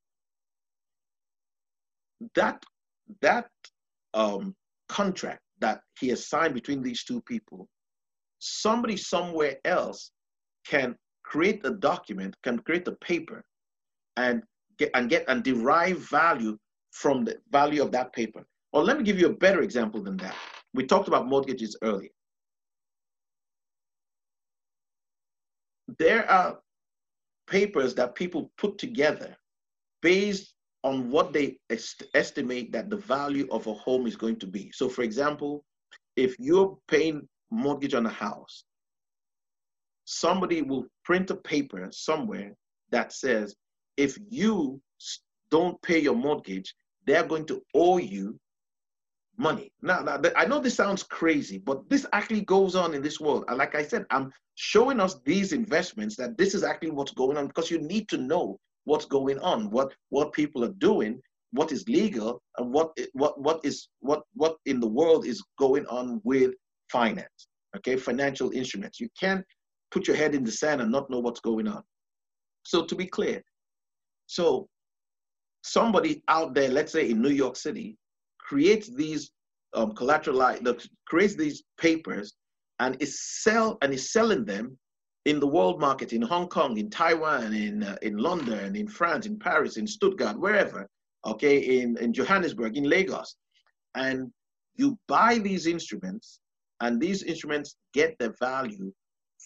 that 2.35 2.63
that 3.21 3.49
um, 4.13 4.55
contract 4.89 5.41
that 5.59 5.81
he 5.99 6.09
has 6.09 6.27
signed 6.27 6.53
between 6.53 6.81
these 6.81 7.03
two 7.03 7.21
people, 7.21 7.67
somebody 8.39 8.97
somewhere 8.97 9.57
else 9.63 10.11
can 10.65 10.95
create 11.27 11.61
a 11.65 11.71
document, 11.71 12.35
can 12.43 12.57
create 12.59 12.87
a 12.87 12.93
paper, 12.93 13.43
and 14.15 14.43
get 14.79 14.91
and 14.93 15.09
get 15.09 15.25
and 15.27 15.43
derive 15.43 15.97
value 16.09 16.57
from 16.91 17.25
the 17.25 17.35
value 17.51 17.81
of 17.83 17.91
that 17.91 18.13
paper. 18.13 18.45
Or 18.71 18.83
let 18.83 18.97
me 18.97 19.03
give 19.03 19.19
you 19.19 19.27
a 19.27 19.37
better 19.45 19.61
example 19.61 20.01
than 20.01 20.17
that. 20.17 20.35
We 20.73 20.85
talked 20.85 21.07
about 21.07 21.27
mortgages 21.27 21.75
earlier. 21.81 22.09
There 25.99 26.29
are 26.29 26.59
papers 27.47 27.95
that 27.95 28.15
people 28.15 28.51
put 28.57 28.77
together 28.77 29.35
based 30.01 30.53
on 30.83 31.09
what 31.09 31.33
they 31.33 31.57
est 31.69 32.03
estimate 32.13 32.71
that 32.71 32.89
the 32.89 32.97
value 32.97 33.47
of 33.51 33.67
a 33.67 33.73
home 33.73 34.05
is 34.07 34.15
going 34.15 34.37
to 34.39 34.47
be. 34.47 34.71
So, 34.73 34.87
for 34.89 35.01
example, 35.01 35.63
if 36.15 36.35
you're 36.39 36.77
paying 36.87 37.27
mortgage 37.51 37.93
on 37.93 38.05
a 38.05 38.15
house, 38.27 38.63
somebody 40.07 40.61
will 40.61 40.87
print 41.03 41.29
a 41.31 41.35
paper 41.35 41.85
somewhere 41.91 42.53
that 42.91 43.11
says 43.11 43.53
if 43.97 44.17
you 44.29 44.81
don't 45.51 45.81
pay 45.81 45.99
your 45.99 46.15
mortgage, 46.15 46.73
they're 47.05 47.27
going 47.27 47.45
to 47.47 47.61
owe 47.75 47.97
you 47.97 48.39
money. 49.37 49.71
Now, 49.81 49.99
now, 50.01 50.19
I 50.37 50.45
know 50.45 50.59
this 50.59 50.75
sounds 50.75 51.03
crazy, 51.03 51.57
but 51.57 51.89
this 51.89 52.05
actually 52.13 52.41
goes 52.41 52.73
on 52.75 52.93
in 52.93 53.01
this 53.01 53.19
world. 53.19 53.43
And 53.49 53.57
like 53.57 53.75
I 53.75 53.83
said, 53.83 54.05
I'm 54.09 54.31
showing 54.55 55.01
us 55.01 55.19
these 55.25 55.51
investments 55.51 56.15
that 56.15 56.37
this 56.37 56.55
is 56.55 56.63
actually 56.63 56.91
what's 56.91 57.11
going 57.11 57.37
on 57.37 57.47
because 57.47 57.69
you 57.69 57.79
need 57.79 58.07
to 58.09 58.17
know 58.17 58.57
what's 58.85 59.05
going 59.05 59.39
on, 59.39 59.69
what 59.71 59.93
what 60.09 60.31
people 60.31 60.63
are 60.63 60.73
doing, 60.79 61.19
what 61.51 61.73
is 61.73 61.87
legal, 61.89 62.41
and 62.57 62.71
what 62.71 62.97
what 63.11 63.39
what 63.41 63.59
is 63.65 63.89
what 63.99 64.21
what 64.35 64.55
in 64.65 64.79
the 64.79 64.87
world 64.87 65.25
is 65.25 65.43
going 65.59 65.85
on 65.87 66.21
with 66.23 66.53
finance. 66.89 67.47
Okay, 67.75 67.97
financial 67.97 68.51
instruments. 68.51 68.99
You 68.99 69.09
can't 69.19 69.45
put 69.91 70.07
your 70.07 70.17
head 70.17 70.35
in 70.35 70.43
the 70.43 70.51
sand 70.51 70.81
and 70.81 70.91
not 70.91 71.09
know 71.09 71.19
what's 71.19 71.39
going 71.39 71.67
on. 71.67 71.83
So 72.63 72.85
to 72.85 72.95
be 72.95 73.05
clear, 73.05 73.41
so 74.25 74.67
somebody 75.63 76.23
out 76.27 76.53
there, 76.53 76.69
let's 76.69 76.91
say 76.91 77.09
in 77.09 77.21
New 77.21 77.29
York 77.29 77.55
City, 77.55 77.97
creates 78.39 78.93
these 78.93 79.31
um, 79.73 79.91
collateralized, 79.93 80.87
creates 81.05 81.35
these 81.35 81.63
papers, 81.79 82.35
and 82.79 82.95
is 83.01 83.21
sell 83.21 83.77
and 83.81 83.93
is 83.93 84.11
selling 84.11 84.45
them 84.45 84.77
in 85.25 85.39
the 85.39 85.47
world 85.47 85.79
market, 85.81 86.13
in 86.13 86.21
Hong 86.21 86.47
Kong, 86.47 86.77
in 86.77 86.89
Taiwan, 86.89 87.53
in, 87.53 87.83
uh, 87.83 87.97
in 88.01 88.17
London, 88.17 88.75
in 88.75 88.87
France, 88.87 89.25
in 89.25 89.37
Paris, 89.37 89.75
in 89.75 89.85
Stuttgart, 89.85 90.39
wherever, 90.39 90.87
okay, 91.25 91.81
in, 91.81 91.97
in 91.97 92.13
Johannesburg, 92.13 92.77
in 92.77 92.85
Lagos. 92.85 93.35
And 93.95 94.31
you 94.75 94.97
buy 95.07 95.39
these 95.39 95.67
instruments, 95.67 96.39
and 96.79 97.01
these 97.01 97.23
instruments 97.23 97.75
get 97.93 98.15
their 98.19 98.35
value 98.39 98.93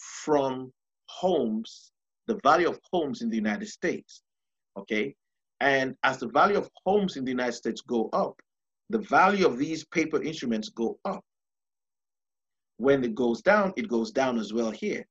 from 0.02 0.72
homes, 1.08 1.92
the 2.28 2.40
value 2.44 2.70
of 2.70 2.80
homes 2.92 3.22
in 3.22 3.30
the 3.30 3.36
United 3.36 3.68
States, 3.68 4.24
okay? 4.78 5.16
And 5.60 5.96
as 6.04 6.18
the 6.18 6.28
value 6.28 6.58
of 6.58 6.70
homes 6.86 7.18
in 7.18 7.24
the 7.24 7.32
United 7.32 7.54
States 7.54 7.82
go 7.82 8.10
up, 8.14 8.34
the 8.90 9.00
value 9.00 9.46
of 9.46 9.58
these 9.58 9.86
paper 9.86 10.22
instruments 10.22 10.70
go 10.70 10.98
up. 11.06 11.24
When 12.78 13.04
it 13.04 13.14
goes 13.14 13.42
down, 13.42 13.74
it 13.78 13.88
goes 13.88 14.12
down 14.12 14.40
as 14.40 14.54
well 14.54 14.72
here. 14.72 15.06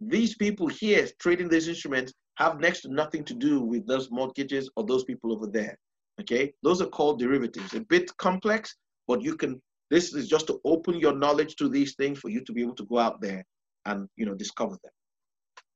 These 0.00 0.36
people 0.36 0.68
here 0.68 1.06
trading 1.18 1.48
these 1.48 1.68
instruments 1.68 2.14
have 2.36 2.60
next 2.60 2.80
to 2.82 2.88
nothing 2.88 3.24
to 3.24 3.34
do 3.34 3.60
with 3.60 3.86
those 3.86 4.10
mortgages 4.10 4.70
or 4.74 4.86
those 4.86 5.04
people 5.04 5.32
over 5.32 5.46
there. 5.46 5.76
Okay, 6.20 6.54
those 6.62 6.80
are 6.80 6.86
called 6.86 7.18
derivatives. 7.18 7.74
A 7.74 7.80
bit 7.80 8.10
complex, 8.16 8.74
but 9.06 9.22
you 9.22 9.36
can. 9.36 9.60
This 9.90 10.14
is 10.14 10.28
just 10.28 10.46
to 10.46 10.60
open 10.64 10.98
your 10.98 11.14
knowledge 11.14 11.56
to 11.56 11.68
these 11.68 11.94
things 11.96 12.18
for 12.18 12.30
you 12.30 12.42
to 12.44 12.52
be 12.52 12.62
able 12.62 12.76
to 12.76 12.86
go 12.86 12.98
out 12.98 13.20
there 13.20 13.44
and 13.86 14.08
you 14.16 14.26
know 14.26 14.34
discover 14.34 14.76
them. 14.82 14.92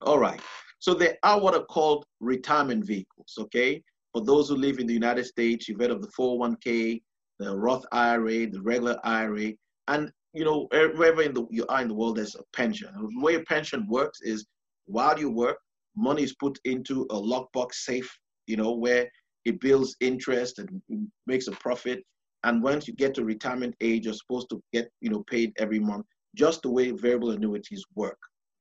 All 0.02 0.18
right. 0.18 0.40
So 0.78 0.92
there 0.94 1.16
are 1.22 1.40
what 1.40 1.54
are 1.54 1.64
called 1.64 2.04
retirement 2.20 2.84
vehicles. 2.84 3.34
Okay, 3.38 3.82
for 4.12 4.24
those 4.24 4.48
who 4.48 4.56
live 4.56 4.78
in 4.78 4.86
the 4.86 4.94
United 4.94 5.24
States, 5.24 5.68
you've 5.68 5.80
heard 5.80 5.90
of 5.90 6.02
the 6.02 6.12
401k, 6.18 7.02
the 7.38 7.56
Roth 7.56 7.84
IRA, 7.92 8.46
the 8.46 8.60
regular 8.62 8.98
IRA, 9.04 9.52
and 9.88 10.10
you 10.34 10.44
know, 10.44 10.66
wherever 10.70 11.22
in 11.22 11.32
the, 11.32 11.46
you 11.48 11.64
are 11.68 11.80
in 11.80 11.88
the 11.88 11.94
world, 11.94 12.16
there's 12.16 12.34
a 12.34 12.42
pension. 12.52 12.88
The 12.92 13.22
way 13.22 13.36
a 13.36 13.40
pension 13.40 13.86
works 13.88 14.18
is 14.20 14.44
while 14.86 15.18
you 15.18 15.30
work, 15.30 15.56
money 15.96 16.24
is 16.24 16.34
put 16.34 16.58
into 16.64 17.02
a 17.10 17.14
lockbox 17.14 17.74
safe, 17.74 18.12
you 18.46 18.56
know, 18.56 18.72
where 18.72 19.08
it 19.44 19.60
builds 19.60 19.96
interest 20.00 20.58
and 20.58 21.08
makes 21.26 21.46
a 21.46 21.52
profit. 21.52 22.02
And 22.42 22.62
once 22.62 22.88
you 22.88 22.94
get 22.94 23.14
to 23.14 23.24
retirement 23.24 23.76
age, 23.80 24.06
you're 24.06 24.14
supposed 24.14 24.50
to 24.50 24.60
get, 24.72 24.90
you 25.00 25.08
know, 25.08 25.22
paid 25.30 25.52
every 25.56 25.78
month, 25.78 26.04
just 26.34 26.62
the 26.62 26.70
way 26.70 26.90
variable 26.90 27.30
annuities 27.30 27.84
work. 27.94 28.18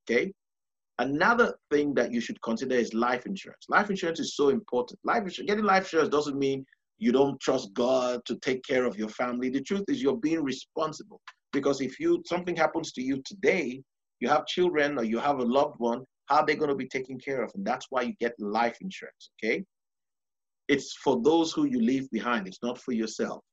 Okay. 0.09 0.31
Another 0.99 1.55
thing 1.71 1.93
that 1.95 2.11
you 2.11 2.21
should 2.21 2.41
consider 2.41 2.75
is 2.75 2.93
life 2.93 3.25
insurance. 3.25 3.65
Life 3.67 3.89
insurance 3.89 4.19
is 4.19 4.35
so 4.35 4.49
important. 4.49 4.99
Life 5.03 5.23
insurance, 5.23 5.49
getting 5.49 5.65
life 5.65 5.83
insurance 5.83 6.09
doesn't 6.09 6.37
mean 6.37 6.65
you 6.99 7.11
don't 7.11 7.39
trust 7.39 7.73
God 7.73 8.21
to 8.25 8.37
take 8.37 8.63
care 8.63 8.85
of 8.85 8.97
your 8.97 9.09
family. 9.09 9.49
The 9.49 9.61
truth 9.61 9.85
is 9.87 10.01
you're 10.01 10.17
being 10.17 10.43
responsible 10.43 11.19
because 11.51 11.81
if 11.81 11.99
you 11.99 12.21
something 12.25 12.55
happens 12.55 12.91
to 12.93 13.01
you 13.01 13.21
today, 13.25 13.81
you 14.19 14.29
have 14.29 14.45
children 14.45 14.97
or 14.97 15.03
you 15.03 15.17
have 15.19 15.39
a 15.39 15.43
loved 15.43 15.75
one, 15.79 16.03
how 16.27 16.37
are 16.37 16.45
they 16.45 16.55
going 16.55 16.69
to 16.69 16.75
be 16.75 16.87
taken 16.87 17.19
care 17.19 17.43
of? 17.43 17.51
And 17.55 17.65
that's 17.65 17.87
why 17.89 18.03
you 18.03 18.13
get 18.19 18.33
life 18.39 18.77
insurance, 18.81 19.31
okay? 19.43 19.63
It's 20.67 20.95
for 21.03 21.21
those 21.21 21.51
who 21.51 21.65
you 21.65 21.81
leave 21.81 22.09
behind. 22.11 22.47
It's 22.47 22.63
not 22.63 22.79
for 22.79 22.93
yourself. 22.93 23.43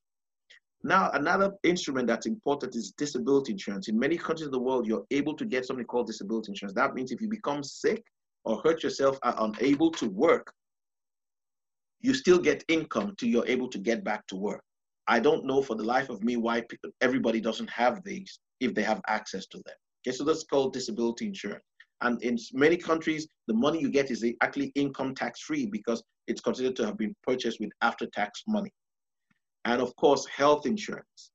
Now, 0.83 1.11
another 1.13 1.53
instrument 1.63 2.07
that's 2.07 2.27
important 2.27 2.75
is 2.75 2.93
disability 2.93 3.53
insurance. 3.53 3.89
In 3.89 3.99
many 3.99 4.17
countries 4.17 4.47
of 4.47 4.53
the 4.53 4.59
world, 4.59 4.87
you're 4.87 5.05
able 5.11 5.35
to 5.37 5.45
get 5.45 5.67
something 5.67 5.85
called 5.85 6.07
disability 6.07 6.53
insurance. 6.53 6.75
That 6.75 6.95
means 6.95 7.13
if 7.13 7.21
you 7.21 7.29
become 7.29 7.63
sick 7.63 8.03
or 8.45 8.63
hurt 8.63 8.83
yourself, 8.83 9.19
are 9.23 9.35
unable 9.39 9.91
to 9.93 10.09
work, 10.09 10.53
you 12.01 12.15
still 12.15 12.39
get 12.39 12.65
income 12.69 13.15
till 13.19 13.29
you're 13.29 13.47
able 13.47 13.69
to 13.69 13.79
get 13.79 14.03
back 14.05 14.27
to 14.29 14.37
work. 14.37 14.63
I 15.07 15.21
don't 15.21 15.45
know 15.45 15.61
for 15.61 15.75
the 15.75 15.85
life 15.85 16.09
of 16.09 16.25
me 16.25 16.37
why 16.37 16.65
everybody 17.03 17.41
doesn't 17.41 17.69
have 17.69 18.03
these 18.03 18.39
if 18.61 18.75
they 18.75 18.83
have 18.83 19.03
access 19.07 19.47
to 19.49 19.59
them. 19.59 19.75
Okay, 20.07 20.17
so 20.17 20.25
that's 20.25 20.45
called 20.45 20.73
disability 20.73 21.27
insurance. 21.27 21.65
And 22.01 22.23
in 22.23 22.39
many 22.55 22.79
countries, 22.79 23.29
the 23.47 23.55
money 23.55 23.81
you 23.81 23.91
get 23.91 24.11
is 24.11 24.25
actually 24.43 24.73
income 24.75 25.15
tax 25.15 25.41
free 25.43 25.67
because 25.67 26.03
it's 26.27 26.41
considered 26.41 26.77
to 26.77 26.87
have 26.87 26.97
been 26.97 27.15
purchased 27.23 27.61
with 27.61 27.71
after 27.83 28.07
tax 28.07 28.43
money. 28.49 28.71
And 29.65 29.81
of 29.81 29.95
course, 29.97 30.27
health 30.27 30.67
insurance. 30.67 31.31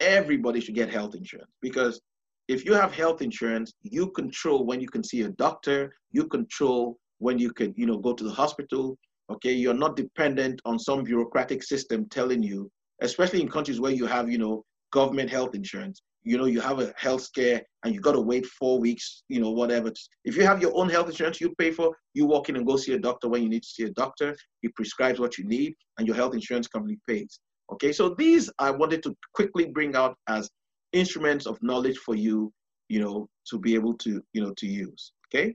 Everybody 0.00 0.60
should 0.60 0.74
get 0.74 0.90
health 0.90 1.14
insurance 1.14 1.50
because 1.60 2.00
if 2.48 2.64
you 2.64 2.74
have 2.74 2.92
health 2.92 3.22
insurance, 3.22 3.72
you 3.82 4.10
control 4.10 4.64
when 4.64 4.80
you 4.80 4.88
can 4.88 5.04
see 5.04 5.22
a 5.22 5.28
doctor, 5.30 5.94
you 6.10 6.26
control 6.26 6.98
when 7.18 7.38
you 7.38 7.52
can, 7.52 7.74
you 7.76 7.86
know, 7.86 7.98
go 7.98 8.12
to 8.12 8.24
the 8.24 8.32
hospital. 8.32 8.98
Okay, 9.30 9.52
you're 9.52 9.74
not 9.74 9.94
dependent 9.96 10.60
on 10.64 10.78
some 10.78 11.04
bureaucratic 11.04 11.62
system 11.62 12.06
telling 12.10 12.42
you, 12.42 12.68
especially 13.02 13.40
in 13.40 13.48
countries 13.48 13.80
where 13.80 13.92
you 13.92 14.06
have, 14.06 14.30
you 14.30 14.38
know, 14.38 14.64
government 14.90 15.30
health 15.30 15.54
insurance 15.54 16.02
you 16.22 16.36
know, 16.36 16.44
you 16.44 16.60
have 16.60 16.80
a 16.80 16.92
health 16.96 17.22
scare 17.22 17.62
and 17.84 17.94
you 17.94 18.00
got 18.00 18.12
to 18.12 18.20
wait 18.20 18.46
four 18.46 18.78
weeks, 18.78 19.22
you 19.28 19.40
know, 19.40 19.50
whatever. 19.50 19.92
If 20.24 20.36
you 20.36 20.44
have 20.44 20.60
your 20.60 20.76
own 20.76 20.88
health 20.88 21.08
insurance, 21.08 21.40
you 21.40 21.54
pay 21.56 21.70
for, 21.70 21.96
you 22.14 22.26
walk 22.26 22.48
in 22.48 22.56
and 22.56 22.66
go 22.66 22.76
see 22.76 22.92
a 22.92 22.98
doctor 22.98 23.28
when 23.28 23.42
you 23.42 23.48
need 23.48 23.62
to 23.62 23.68
see 23.68 23.84
a 23.84 23.90
doctor. 23.90 24.36
He 24.60 24.68
prescribes 24.68 25.18
what 25.18 25.38
you 25.38 25.44
need 25.44 25.74
and 25.98 26.06
your 26.06 26.16
health 26.16 26.34
insurance 26.34 26.68
company 26.68 26.98
pays. 27.08 27.40
Okay, 27.72 27.92
so 27.92 28.14
these 28.18 28.50
I 28.58 28.70
wanted 28.70 29.02
to 29.04 29.16
quickly 29.32 29.66
bring 29.66 29.94
out 29.94 30.16
as 30.28 30.50
instruments 30.92 31.46
of 31.46 31.62
knowledge 31.62 31.98
for 31.98 32.14
you, 32.14 32.52
you 32.88 33.00
know, 33.00 33.28
to 33.48 33.58
be 33.58 33.74
able 33.74 33.94
to, 33.94 34.22
you 34.32 34.42
know, 34.42 34.52
to 34.56 34.66
use. 34.66 35.12
Okay. 35.28 35.54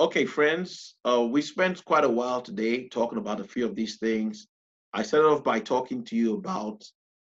Okay, 0.00 0.26
friends, 0.26 0.94
uh, 1.04 1.26
we 1.28 1.42
spent 1.42 1.84
quite 1.84 2.04
a 2.04 2.08
while 2.08 2.40
today 2.40 2.86
talking 2.86 3.18
about 3.18 3.40
a 3.40 3.44
few 3.44 3.66
of 3.66 3.74
these 3.74 3.96
things. 3.98 4.46
I 4.92 5.02
started 5.02 5.26
off 5.26 5.42
by 5.42 5.58
talking 5.58 6.04
to 6.04 6.14
you 6.14 6.34
about 6.34 6.84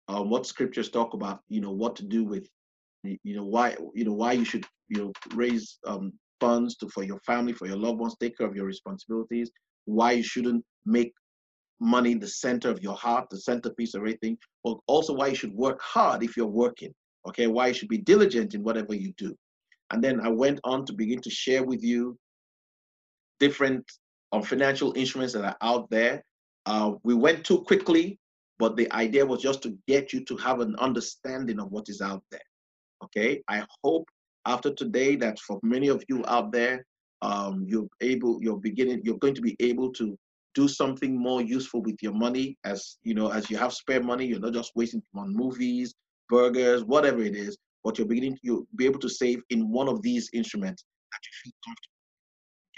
uh, 0.06 0.22
what 0.22 0.46
scriptures 0.46 0.90
talk 0.90 1.14
about, 1.14 1.40
you 1.48 1.62
know, 1.62 1.70
what 1.70 1.96
to 1.96 2.04
do 2.04 2.24
with, 2.24 2.46
you 3.04 3.18
know, 3.24 3.44
why, 3.44 3.74
you 3.94 4.04
know, 4.04 4.12
why 4.12 4.32
you 4.32 4.44
should, 4.44 4.66
you 4.90 5.00
know, 5.00 5.12
raise 5.34 5.78
um, 5.86 6.12
funds 6.40 6.76
to, 6.76 6.90
for 6.90 7.02
your 7.04 7.18
family, 7.20 7.54
for 7.54 7.66
your 7.66 7.78
loved 7.78 8.00
ones, 8.00 8.14
take 8.20 8.36
care 8.36 8.46
of 8.46 8.54
your 8.54 8.66
responsibilities, 8.66 9.50
why 9.86 10.12
you 10.12 10.22
shouldn't 10.22 10.62
make 10.84 11.14
money 11.80 12.12
the 12.12 12.28
center 12.28 12.68
of 12.68 12.82
your 12.82 12.96
heart, 12.96 13.30
the 13.30 13.40
centerpiece 13.40 13.94
of 13.94 14.02
everything, 14.02 14.36
but 14.62 14.76
also 14.86 15.14
why 15.14 15.28
you 15.28 15.34
should 15.34 15.54
work 15.54 15.80
hard 15.80 16.22
if 16.22 16.36
you're 16.36 16.46
working, 16.46 16.92
okay, 17.26 17.46
why 17.46 17.68
you 17.68 17.74
should 17.74 17.88
be 17.88 17.96
diligent 17.96 18.52
in 18.52 18.62
whatever 18.62 18.94
you 18.94 19.14
do. 19.16 19.34
And 19.90 20.04
then 20.04 20.20
I 20.20 20.28
went 20.28 20.60
on 20.64 20.84
to 20.84 20.92
begin 20.92 21.22
to 21.22 21.30
share 21.30 21.64
with 21.64 21.82
you 21.82 22.18
different 23.40 23.84
um, 24.32 24.42
financial 24.42 24.92
instruments 24.96 25.34
that 25.34 25.44
are 25.44 25.56
out 25.62 25.88
there. 25.90 26.22
Uh, 26.66 26.92
we 27.02 27.14
went 27.14 27.44
too 27.44 27.62
quickly, 27.62 28.18
but 28.58 28.76
the 28.76 28.90
idea 28.92 29.24
was 29.24 29.40
just 29.40 29.62
to 29.62 29.76
get 29.86 30.12
you 30.12 30.24
to 30.24 30.36
have 30.36 30.60
an 30.60 30.76
understanding 30.78 31.58
of 31.60 31.70
what 31.70 31.88
is 31.88 32.00
out 32.00 32.22
there. 32.30 32.40
Okay, 33.04 33.42
I 33.48 33.64
hope 33.84 34.06
after 34.44 34.72
today 34.74 35.14
that 35.16 35.38
for 35.38 35.60
many 35.62 35.88
of 35.88 36.02
you 36.08 36.24
out 36.26 36.52
there, 36.52 36.84
um, 37.22 37.64
you're 37.66 37.88
able, 38.00 38.38
you're 38.42 38.58
beginning, 38.58 39.00
you're 39.04 39.18
going 39.18 39.34
to 39.34 39.40
be 39.40 39.56
able 39.60 39.92
to 39.92 40.16
do 40.54 40.66
something 40.66 41.16
more 41.16 41.40
useful 41.40 41.82
with 41.82 41.96
your 42.02 42.12
money. 42.12 42.56
As 42.64 42.98
you 43.02 43.14
know, 43.14 43.30
as 43.30 43.50
you 43.50 43.56
have 43.56 43.72
spare 43.72 44.02
money, 44.02 44.26
you're 44.26 44.40
not 44.40 44.52
just 44.52 44.72
wasting 44.74 45.02
on 45.14 45.32
movies, 45.32 45.94
burgers, 46.28 46.84
whatever 46.84 47.22
it 47.22 47.36
is, 47.36 47.56
but 47.84 47.98
you're 47.98 48.06
beginning, 48.06 48.38
you'll 48.42 48.66
be 48.76 48.86
able 48.86 49.00
to 49.00 49.08
save 49.08 49.40
in 49.50 49.70
one 49.70 49.88
of 49.88 50.02
these 50.02 50.28
instruments 50.32 50.84
that 51.12 51.20
you 51.24 51.32
feel 51.44 51.52
comfortable. 51.64 51.98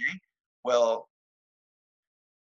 Okay. 0.00 0.29
Well, 0.64 1.08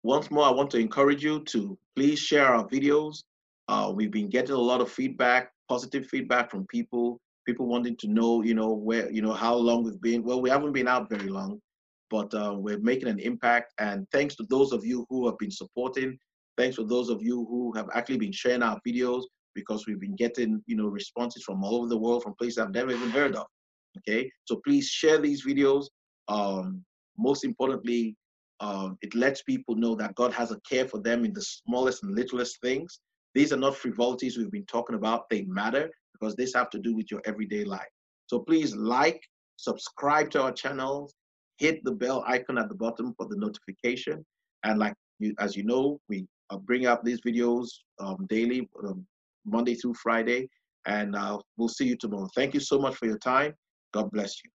once 0.04 0.32
more, 0.32 0.46
I 0.46 0.52
want 0.52 0.72
to 0.72 0.78
encourage 0.78 1.24
you 1.24 1.44
to 1.46 1.78
please 1.96 2.20
share 2.20 2.48
our 2.48 2.68
videos. 2.68 3.24
Uh, 3.68 3.92
we've 3.94 4.12
been 4.12 4.30
getting 4.30 4.56
a 4.56 4.60
lot 4.60 4.82
of 4.82 4.92
feedback, 4.92 5.52
positive 5.68 6.08
feedback 6.08 6.50
from 6.50 6.66
people, 6.68 7.20
people 7.46 7.68
wanting 7.68 7.96
to 7.98 8.08
know, 8.08 8.42
you 8.42 8.56
know, 8.56 8.72
where, 8.74 9.12
you 9.12 9.22
know, 9.22 9.34
how 9.34 9.56
long 9.56 9.84
we've 9.84 10.02
been. 10.02 10.24
Well, 10.24 10.42
we 10.42 10.50
haven't 10.50 10.74
been 10.74 10.88
out 10.88 11.10
very 11.10 11.30
long, 11.30 11.60
but 12.10 12.34
uh, 12.34 12.56
we're 12.58 12.80
making 12.80 13.08
an 13.08 13.20
impact. 13.20 13.74
And 13.80 14.08
thanks 14.12 14.36
to 14.36 14.46
those 14.50 14.72
of 14.72 14.86
you 14.86 15.06
who 15.10 15.26
have 15.28 15.38
been 15.38 15.52
supporting. 15.52 16.18
Thanks 16.58 16.76
to 16.78 16.86
those 16.86 17.10
of 17.10 17.22
you 17.22 17.46
who 17.50 17.72
have 17.76 17.88
actually 17.94 18.18
been 18.18 18.32
sharing 18.32 18.64
our 18.64 18.80
videos 18.86 19.24
because 19.56 19.86
we've 19.88 20.00
been 20.00 20.16
getting, 20.16 20.62
you 20.66 20.76
know, 20.76 20.88
responses 20.88 21.44
from 21.44 21.64
all 21.64 21.76
over 21.76 21.88
the 21.88 21.98
world, 21.98 22.24
from 22.24 22.36
places 22.36 22.58
I've 22.58 22.74
never 22.74 22.92
even 22.92 23.10
heard 23.10 23.36
of. 23.36 23.46
Okay, 23.98 24.32
so 24.46 24.62
please 24.66 24.88
share 24.88 25.18
these 25.18 25.46
videos. 25.46 25.86
Um, 26.28 26.84
most 27.20 27.44
importantly, 27.44 28.16
um, 28.62 28.98
it 29.02 29.14
lets 29.16 29.42
people 29.44 29.76
know 29.76 29.96
that 29.96 30.16
God 30.16 30.34
has 30.34 30.52
a 30.52 30.60
care 30.70 30.88
for 30.88 31.00
them 31.00 31.24
in 31.24 31.34
the 31.34 31.42
smallest 31.42 32.04
and 32.04 32.16
littlest 32.16 32.60
things. 32.62 33.00
These 33.36 33.54
are 33.54 33.58
not 33.58 33.76
frivolities 33.76 34.38
we've 34.38 34.52
been 34.52 34.66
talking 34.66 34.96
about. 34.96 35.30
They 35.30 35.44
matter 35.44 35.90
because 36.14 36.36
these 36.36 36.56
have 36.56 36.70
to 36.72 36.80
do 36.80 36.96
with 36.96 37.12
your 37.12 37.22
everyday 37.26 37.64
life. 37.64 37.88
So 38.28 38.40
please 38.40 38.76
like, 38.76 39.22
subscribe 39.56 40.30
to 40.32 40.42
our 40.42 40.52
channels, 40.52 41.14
hit 41.58 41.84
the 41.84 41.92
bell 41.92 42.24
icon 42.28 42.58
at 42.58 42.70
the 42.70 42.76
bottom 42.76 43.14
for 43.18 43.28
the 43.28 43.38
notification. 43.38 44.26
And 44.64 44.80
like 44.80 44.94
you, 45.20 45.34
as 45.40 45.56
you 45.56 45.64
know, 45.64 46.00
we 46.10 46.26
uh, 46.50 46.58
bring 46.58 46.86
up 46.86 47.04
these 47.04 47.22
videos 47.22 47.68
um, 48.00 48.26
daily, 48.30 48.70
um, 48.86 49.06
Monday 49.46 49.76
through 49.76 49.96
Friday. 49.96 50.50
And 50.86 51.16
uh, 51.16 51.40
we'll 51.58 51.70
see 51.70 51.86
you 51.86 51.98
tomorrow. 51.98 52.30
Thank 52.36 52.54
you 52.54 52.60
so 52.60 52.80
much 52.80 52.96
for 52.96 53.06
your 53.06 53.20
time. 53.20 53.54
God 53.94 54.10
bless 54.12 54.44
you. 54.44 54.50